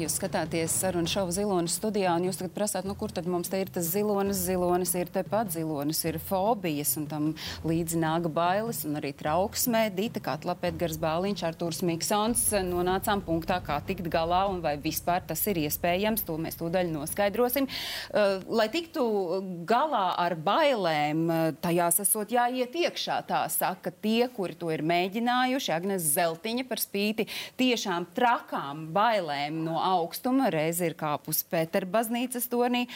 Jūs 0.00 0.14
skatāties 0.16 0.72
sarunu 0.80 1.10
šovu 1.10 1.32
zilonas 1.36 1.74
studijā, 1.76 2.14
un 2.16 2.24
jūs 2.24 2.38
tagad 2.40 2.54
prasāt, 2.54 2.86
nu, 2.88 2.94
kur 2.96 3.12
tad 3.12 3.26
mums 3.28 3.50
te 3.52 3.58
ir 3.60 3.68
tas 3.68 3.84
zilonis? 3.84 4.38
Zilonis 4.46 4.94
ir 4.96 5.10
tepat, 5.12 5.50
zilonis 5.52 5.98
ir 6.08 6.16
fobijas, 6.24 6.94
un 6.96 7.04
tam 7.10 7.26
līdzi 7.68 7.98
nāk 8.00 8.28
bailes 8.32 8.80
un 8.88 8.96
arī 8.96 9.10
trauksmē. 9.18 9.82
Dīta 9.92 10.22
Katlapa, 10.24 10.70
Edgars 10.70 10.96
Bāliņš, 11.02 11.42
Artūrs 11.50 11.82
Miksons 11.84 12.46
nonācām 12.64 13.20
punktā, 13.26 13.58
kā 13.66 13.76
tikt 13.84 14.08
galā 14.08 14.46
un 14.48 14.62
vai 14.64 14.72
vispār 14.80 15.26
tas 15.28 15.42
ir 15.52 15.60
iespējams. 15.66 16.24
To 16.30 16.38
mēs 16.40 16.56
tūdaļ 16.62 16.94
noskaidrosim. 16.94 17.68
Uh, 17.68 18.40
lai 18.48 18.70
tiktu 18.72 19.04
galā 19.68 20.06
ar 20.24 20.38
bailēm, 20.40 21.26
tajās 21.60 22.00
esot 22.06 22.32
jāiet 22.32 22.80
iekšā, 22.86 23.20
tā 23.28 23.42
saka 23.52 23.92
tie, 23.92 24.30
kuri 24.32 24.56
to 24.56 24.72
ir 24.72 24.86
mēģinājuši. 24.86 25.76
Agnes 25.76 26.08
Zeltiņa 26.16 26.64
par 26.72 26.80
spīti 26.80 27.28
tiešām 27.60 28.08
trakām 28.16 28.88
bailēm 28.96 29.60
no 29.68 29.89
augstuma, 29.90 30.48
reizi 30.52 30.86
ir 30.88 30.96
kāpusi 30.98 31.46
Pēterbaznīcas 31.50 32.48
tornī. 32.50 32.86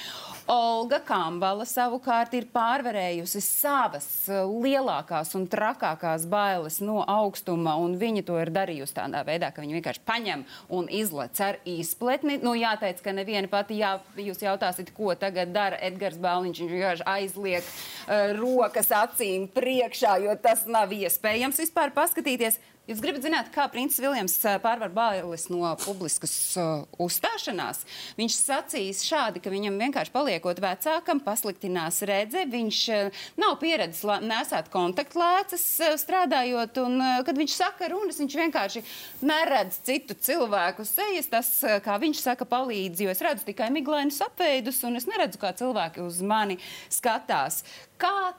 Olga 0.50 1.00
Kambala 1.04 1.66
savukārt 1.68 2.34
ir 2.36 2.48
pārvarējusi 2.54 3.42
savas 3.44 4.08
uh, 4.30 4.44
lielākās 4.64 5.34
un 5.38 5.46
trakākās 5.50 6.26
bailes 6.30 6.80
no 6.84 7.00
augstuma, 7.02 7.76
un 7.80 7.96
viņa 8.00 8.24
to 8.28 8.38
ir 8.42 8.52
darījusi 8.54 8.96
tādā 8.98 9.24
veidā, 9.26 9.50
ka 9.54 9.64
viņa 9.64 9.78
vienkārši 9.78 10.04
paņem 10.08 10.44
un 10.74 10.90
izlec 10.92 11.40
ar 11.44 11.60
izpletni. 11.68 12.38
Nu, 12.44 12.54
jāteic, 12.58 13.00
ka 13.04 13.14
neviena 13.16 13.50
pati, 13.50 13.80
jā, 13.82 13.96
jūs 14.20 14.44
jautāsiet, 14.44 14.92
ko 14.96 15.14
tagad 15.18 15.54
dara 15.54 15.80
Edgars 15.84 16.20
Bāliņš, 16.20 16.62
viņš 16.64 16.76
vienkārši 16.76 17.08
aizliek 17.14 17.64
uh, 17.64 18.36
rokas 18.38 18.92
acīm 18.94 19.48
priekšā, 19.54 20.18
jo 20.24 20.36
tas 20.40 20.66
nav 20.70 20.92
iespējams 20.94 21.60
vispār 21.64 21.94
paskatīties. 21.96 22.60
Jūs 22.84 22.98
gribat 23.00 23.24
zināt, 23.24 23.46
kā 23.48 23.64
princis 23.72 24.02
Viljams 24.04 24.34
pārvar 24.60 24.90
bailes 24.92 25.46
no 25.48 25.70
publiskas 25.80 26.34
uh, 26.60 26.82
uzstāšanās? 27.00 27.78
Viņš 28.18 28.36
sacīs 28.36 29.00
šādi, 29.08 29.40
ka 29.40 29.48
viņam 29.48 29.78
vienkārši 29.80 30.12
paliekot 30.12 30.60
vecākam, 30.60 31.22
pasliktinās 31.24 32.02
redze, 32.04 32.42
viņš 32.52 32.82
uh, 32.92 33.22
nav 33.40 33.56
pieredzis 33.62 34.04
nesāt 34.28 34.68
kontaktlēcas 34.74 35.64
uh, 35.80 35.96
strādājot, 35.96 36.82
un 36.84 37.00
uh, 37.00 37.16
kad 37.24 37.40
viņš 37.40 37.56
saka 37.56 37.88
runas, 37.94 38.20
viņš 38.20 38.38
vienkārši 38.42 38.84
neredz 39.24 39.80
citu 39.88 40.20
cilvēku 40.28 40.84
sejas. 40.84 41.32
Tas, 41.32 41.54
uh, 41.64 41.80
kā 41.80 41.96
viņš 42.04 42.20
saka, 42.20 42.44
palīdz, 42.52 43.06
jo 43.06 43.16
es 43.16 43.24
redzu 43.24 43.48
tikai 43.48 43.72
miglainus 43.72 44.20
apveidus, 44.28 44.84
un 44.84 45.00
es 45.00 45.08
neredzu, 45.08 45.40
kā 45.40 45.56
cilvēki 45.56 46.04
uz 46.04 46.20
mani 46.20 46.60
skatās. 46.92 47.64
Kā 47.96 48.34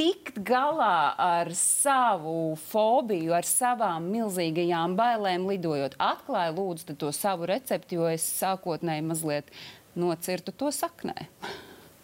tikt 0.00 0.38
galā 0.48 1.12
ar 1.20 1.50
savu 1.56 2.54
fobiju, 2.70 3.34
ar 3.36 3.44
savām 3.44 4.06
milzīgajām 4.08 4.94
bailēm 4.96 5.44
lidojot. 5.50 5.98
Atklāju 6.00 6.54
lūdzu 6.56 6.96
to 7.00 7.10
savu 7.12 7.48
recepti, 7.50 7.98
jo 7.98 8.06
es 8.08 8.24
sākotnēji 8.38 9.04
mazliet 9.04 9.50
nocirtu 9.98 10.54
to 10.56 10.70
saknē. 10.72 11.28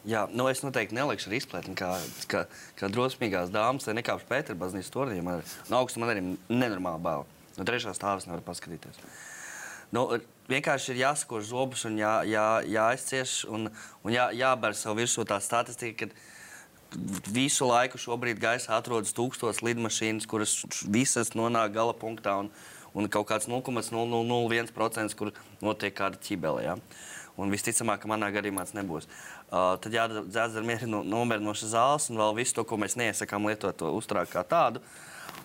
Jā, 0.06 0.26
nu 0.30 0.44
es 0.50 0.60
noteikti 0.62 0.94
nelikšu 0.94 1.30
ar 1.30 1.38
izpletni, 1.38 1.72
kā, 1.78 1.94
kā, 2.30 2.44
kā 2.78 2.92
drosmīgās 2.92 3.48
dāmas, 3.54 3.88
lai 3.88 3.96
nekāpšu 3.98 4.28
Pētera 4.28 4.60
baznīcas 4.60 4.92
tornī. 4.92 5.16
Man 5.24 5.40
no 5.72 5.80
augsta 5.80 6.02
man 6.02 6.12
arī 6.12 6.22
nenormāli 6.52 7.02
bail. 7.02 7.26
No 7.56 7.64
trešā 7.66 7.96
stāvis 7.96 8.28
nevar 8.28 8.44
paskatīties. 8.44 9.00
Nu, 9.96 10.04
vienkārši 10.50 10.92
ir 10.92 11.02
jāsakož 11.06 11.48
zobus 11.48 11.88
un 11.88 11.96
jā, 11.98 12.14
jā, 12.28 12.46
jāizcieš 12.76 13.38
un, 13.48 13.70
un 14.04 14.14
jā, 14.14 14.28
jāber 14.36 14.76
sev 14.76 14.98
virsū 15.00 15.24
tā 15.26 15.40
statistika, 15.42 16.04
ka 16.04 16.35
visu 17.32 17.66
laiku 17.68 17.98
šobrīd 18.00 18.40
gaisā 18.40 18.76
atrodas 18.76 19.14
tūkstotis 19.16 19.62
lidmašīnas, 19.64 20.28
kuras 20.30 20.54
visas 20.92 21.34
nonāk 21.36 21.74
gala 21.74 21.94
punktā 21.96 22.36
un, 22.40 22.50
un 22.94 23.08
kaut 23.12 23.28
kāds 23.30 23.48
0,0001%, 23.50 25.16
kur 25.18 25.32
notiek 25.64 25.96
kāda 25.96 26.20
ķibele. 26.22 26.64
Ja? 26.64 26.76
Un 27.36 27.52
visticamāk, 27.52 28.00
ka 28.02 28.08
manā 28.08 28.30
gadījumā 28.32 28.64
tas 28.64 28.76
nebūs. 28.76 29.08
Uh, 29.46 29.76
tad 29.82 29.92
jādara 29.94 30.64
mieru 30.66 30.88
no, 30.90 31.02
nomēr 31.06 31.42
no 31.42 31.52
šīs 31.54 31.74
zāles 31.74 32.08
un 32.10 32.22
vēl 32.22 32.38
visu 32.38 32.56
to, 32.56 32.64
ko 32.66 32.78
mēs 32.80 32.96
neiesakām 32.98 33.46
lietot, 33.46 33.76
to 33.78 33.92
uzturēt 33.94 34.32
kā 34.32 34.42
tādu. 34.46 34.82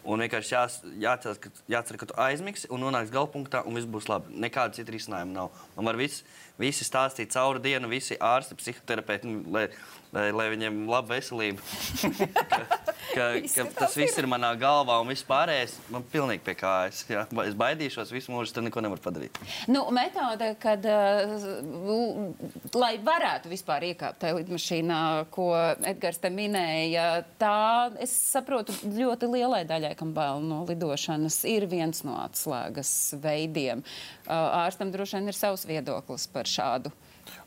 Un 0.01 0.23
vienkārši 0.23 0.53
jās, 0.55 0.77
jācer, 0.97 1.35
ka, 1.41 1.51
jācer, 1.69 1.97
ka 2.01 2.07
tu 2.09 2.15
aizmigsi 2.21 2.69
un 2.73 2.81
nonāks 2.81 3.11
galpunktā, 3.13 3.61
un 3.69 3.77
viss 3.77 3.89
būs 3.89 4.09
labi. 4.09 4.33
Nekāda 4.41 4.73
cita 4.79 4.93
risinājuma 4.95 5.35
nav. 5.35 5.59
Man 5.75 5.91
var 5.91 5.99
visi, 5.99 6.23
visi 6.61 6.87
stāstīt 6.87 7.33
cauri 7.35 7.61
dienu, 7.61 7.91
visi 7.91 8.17
ārsti, 8.17 8.57
psihoterapeiti, 8.57 9.29
nu, 9.29 9.43
lai, 9.53 9.67
lai, 10.15 10.29
lai 10.33 10.49
viņiem 10.55 10.83
laba 10.89 11.15
veselība. 11.15 11.61
ka, 13.13 13.25
ka, 13.55 13.65
tas 13.77 13.95
viss 13.97 14.17
ir 14.19 14.27
manā 14.29 14.51
galvā 14.59 14.99
un 15.01 15.11
viss 15.11 15.25
pārējais 15.27 15.77
man 15.93 16.05
pilnīgi 16.11 16.43
pie 16.45 16.55
kājas. 16.59 17.03
Ja? 17.09 17.25
Es 17.45 17.57
baidīšos 17.57 18.13
visu 18.13 18.33
mūžu, 18.33 18.53
tad 18.55 18.67
neko 18.67 18.83
nevaru 18.85 19.03
padarīt. 19.03 19.39
Nu, 19.71 19.83
metode, 19.95 20.51
kad, 20.61 20.85
uh, 20.85 22.31
lai 22.77 22.93
varētu 23.03 23.51
vispār 23.51 23.87
iekāpt 23.91 24.21
tajā 24.23 24.37
lidmašīnā, 24.39 25.01
ko 25.33 25.51
Edgars 25.91 26.21
te 26.21 26.31
minēja, 26.33 27.07
tā, 27.41 27.91
es 28.03 28.13
saprotu, 28.31 28.75
ļoti 28.85 29.31
lielai 29.31 29.63
daļai, 29.69 29.93
kam 29.99 30.15
bail 30.17 30.43
no 30.45 30.63
lidošanas, 30.69 31.41
ir 31.49 31.67
viens 31.71 32.03
no 32.07 32.17
atslēgas 32.23 32.93
veidiem. 33.21 33.85
Uh, 34.27 34.65
ārstam 34.65 34.93
droši 34.93 35.19
vien 35.19 35.31
ir 35.31 35.37
savs 35.37 35.65
viedoklis 35.69 36.27
par 36.31 36.49
šādu 36.49 36.93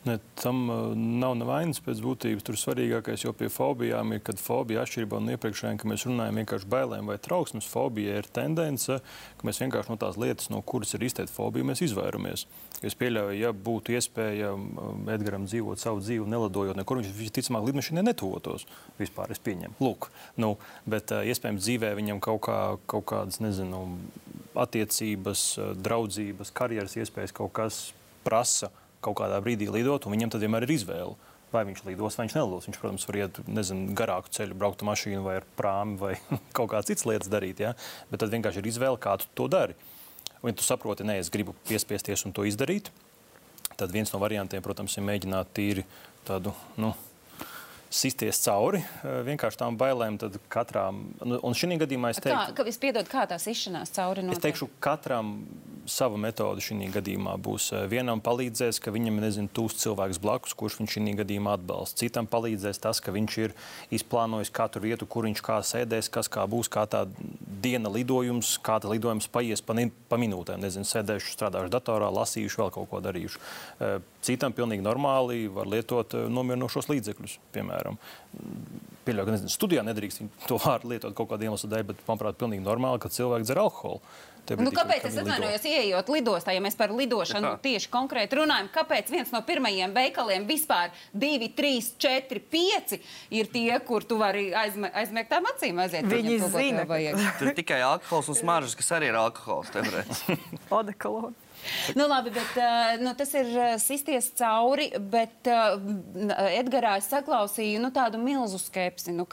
Ne, 0.05 0.19
tam 0.43 0.69
uh, 0.69 0.93
nav 0.97 1.33
nevainas 1.41 1.79
pēc 1.81 2.03
būtības. 2.05 2.45
Tur 2.45 2.59
svarīgākais 2.61 3.23
jau 3.25 3.33
pie 3.37 3.49
fobijām 3.49 4.11
ir, 4.13 4.21
kad 4.27 4.37
fobija 4.37 4.83
atšķirībā 4.85 5.21
no 5.25 5.33
iepriekšējiem, 5.33 5.79
ka 5.81 5.89
mēs 5.89 6.05
runājam 6.05 6.41
vienkārši 6.43 6.69
bailēm 6.75 7.09
vai 7.09 7.17
trauksmes. 7.25 7.69
Fobija 7.73 8.19
ir 8.21 8.29
tendence, 8.37 8.99
ka 9.39 9.49
mēs 9.49 9.63
vienkārši 9.63 9.95
no 9.95 9.97
tās 10.03 10.19
lietas, 10.21 10.51
no 10.53 10.61
kuras 10.61 10.93
ir 10.93 11.07
izteikta 11.09 11.33
fobija, 11.33 11.65
mēs 11.71 11.81
izvairamies. 11.89 12.45
Es 12.85 12.99
pieļauju, 13.01 13.39
ja 13.41 13.55
būtu 13.57 13.97
iespēja 13.97 14.53
um, 14.53 15.09
Edgaram 15.09 15.49
dzīvot 15.49 15.81
savu 15.81 16.05
dzīvi, 16.05 16.29
nelidojot 16.29 16.77
nekur, 16.77 17.01
viņš 17.01 17.17
visticamāk 17.17 17.65
lidmašīnai 17.71 18.05
netuvotos. 18.05 18.69
Vispār 19.01 19.33
es 19.33 19.41
pieņemu. 19.41 19.81
Lūk, 19.81 20.13
nu, 20.37 20.59
bet 20.85 21.17
uh, 21.17 21.25
iespējams 21.25 21.65
dzīvē 21.65 21.97
viņam 21.97 22.21
kaut, 22.29 22.45
kā, 22.51 22.61
kaut 22.93 23.09
kādas, 23.09 23.41
nezinu, 23.41 23.87
attiecības, 24.53 25.51
uh, 25.57 25.73
draudzības, 25.81 26.53
karjeras 26.53 27.01
iespējas 27.01 27.33
kaut 27.41 27.57
kas 27.57 27.85
prasa 28.25 28.69
kaut 29.05 29.19
kādā 29.21 29.39
brīdī 29.45 29.69
lidot, 29.71 30.07
un 30.07 30.17
viņam 30.17 30.35
tad 30.35 30.45
vienmēr 30.45 30.67
ir 30.67 30.75
izvēle. 30.79 31.15
Vai 31.55 31.63
viņš 31.69 31.85
lidos, 31.87 32.17
vai 32.19 32.25
viņš 32.27 32.35
nelidos. 32.35 32.67
Viņš, 32.67 32.79
protams, 32.83 33.07
var 33.07 33.19
iet 33.21 33.39
nezinu, 33.47 33.93
garāku 33.95 34.33
ceļu, 34.35 34.57
braukt 34.59 34.83
ar 34.83 34.89
mašīnu, 34.91 35.23
vai 35.23 35.37
ar 35.39 35.47
prāmi, 35.59 35.99
vai 36.01 36.15
kaut 36.57 36.73
kādas 36.73 36.91
citas 36.91 37.07
lietas 37.07 37.31
darīt. 37.31 37.63
Ja? 37.63 37.75
Bet 38.11 38.25
tad 38.25 38.35
vienkārši 38.35 38.63
ir 38.63 38.71
izvēle, 38.73 38.99
kā 38.99 39.15
tu 39.23 39.31
to 39.39 39.47
dari. 39.53 39.79
Un, 40.41 40.51
ja 40.51 40.57
tu 40.59 40.67
saproti, 40.67 41.07
nē, 41.07 41.21
es 41.23 41.31
gribu 41.33 41.55
piespiesties 41.69 42.27
un 42.27 42.35
to 42.35 42.45
izdarīt, 42.49 42.91
tad 43.79 43.95
viens 43.95 44.11
no 44.13 44.19
variantiem, 44.21 44.65
protams, 44.65 44.99
ir 44.99 45.07
mēģināt 45.07 45.55
tīri 45.57 45.87
tādu. 46.27 46.53
Nu, 46.81 46.91
sisties 47.95 48.41
cauri 48.45 48.83
vienkārši 49.27 49.61
tām 49.61 49.79
bailēm. 49.81 50.19
Tad 50.21 50.37
katram, 50.53 51.05
nu, 51.23 51.39
un 51.47 51.57
šī 51.57 51.79
gadījumā 51.85 52.13
es 52.15 52.21
teiktu, 52.21 52.37
kā, 52.37 52.57
ka, 52.59 52.67
es 52.71 52.81
piedod, 52.83 53.09
kā 53.11 53.25
tās 53.31 53.47
izšanās 53.51 53.95
cauri 53.95 54.25
notiek? 54.27 54.41
Es 54.41 54.45
teikšu, 54.45 54.71
katram 54.85 55.37
sava 55.91 56.19
metode 56.21 56.63
šī 56.65 56.89
gadījumā 56.95 57.35
būs. 57.43 57.71
Vienam 57.91 58.23
palīdzēs, 58.25 58.81
ka 58.83 58.93
viņam 58.95 59.21
ir 59.21 59.49
tūs 59.55 59.77
cilvēks 59.83 60.21
blakus, 60.23 60.55
kurš 60.57 60.79
viņš 60.81 60.97
šī 60.97 61.15
gadījumā 61.21 61.57
atbalsta. 61.59 62.01
Citam 62.05 62.29
palīdzēs 62.31 62.81
tas, 62.83 63.01
ka 63.05 63.15
viņš 63.15 63.39
ir 63.43 63.55
izplānojis 63.95 64.53
katru 64.55 64.85
vietu, 64.85 65.09
kur 65.11 65.29
viņš 65.29 65.43
kā 65.45 65.61
sēdēs, 65.65 66.11
kas 66.13 66.31
kā 66.33 66.47
būs, 66.51 66.71
kā 66.73 66.87
tā 66.91 67.05
diena 67.65 67.93
lidojums, 67.93 68.57
kā 68.65 68.79
tā 68.83 68.91
lidojums 68.93 69.29
paies 69.33 69.65
pa, 69.65 69.77
pa 70.09 70.21
minūtēm. 70.21 70.63
Nezinu, 70.65 70.89
sēdēšu, 70.89 71.35
strādāšu 71.37 71.73
datorā, 71.73 72.11
lasīšu, 72.15 72.63
vēl 72.63 72.75
kaut 72.75 72.91
ko 72.93 73.03
darīšu. 73.05 73.43
Citam 74.25 74.57
pilnīgi 74.57 74.85
normāli 74.85 75.47
var 75.53 75.69
lietot 75.69 76.17
nomierinošos 76.33 76.89
līdzekļus, 76.93 77.39
piemēram. 77.55 77.99
Pieļauju, 79.05 79.29
ka 79.29 79.35
nezinu, 79.35 79.53
studijā 79.53 79.83
nedrīkst 79.85 80.23
to 80.49 80.57
vārdu 80.63 80.95
lietot 80.95 81.13
kaut 81.17 81.29
kādiem 81.35 81.53
iemesliem 81.53 81.75
dēļ, 81.75 81.83
bet, 81.91 82.07
manuprāt, 82.09 82.39
pilnīgi 82.41 82.65
normāli, 82.65 83.03
ka 83.03 83.13
cilvēki 83.13 83.45
dzer 83.45 83.61
alkoholu. 83.61 84.01
Nu, 84.61 84.73
kāpēc 84.75 85.07
es 85.09 85.17
atvainojos, 85.21 85.65
ieejot 85.69 86.11
lidostā, 86.13 86.53
ja 86.55 86.63
mēs 86.65 86.77
par 86.77 86.93
lidošanu 86.95 87.55
tieši 87.65 87.91
konkrēti 87.93 88.39
runājam? 88.39 88.69
Kāpēc 88.75 89.13
viens 89.13 89.33
no 89.33 89.41
pirmajiem 89.47 89.95
veikaliem 89.97 90.45
vispār 90.49 90.93
2, 91.17 91.49
3, 91.57 91.93
4, 92.05 92.43
5 92.53 92.99
ir 93.41 93.51
tie, 93.55 93.71
kur 93.87 94.05
tu 94.05 94.19
vari 94.21 94.51
aizme, 94.65 94.91
aizmēgtām 94.93 95.49
acīm 95.55 95.81
aiziet? 95.85 96.11
Viņi 96.11 96.37
zina, 96.53 96.85
ka 96.89 97.39
tur 97.41 97.55
tikai 97.57 97.81
alkohols 97.87 98.35
un 98.35 98.41
smaržas, 98.43 98.77
kas 98.79 98.93
arī 98.99 99.13
ir 99.13 99.21
alkohols. 99.21 99.73
Odekolona. 100.81 101.44
Nu, 101.99 102.07
labi, 102.11 102.33
bet, 102.35 102.57
uh, 102.61 102.95
nu, 103.03 103.13
tas 103.19 103.33
ir 103.37 103.51
uh, 103.55 103.75
sisties 103.83 104.31
cauri, 104.39 104.91
bet 104.99 105.51
uh, 105.51 105.77
Edgarā 106.51 106.97
es 107.01 107.09
saklausīju 107.13 107.83
nu, 107.83 107.91
tādu 107.95 108.21
milzu 108.23 108.61
skepsi. 108.63 109.15
Nu, 109.15 109.27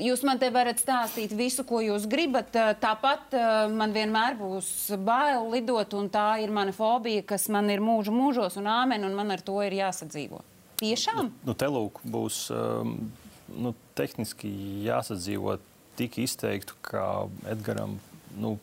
jūs 0.00 0.24
man 0.26 0.40
te 0.40 0.50
varat 0.54 0.80
stāstīt 0.82 1.34
visu, 1.36 1.64
ko 1.68 1.82
jūs 1.84 2.08
gribat. 2.10 2.52
Tāpat 2.80 3.34
man 3.74 3.94
vienmēr 3.94 4.36
būs 4.38 4.92
bail 5.04 5.48
lidot, 5.52 5.94
un 5.98 6.10
tā 6.12 6.28
ir 6.44 6.52
mana 6.54 6.74
fobija, 6.76 7.24
kas 7.34 7.48
man 7.52 7.70
ir 7.72 7.82
mūžu 7.84 8.14
mūžos 8.14 8.58
un 8.60 8.70
āmen, 8.70 9.04
un 9.06 9.16
man 9.16 9.34
ar 9.34 9.42
to 9.44 9.58
ir 9.64 9.76
jāsadzīvo. 9.80 10.42
Tiešām? 10.80 11.26
Nu, 11.28 11.50
nu 11.50 11.56
te 11.58 11.68
lūk, 11.68 12.00
būs 12.08 12.46
um, 12.54 12.94
nu, 13.52 13.74
tehniski 13.98 14.50
jāsadzīvo 14.86 15.58
tik 15.98 16.20
izteikti, 16.24 16.76
kā 16.84 17.06
Edgaram. 17.50 17.98
Nu, 18.40 18.56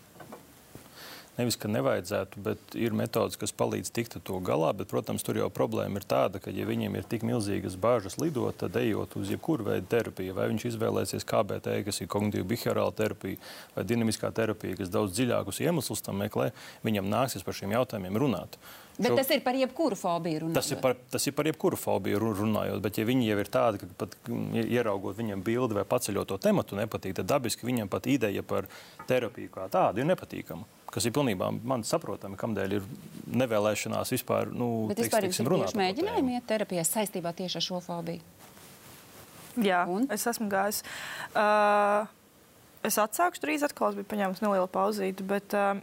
Nevis, 1.38 1.54
ka 1.62 1.70
nevajadzētu, 1.70 2.42
bet 2.42 2.76
ir 2.78 2.96
metodas, 2.98 3.38
kas 3.38 3.52
palīdz 3.54 3.92
tikt 3.94 4.16
ar 4.18 4.24
to 4.26 4.40
galā. 4.42 4.72
Bet, 4.78 4.90
protams, 4.90 5.22
tur 5.26 5.38
jau 5.38 5.52
problēma 5.54 6.02
ir 6.02 6.08
tāda, 6.10 6.42
ka, 6.42 6.50
ja 6.50 6.66
viņiem 6.66 6.98
ir 6.98 7.06
tik 7.10 7.22
milzīgas 7.28 7.76
bāžas 7.78 8.18
lidot, 8.18 8.58
tad 8.58 8.80
ejot 8.82 9.14
uz 9.20 9.30
jebkuru 9.30 9.68
veidu 9.68 9.86
terapiju, 9.92 10.34
vai 10.34 10.48
viņš 10.50 10.66
izvēlēsies 10.72 11.28
KBT, 11.30 11.76
kas 11.86 12.02
ir 12.02 12.10
kognitīva 12.10 12.48
behaviorāla 12.50 12.96
terapija, 12.98 13.38
vai 13.76 13.86
dinamiskā 13.86 14.32
terapija, 14.34 14.80
kas 14.80 14.90
daudz 14.90 15.14
dziļākus 15.14 15.62
iemeslus 15.62 16.02
tam 16.08 16.18
meklē, 16.24 16.50
viņam 16.88 17.12
nāksies 17.14 17.46
par 17.46 17.58
šiem 17.60 17.76
jautājumiem 17.78 18.18
runāt. 18.18 18.58
Bet 18.98 19.14
tas 19.14 19.30
ir 19.30 19.44
par 19.46 19.54
jebkuru 19.54 19.94
fobiju 19.94 20.40
runājot. 20.42 20.58
Tas 20.58 20.72
ir 20.74 20.80
par, 20.82 20.96
tas 21.14 21.30
ir 21.30 21.36
par 21.38 21.46
jebkuru 21.46 21.78
fobiju 21.78 22.18
runājot. 22.24 22.82
Bet, 22.82 22.98
ja 22.98 23.06
viņi 23.06 23.28
jau 23.28 23.36
ir 23.44 23.52
tādi, 23.54 23.84
ka 23.84 23.92
pat 24.02 24.18
ieraugot 24.64 25.20
viņam 25.20 25.46
bildi 25.46 25.78
vai 25.78 25.86
paceļot 25.86 26.32
to 26.34 26.40
tematu, 26.42 26.80
nepatīk, 26.82 27.14
tad 27.20 27.30
dabiski 27.30 27.70
viņam 27.70 27.94
pat 27.94 28.10
ideja 28.10 28.42
par 28.42 28.66
terapiju 29.06 29.54
kā 29.54 29.70
tādu 29.70 30.02
ir 30.02 30.10
nepatīkama 30.10 30.66
kas 30.94 31.08
ir 31.08 31.14
pilnībā 31.16 31.50
man 31.68 31.84
saprotami, 31.88 32.38
kādēļ 32.40 32.76
ir 32.80 32.86
nevēlēšanās 33.44 34.14
vispār. 34.16 34.52
Nu, 34.54 34.88
Bet 34.92 35.04
vispār 35.04 35.28
jums 35.28 35.42
ir 35.42 35.50
bijuši 35.52 35.80
mēģinājumi 35.80 36.38
iet 36.38 36.48
terapijā 36.50 36.86
saistībā 36.88 37.34
tieši 37.38 37.60
ar 37.60 37.66
šo 37.66 37.82
fobiju? 37.84 38.24
Jā, 39.64 39.82
Un? 39.90 40.06
es 40.14 40.28
esmu 40.30 40.48
gājis. 40.52 40.84
Uh, 41.34 42.06
es 42.86 43.00
atsākšu 43.02 43.42
drīz 43.44 43.66
atkal, 43.66 43.92
es 43.92 44.00
biju 44.00 44.10
paņēmis 44.12 44.44
nelielu 44.44 44.70
pauzīti, 44.70 45.26
bet 45.28 45.56
uh, 45.58 45.80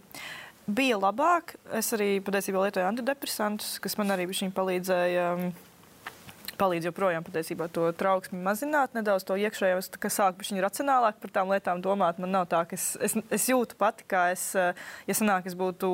bija 0.66 0.98
labāk. 1.00 1.56
Es 1.74 1.90
arī 1.96 2.16
patiesībā 2.24 2.62
lietoju 2.66 2.86
antidepresantus, 2.86 3.78
kas 3.82 3.98
man 4.00 4.14
arī 4.14 4.28
palīdzēja. 4.30 5.30
Um, 5.34 5.73
palīdz 6.58 6.88
joprojām 6.88 7.24
patiesībā 7.26 7.68
to 7.72 7.88
trauksmi 7.98 8.40
mazināt, 8.44 8.94
nedaudz 8.96 9.26
to 9.26 9.36
iekšējo. 9.40 9.80
Es 9.80 9.90
sāku 10.14 10.44
viņa 10.44 10.64
racionālāk 10.64 11.18
par 11.22 11.32
tām 11.34 11.52
lietām 11.52 11.82
domāt. 11.84 12.20
Man 12.22 12.32
nav 12.34 12.46
tā, 12.52 12.62
ka 12.68 12.76
es, 12.76 12.92
es, 13.02 13.16
es 13.34 13.46
jūtu 13.50 13.78
pati, 13.80 14.06
kā 14.08 14.26
es, 14.34 14.46
eh, 14.58 14.76
ja 15.08 15.16
sanāk, 15.16 15.48
es 15.50 15.56
būtu 15.58 15.88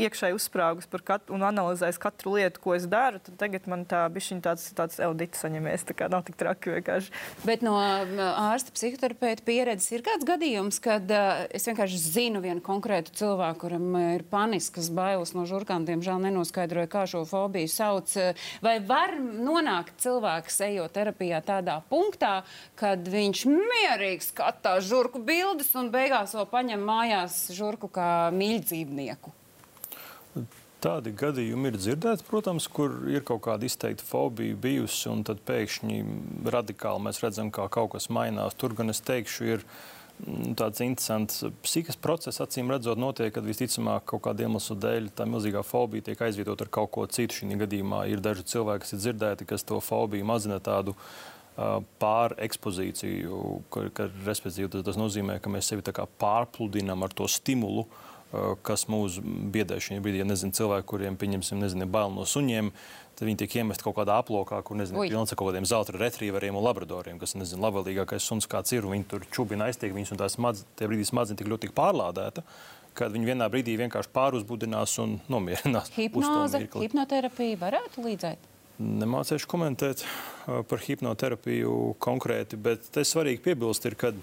iekšēji 0.00 0.36
uzsprāgus 0.36 0.88
katru 1.04 1.34
un 1.36 1.44
analizējis 1.46 2.00
katru 2.00 2.34
lietu, 2.36 2.60
ko 2.62 2.74
es 2.76 2.86
daru, 2.90 3.20
tad 3.24 3.38
tagad 3.40 3.66
man 3.70 3.86
tā 3.88 4.02
bišķiņa 4.12 4.44
tāds, 4.44 4.66
tāds 4.76 5.00
eudits 5.02 5.42
saņemies. 5.44 5.86
Tā 5.88 5.96
kā 5.96 6.10
nav 6.12 6.24
tik 6.26 6.38
traki 6.40 6.74
vienkārši. 6.76 7.14
Bet 7.46 7.64
no 7.66 7.76
ārsta 7.80 8.74
psihoterapeita 8.74 9.46
pieredzes 9.46 9.90
ir 9.94 10.04
kāds 10.06 10.26
gadījums, 10.28 10.80
kad 10.82 11.08
uh, 11.14 11.44
es 11.54 11.66
vienkārši 11.68 12.00
zinu 12.00 12.42
vienu 12.44 12.62
konkrētu 12.64 13.14
cilvēku, 13.20 13.60
kuram 13.64 13.96
ir 14.00 14.24
paniskas 14.30 14.90
bailes 14.94 15.34
no 15.36 15.46
žurkām, 15.48 15.86
diemžēl 15.88 16.22
nenoskaidroju, 16.26 16.90
kā 16.90 17.06
šo 17.10 17.24
fobiju 17.28 17.70
sauc. 17.70 18.12
Vai 18.64 18.78
var 18.84 19.16
nonākt 19.20 19.99
cilvēks 20.02 20.60
ejot 20.66 20.94
terapijā 20.94 21.40
tādā 21.46 21.80
punktā, 21.90 22.40
kad 22.78 23.04
viņš 23.08 23.44
mierīgi 23.50 24.30
skatās 24.30 24.86
žurku 24.88 25.22
bildes 25.24 25.72
un 25.78 25.92
beigās 25.92 26.34
vēl 26.36 26.48
paņem 26.50 26.86
mājās 26.86 27.42
žurku 27.56 27.90
kā 27.92 28.08
mīļdzīvnieku. 28.36 29.36
Tādi 30.80 31.12
gadījumi 31.12 31.68
ir 31.68 31.76
dzirdēti, 31.76 32.24
protams, 32.24 32.64
kur 32.72 33.02
ir 33.12 33.20
kaut 33.28 33.42
kāda 33.44 33.66
izteikta 33.68 34.04
fobija 34.06 34.56
bijusi, 34.56 35.10
un 35.12 35.20
tad 35.28 35.42
pēkšņi 35.44 35.98
radikāli 36.54 37.04
mēs 37.04 37.20
redzam, 37.20 37.50
kā 37.52 37.66
kaut 37.68 37.92
kas 37.98 38.08
mainās. 38.08 38.56
Tur 38.56 38.72
gan 38.78 38.88
es 38.88 39.02
teikšu, 39.04 39.44
ir 39.44 39.66
mm, 39.66 39.99
tāds 40.58 40.82
interesants 40.84 41.42
psihikas 41.64 41.98
process, 42.00 42.40
acīm 42.42 42.70
redzot, 42.72 43.00
notiek, 43.00 43.32
kad 43.34 43.46
visticamāk 43.46 44.06
kaut 44.12 44.24
kāda 44.26 44.46
iemesla 44.46 44.76
dēļ 44.84 45.10
tā 45.16 45.26
milzīgā 45.28 45.62
fobija 45.66 46.10
tiek 46.10 46.22
aizvietot 46.26 46.64
ar 46.64 46.70
kaut 46.72 46.92
ko 46.94 47.06
citu. 47.10 47.40
Šī 47.40 47.58
gadījumā 47.60 48.04
ir 48.12 48.22
daži 48.24 48.46
cilvēki, 48.54 48.84
kas 48.84 48.94
ir 48.96 49.02
dzirdēti, 49.04 49.48
kas 49.50 49.66
to 49.68 49.80
fobiju 49.84 50.28
mazina 50.28 50.60
tādu 50.62 50.96
pārekspozīciju, 52.00 53.40
ka, 53.72 53.88
ka 53.92 54.06
respektīvi 54.24 54.84
tas, 54.86 54.96
nozīmē, 54.96 55.40
ka 55.42 55.52
mēs 55.52 55.68
sevi 55.72 55.84
pārpludinām 56.22 57.04
ar 57.04 57.12
to 57.16 57.28
stimulu. 57.28 57.88
Eh, 58.30 58.52
kas 58.62 58.84
mūs 58.86 59.16
biedē 59.50 59.80
šajā 59.82 59.98
brīdī. 60.04 60.20
Ja 60.22 60.26
nezinu, 60.28 60.54
cilvēki, 60.54 60.86
kuriem 60.92 61.16
pieņemsim, 61.18 61.58
nezinu, 61.64 61.88
bail 61.90 62.12
no 62.14 62.22
suņiem, 62.22 62.68
tad 63.20 63.28
viņi 63.28 63.42
tiek 63.42 63.54
iemesti 63.60 63.84
kaut 63.84 63.98
kādā 63.98 64.16
aplokā, 64.16 64.62
kur 64.64 64.78
nezinu, 64.80 65.02
pilns 65.04 65.34
ar 65.34 65.36
kaut 65.36 65.50
kādiem 65.50 65.66
zelta 65.68 65.92
retrieveriem 65.92 66.56
un 66.56 66.64
labradoriem, 66.64 67.18
kas 67.20 67.36
nezinu, 67.36 67.60
labvēlīgākais 67.66 68.24
suns 68.24 68.48
kāds 68.48 68.72
ir. 68.72 68.88
Viņi 68.88 69.04
tur 69.10 69.26
čubina 69.28 69.68
aiztiek 69.68 69.92
viņus, 69.92 70.14
un 70.14 70.20
tās 70.22 70.38
smadz, 70.38 70.64
brīdī 70.80 71.04
smadzenes 71.04 71.42
tik 71.42 71.50
ļoti 71.52 71.68
pārlādēta. 71.76 72.46
Kad 72.96 73.12
viņi 73.12 73.28
vienā 73.28 73.50
brīdī 73.52 73.76
vienkārši 73.78 74.10
pāruzbudinās 74.16 74.96
un 75.04 75.18
nomierinās. 75.30 75.92
Hipnoze, 75.98 76.64
hipnoterapija 76.80 77.60
varētu 77.60 78.06
līdzēt? 78.08 78.48
Nemācīšu 78.80 79.46
komentēt 79.52 80.02
eh, 80.02 80.62
par 80.64 80.80
hipnoterapiju 80.80 81.76
konkrēti, 82.00 82.56
bet 82.56 82.88
te 82.94 83.04
svarīgi 83.04 83.44
piebilst, 83.44 83.84
ir, 83.84 83.98
ka 84.00 84.14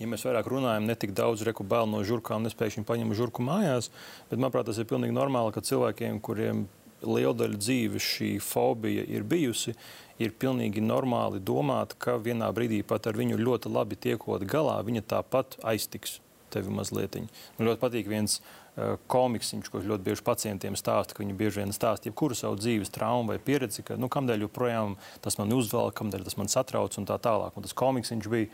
ja 0.00 0.08
mēs 0.10 0.26
vairāk 0.26 0.50
runājam, 0.50 0.88
ne 0.88 0.96
tik 0.98 1.14
daudz 1.16 1.44
reku 1.46 1.62
bail 1.62 1.86
no 1.86 2.02
žurkām, 2.06 2.42
nespējuši 2.48 2.82
paņemt 2.88 3.16
žurku 3.16 3.46
mājās, 3.46 3.92
bet 4.30 4.42
manuprāt, 4.42 4.66
tas 4.66 4.82
ir 4.82 4.88
pilnīgi 4.90 5.14
normāli, 5.14 5.54
ka 5.54 5.62
cilvēkiem, 5.62 6.18
kuriem 6.24 6.66
liela 7.06 7.34
daļa 7.36 7.60
dzīves 7.60 8.06
šī 8.16 8.30
fobija 8.44 9.04
ir 9.08 9.26
bijusi, 9.28 9.74
ir 10.20 10.34
pilnīgi 10.36 10.82
normāli 10.84 11.40
domāt, 11.40 11.96
ka 11.98 12.18
vienā 12.20 12.50
brīdī 12.54 12.82
pat 12.86 13.08
ar 13.08 13.18
viņu 13.18 13.40
ļoti 13.40 13.72
labi 13.72 13.96
tiekot 13.96 14.44
galā, 14.48 14.80
viņa 14.84 15.06
tāpat 15.14 15.56
aiztiks 15.64 16.18
tevi 16.50 16.72
mazliet. 16.74 17.16
Man 17.56 17.68
ļoti 17.68 17.80
patīk 17.80 18.10
viens 18.10 18.40
uh, 18.40 18.96
komiksiņš, 19.10 19.70
ko 19.70 19.82
ļoti 19.84 20.06
bieži 20.10 20.26
pacientiem 20.26 20.76
stāsta, 20.78 21.14
ka 21.14 21.24
viņi 21.24 21.36
bieži 21.38 21.62
vien 21.62 21.74
stāsta 21.74 22.10
jebkuru 22.10 22.36
savu 22.38 22.58
dzīves 22.60 22.92
traumu 22.94 23.32
vai 23.32 23.38
pieredzi, 23.42 23.84
ka 23.86 23.96
nu, 24.00 24.10
kamdēļ 24.12 24.46
joprojām 24.48 24.98
tas 25.24 25.38
man 25.40 25.54
uzvelk, 25.56 25.96
kamdēļ 26.00 26.26
tas 26.26 26.38
man 26.40 26.52
satrauc 26.52 26.98
un 27.00 27.08
tā 27.08 27.20
tālāk. 27.22 27.56
Un 27.56 27.66
tas 27.66 27.76
komiksiņš 27.78 28.30
bija, 28.34 28.50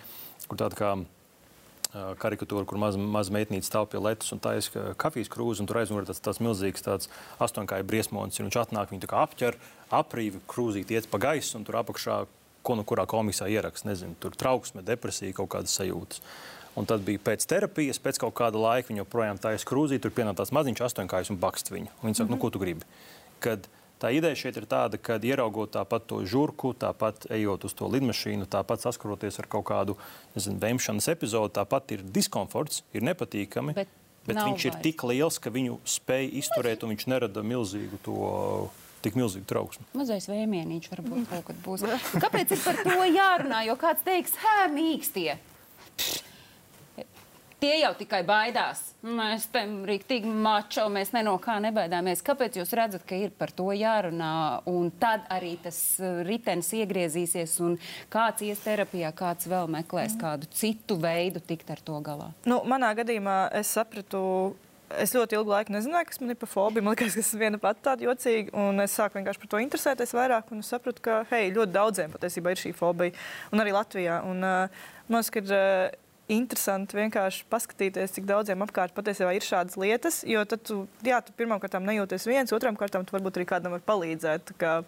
kur 0.46 0.60
tāda 0.60 0.78
kā 0.78 0.92
karikatūra, 1.92 2.66
kur 2.68 2.78
maza 2.80 2.98
maz 2.98 3.30
meitnīca 3.32 3.68
stāv 3.68 3.88
pie 3.92 4.00
letes 4.02 4.32
un 4.34 4.40
taisa 4.42 4.92
kafijas 5.00 5.30
krūzi, 5.32 5.62
un 5.62 5.70
tur 5.70 5.80
aizmugurē 5.80 6.08
tas, 6.08 6.20
tas 6.22 6.40
milzīgs 6.42 6.84
tāds 6.84 7.10
astoņkāju 7.42 7.86
briesmonis, 7.88 8.40
viņš 8.40 8.58
atnāk, 8.64 8.92
viņu 8.92 9.12
apķer, 9.22 9.58
aprīvi 9.94 10.42
krūzīt 10.50 10.92
iet 10.92 11.08
pa 11.10 11.20
gaisu, 11.22 11.56
un 11.58 11.64
tur 11.68 11.80
apakšā, 11.82 12.18
ko 12.66 12.76
nu 12.76 12.84
kurā 12.84 13.06
komisā 13.06 13.48
ierakst, 13.52 13.86
nezinu, 13.86 14.16
tur 14.20 14.34
trauksme, 14.36 14.82
depresija, 14.86 15.36
kaut 15.36 15.52
kādas 15.54 15.76
sajūtas. 15.78 16.22
Un 16.76 16.84
tad 16.84 17.06
bija 17.06 17.22
pēc 17.24 17.46
terapijas, 17.48 18.00
pēc 18.02 18.18
kaut 18.20 18.34
kāda 18.36 18.60
laika 18.60 18.90
viņa 18.90 19.00
joprojām 19.00 19.38
taisa 19.40 19.64
krūzī, 19.64 19.96
tur 20.02 20.12
pienāca 20.12 20.42
tās 20.42 20.52
maziņš 20.52 20.82
astoņkājas 20.90 21.30
un 21.32 21.38
bakst 21.40 21.70
viņu. 21.72 21.88
Un 22.02 22.10
viņa 22.10 22.18
saka, 22.18 22.26
mm 22.26 22.34
-hmm. 22.34 22.36
nu, 22.36 22.42
ko 22.42 22.50
tu 22.50 22.60
gribi? 22.60 22.84
Kad 23.40 23.68
Tā 24.02 24.10
ideja 24.12 24.36
šeit 24.36 24.58
ir 24.60 24.66
tāda, 24.68 24.98
ka 25.00 25.16
ieraugot 25.24 25.72
tāpat 25.72 26.04
to 26.10 26.18
žurku, 26.28 26.74
tāpat 26.76 27.30
ejot 27.32 27.64
uz 27.64 27.74
to 27.76 27.88
lidmašīnu, 27.88 28.44
tāpat 28.52 28.84
saskaroties 28.84 29.40
ar 29.40 29.48
kaut 29.48 29.64
kādu 29.70 29.96
nezinu, 30.34 30.60
vēmšanas 30.60 31.08
epizodi, 31.14 31.54
tāpat 31.56 31.96
ir 31.96 32.02
diskomforts, 32.04 32.82
ir 32.92 33.06
nepatīkami. 33.08 33.72
Bet, 33.78 33.94
bet 34.28 34.36
viņš 34.36 34.52
vairs. 34.52 34.66
ir 34.68 34.76
tik 34.84 35.06
liels, 35.08 35.40
ka 35.40 35.52
viņu 35.54 35.78
spēj 35.88 36.28
izturēt, 36.42 36.84
un 36.84 36.92
viņš 36.92 37.08
nerada 37.08 37.46
milzīgu 37.46 38.02
to 38.04 38.18
tik 39.06 39.16
milzīgu 39.16 39.48
trauksmi. 39.48 39.88
Mazais 39.96 40.28
vēmienīgs 40.28 40.92
varbūt 40.92 41.28
kaut 41.32 41.48
kad 41.48 41.64
būs. 41.64 41.88
Kāpēc 42.20 42.52
ir 42.52 42.64
par 42.64 42.80
to 42.84 43.00
jārunā? 43.08 43.64
Jo 43.68 43.80
kāds 43.80 44.04
teiks, 44.04 44.36
hē, 44.42 44.58
mīkstie. 44.76 45.38
Tie 47.56 47.72
jau 47.80 47.94
tikai 47.96 48.18
baidās. 48.28 48.82
Mēs 49.00 49.46
tam 49.48 49.78
rīktīgi 49.88 50.28
mačo, 50.28 50.82
mēs 50.92 51.14
ne 51.14 51.22
no 51.24 51.38
kā 51.40 51.54
nebaidāmies. 51.64 52.20
Kāpēc 52.26 52.58
jūs 52.60 52.74
redzat, 52.76 53.06
ka 53.08 53.16
ir 53.16 53.32
par 53.32 53.48
to 53.56 53.70
jārunā? 53.72 54.32
Un 54.68 54.90
tad 55.00 55.24
arī 55.32 55.54
tas 55.64 55.78
uh, 56.02 56.20
ritenis 56.26 56.68
iegriezīsies, 56.76 57.56
un 57.64 57.78
kāds 58.12 58.44
ies 58.44 58.60
terapijā, 58.60 59.08
kāds 59.16 59.48
vēl 59.48 59.72
meklēs 59.72 60.18
mm. 60.18 60.20
kādu 60.20 60.52
citu 60.52 61.00
veidu 61.00 61.40
tikt 61.40 61.72
ar 61.72 61.80
to 61.80 61.96
galā. 62.04 62.28
Nu, 62.44 62.60
manā 62.68 62.92
gadījumā 63.00 63.46
es 63.56 63.72
sapratu. 63.78 64.20
Es 64.86 65.10
ļoti 65.16 65.34
ilgu 65.34 65.50
laiku 65.50 65.72
nezināju, 65.74 66.06
kas 66.06 66.20
man 66.22 66.30
ir 66.30 66.36
par 66.38 66.52
fobiju. 66.52 66.84
Man 66.86 66.92
liekas, 66.94 67.16
ka 67.16 67.24
tas 67.24 67.32
ir 67.34 67.40
viena 67.40 67.58
pati 67.58 67.82
tāda 67.88 68.04
jocīga. 68.06 68.52
Un 68.62 68.84
es 68.84 68.92
sāku 68.94 69.18
vienkārši 69.18 69.40
par 69.42 69.50
to 69.50 69.64
interesēties 69.64 70.14
vairāk. 70.14 70.52
Un 70.54 70.60
es 70.62 70.70
sapratu, 70.70 71.02
ka 71.02 71.22
hei, 71.32 71.48
ļoti 71.56 71.74
daudziem 71.74 72.12
patiesībā 72.12 72.52
ir 72.52 72.60
šī 72.60 72.70
fobija. 72.76 73.16
Un 73.50 73.64
arī 73.64 73.74
Latvijā. 73.74 74.20
Un, 74.28 74.44
uh, 74.46 74.84
man 75.08 75.24
liekas, 75.24 75.32
ka 75.34 75.42
uh, 75.42 76.04
interesanti 76.32 76.98
vienkārši 76.98 77.46
paskatīties, 77.52 78.14
cik 78.16 78.26
daudziem 78.28 78.64
apkārt 78.66 78.94
patiesībā 78.96 79.34
ir 79.36 79.46
šādas 79.46 79.78
lietas. 79.80 80.20
Jo 80.26 80.44
tad 80.48 80.64
tu, 80.66 80.82
jā, 81.06 81.20
tu 81.24 81.34
pirmām 81.38 81.60
kārtām 81.62 81.86
nejūties 81.86 82.26
viens, 82.28 82.54
otrām 82.56 82.78
kārtām 82.78 83.06
tu 83.06 83.16
varbūt 83.16 83.38
arī 83.38 83.48
kādam 83.48 83.76
var 83.76 83.84
palīdzēt 83.86 84.56
kā 84.60 84.80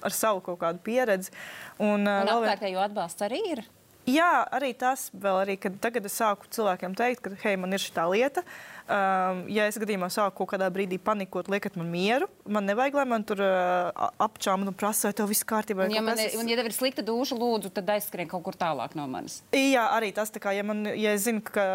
ar 0.00 0.16
savu 0.16 0.42
kaut 0.44 0.60
kādu 0.62 0.82
pieredzi. 0.84 1.32
Un, 1.78 2.08
un 2.08 2.32
apkārtējo 2.34 2.82
atbalsts 2.82 3.26
arī 3.26 3.42
ir. 3.54 3.64
Jā, 4.08 4.30
arī 4.56 4.72
tas 4.78 5.08
vēl 5.12 5.42
arī, 5.42 5.56
kad 5.60 5.76
tagad 5.82 6.06
es 6.08 6.16
sāku 6.16 6.48
cilvēkiem 6.50 6.94
teikt, 6.98 7.24
ka, 7.24 7.32
hei, 7.44 7.56
man 7.60 7.76
ir 7.76 7.82
šī 7.82 8.06
lieta. 8.10 8.44
Um, 8.90 9.44
ja 9.52 9.68
es 9.70 9.76
gadījumā 9.78 10.08
sāku 10.10 10.40
kaut 10.40 10.48
kādā 10.56 10.66
brīdī 10.72 10.96
panikot, 10.98 11.46
liekat 11.52 11.76
man 11.78 11.86
mieru, 11.92 12.26
man 12.50 12.66
nevajag, 12.66 12.96
lai 12.98 13.04
man 13.06 13.22
tur 13.26 13.38
uh, 13.44 14.08
apčām 14.18 14.64
un 14.64 14.74
prasa, 14.74 15.06
vai 15.06 15.14
tev 15.14 15.28
viss 15.30 15.46
kārtībā. 15.46 15.86
Un, 15.86 15.94
ja, 15.94 16.02
man 16.02 16.18
ir, 16.18 16.32
un, 16.40 16.48
ja 16.50 16.56
tev 16.58 16.70
ir 16.72 16.74
slikta 16.74 17.04
duša, 17.06 17.38
lūdzu, 17.38 17.70
tad 17.76 17.92
aizskrien 17.94 18.26
kaut 18.30 18.42
kur 18.48 18.58
tālāk 18.58 18.96
no 18.98 19.04
manis. 19.10 19.40
Jā, 19.54 19.84
arī 19.94 20.10
tas, 20.16 20.32
kā, 20.42 20.56
ja, 20.56 20.64
man, 20.66 20.82
ja 20.98 21.12
es 21.14 21.28
zinu, 21.28 21.44
ka 21.46 21.66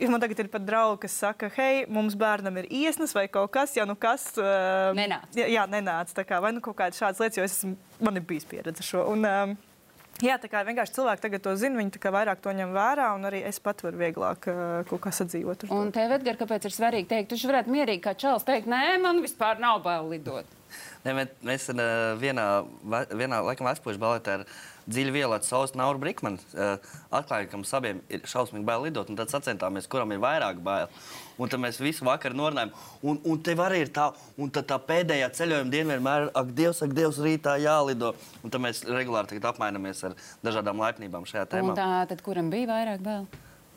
ja 0.00 0.08
man 0.10 0.24
tagad 0.24 0.42
ir 0.42 0.50
pat 0.50 0.66
draugi, 0.66 1.04
kas 1.04 1.20
saka, 1.22 1.52
hei, 1.54 1.84
mums 1.86 2.16
bērnam 2.18 2.58
ir 2.64 2.66
iesnas 2.72 3.14
vai 3.14 3.28
kaut 3.30 3.52
kas, 3.54 3.76
ja 3.78 3.86
nu 3.86 3.94
kas. 3.94 4.32
Uh, 4.34 4.90
nenāc. 4.98 5.30
Jā, 5.38 5.46
jā 5.54 5.68
nenāc. 5.70 6.10
Kā, 6.24 6.40
vai 6.42 6.50
nu 6.56 6.64
kaut 6.64 6.80
kādas 6.80 6.98
šādas 6.98 7.22
lietas, 7.22 7.38
jo 7.38 7.46
es 7.46 7.54
esmu, 7.60 7.76
man 8.02 8.18
ir 8.18 8.26
bijis 8.26 8.48
pieredze 8.50 8.82
šo. 8.82 9.06
Un, 9.14 9.28
um, 9.28 9.54
Jā, 10.24 10.38
tā 10.40 10.48
kā 10.48 10.62
vienkārši 10.64 10.94
cilvēki 10.96 11.22
tagad 11.26 11.42
to 11.44 11.52
zina, 11.60 11.76
viņi 11.80 12.00
vairāk 12.14 12.40
to 12.40 12.52
ņem 12.56 12.70
vērā, 12.72 13.10
un 13.18 13.28
arī 13.28 13.42
es 13.44 13.58
pat 13.60 13.82
varu 13.84 14.00
vieglāk 14.00 14.48
uh, 14.48 14.60
kaut 14.88 15.02
kā 15.04 15.12
sadzīvot. 15.12 15.66
Un 15.74 15.92
tev, 15.92 16.14
Edgars, 16.16 16.40
kāpēc 16.40 16.68
ir 16.68 16.74
svarīgi 16.74 17.10
teikt, 17.10 17.34
tu 17.34 17.50
varētu 17.50 17.74
mierīgi 17.74 18.04
kā 18.06 18.14
čels 18.16 18.46
teikt, 18.48 18.70
nē, 18.70 18.96
man 19.04 19.20
vispār 19.24 19.60
nav 19.60 19.82
bail 19.84 20.08
lidot. 20.14 20.48
Ne, 21.04 21.26
mēs 21.44 21.68
uh, 21.68 21.80
vienā, 22.20 22.46
vienā 23.12 23.42
laikam 23.44 23.68
Vēstures 23.68 24.00
baletē 24.00 24.38
ar 24.38 24.46
dziļu 24.88 25.12
vielu 25.14 25.36
sausu 25.44 25.78
Nauru 25.78 26.00
Brikmanu 26.00 26.40
atklājām, 27.14 27.48
ka 27.48 27.58
mums 27.60 27.72
abiem 27.76 28.00
ir 28.12 28.24
šausmīgi 28.28 28.66
bail 28.68 28.84
lidot, 28.84 29.08
un 29.08 29.16
tad 29.16 29.32
sacentāmies, 29.32 29.88
kuram 29.90 30.12
ir 30.12 30.20
vairāk 30.22 30.60
bail. 30.64 30.90
Un 31.40 31.50
tad 31.50 31.62
mēs 31.62 31.80
visu 31.82 32.06
vakaru 32.06 32.36
norunājām. 32.38 32.74
Un, 33.02 33.18
un 33.26 33.40
tev 33.42 33.62
arī 33.64 33.80
ir 33.84 33.92
tā, 33.94 34.10
un 34.38 34.52
tā, 34.54 34.62
tā 34.66 34.78
pēdējā 34.78 35.30
ceļojuma 35.38 35.72
diena 35.72 35.96
vienmēr 35.96 36.26
ir, 36.26 36.34
ak, 36.40 36.52
Dievs, 36.60 36.82
ak, 36.84 36.92
Dievs, 36.96 37.22
rītā 37.24 37.56
jālido. 37.62 38.12
Un 38.44 38.54
tad 38.54 38.62
mēs 38.64 38.84
regulāri 38.86 39.40
apmainamies 39.40 40.04
ar 40.10 40.18
dažādām 40.44 40.84
laipnībām 40.84 41.26
šajā 41.28 41.48
tēmā. 41.56 41.72
Un 41.72 41.80
tā, 41.80 41.88
tad 42.12 42.22
kuram 42.26 42.52
bija 42.52 42.70
vairāk 42.70 43.02
bail? 43.04 43.26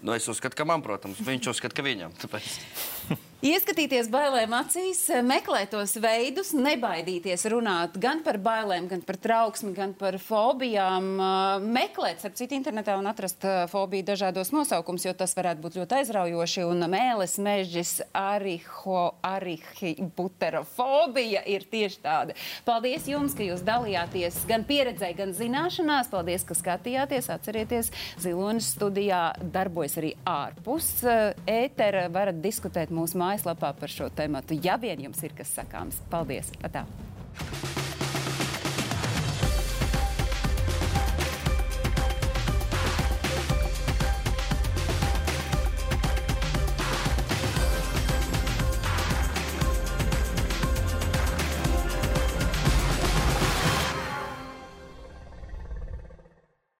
Nu, 0.03 0.13
es 0.13 0.28
uzskatu, 0.30 0.53
ka 0.59 0.67
man, 0.69 0.84
protams, 0.86 1.23
viņš 1.25 1.49
uzskata, 1.55 1.80
ka 1.80 1.86
viņam. 1.88 2.13
Tāpēc. 2.21 2.51
Ieskatīties 3.38 4.07
bailēm 4.09 4.49
acīs, 4.57 4.97
meklēt 5.21 5.69
tos 5.69 5.91
veidus, 6.01 6.57
nebaidīties 6.57 7.45
runāt 7.53 7.93
gan 8.01 8.25
par 8.25 8.41
bailēm, 8.41 8.89
gan 8.89 9.05
par 9.05 9.13
trauksmi, 9.21 9.77
gan 9.77 9.93
par 9.93 10.17
fobijām. 10.17 11.21
Meklēt, 11.61 12.17
starp 12.17 12.33
citu, 12.39 12.57
internetā 12.57 12.97
un 12.97 13.05
atrast 13.05 13.45
fobiju 13.69 14.01
dažādos 14.07 14.49
nosaukumus, 14.55 15.05
jo 15.05 15.13
tas 15.13 15.38
varētu 15.38 15.61
būt 15.61 15.77
ļoti 15.77 15.93
aizraujoši. 15.99 16.65
Un 16.65 16.81
mēlis, 16.89 17.38
mežģis, 17.45 18.09
ariho, 18.17 19.13
arihibuterofobija 19.29 21.45
ir 21.45 21.61
tieši 21.69 22.01
tāda. 22.07 22.33
Paldies 22.65 23.05
jums, 23.05 23.38
ka 23.38 23.45
jūs 23.45 23.61
dalījāties 23.69 24.49
gan 24.49 24.65
pieredzē, 24.65 25.13
gan 25.21 25.38
zināšanās. 25.38 26.09
Paldies, 26.09 26.41
ka 26.41 26.57
skatījāties. 26.57 27.29
Atcerieties, 27.38 27.93
Zilonis 28.17 28.73
studijā 28.73 29.38
darbojas 29.45 30.01
arī 30.01 30.17
ārpus 30.25 31.05
ētera. 31.05 32.09
Varat 32.09 32.41
diskutēt 32.41 32.89
mūsu 32.89 33.26
mājaslapā 33.28 33.73
par 33.80 33.91
šo 33.91 34.09
tēmu, 34.13 34.43
ja 34.63 34.80
vien 34.82 35.07
jums 35.07 35.23
ir 35.28 35.36
kas 35.38 35.53
sakāms. 35.59 36.01
Paldies! 36.11 36.53
Atā. 36.63 36.88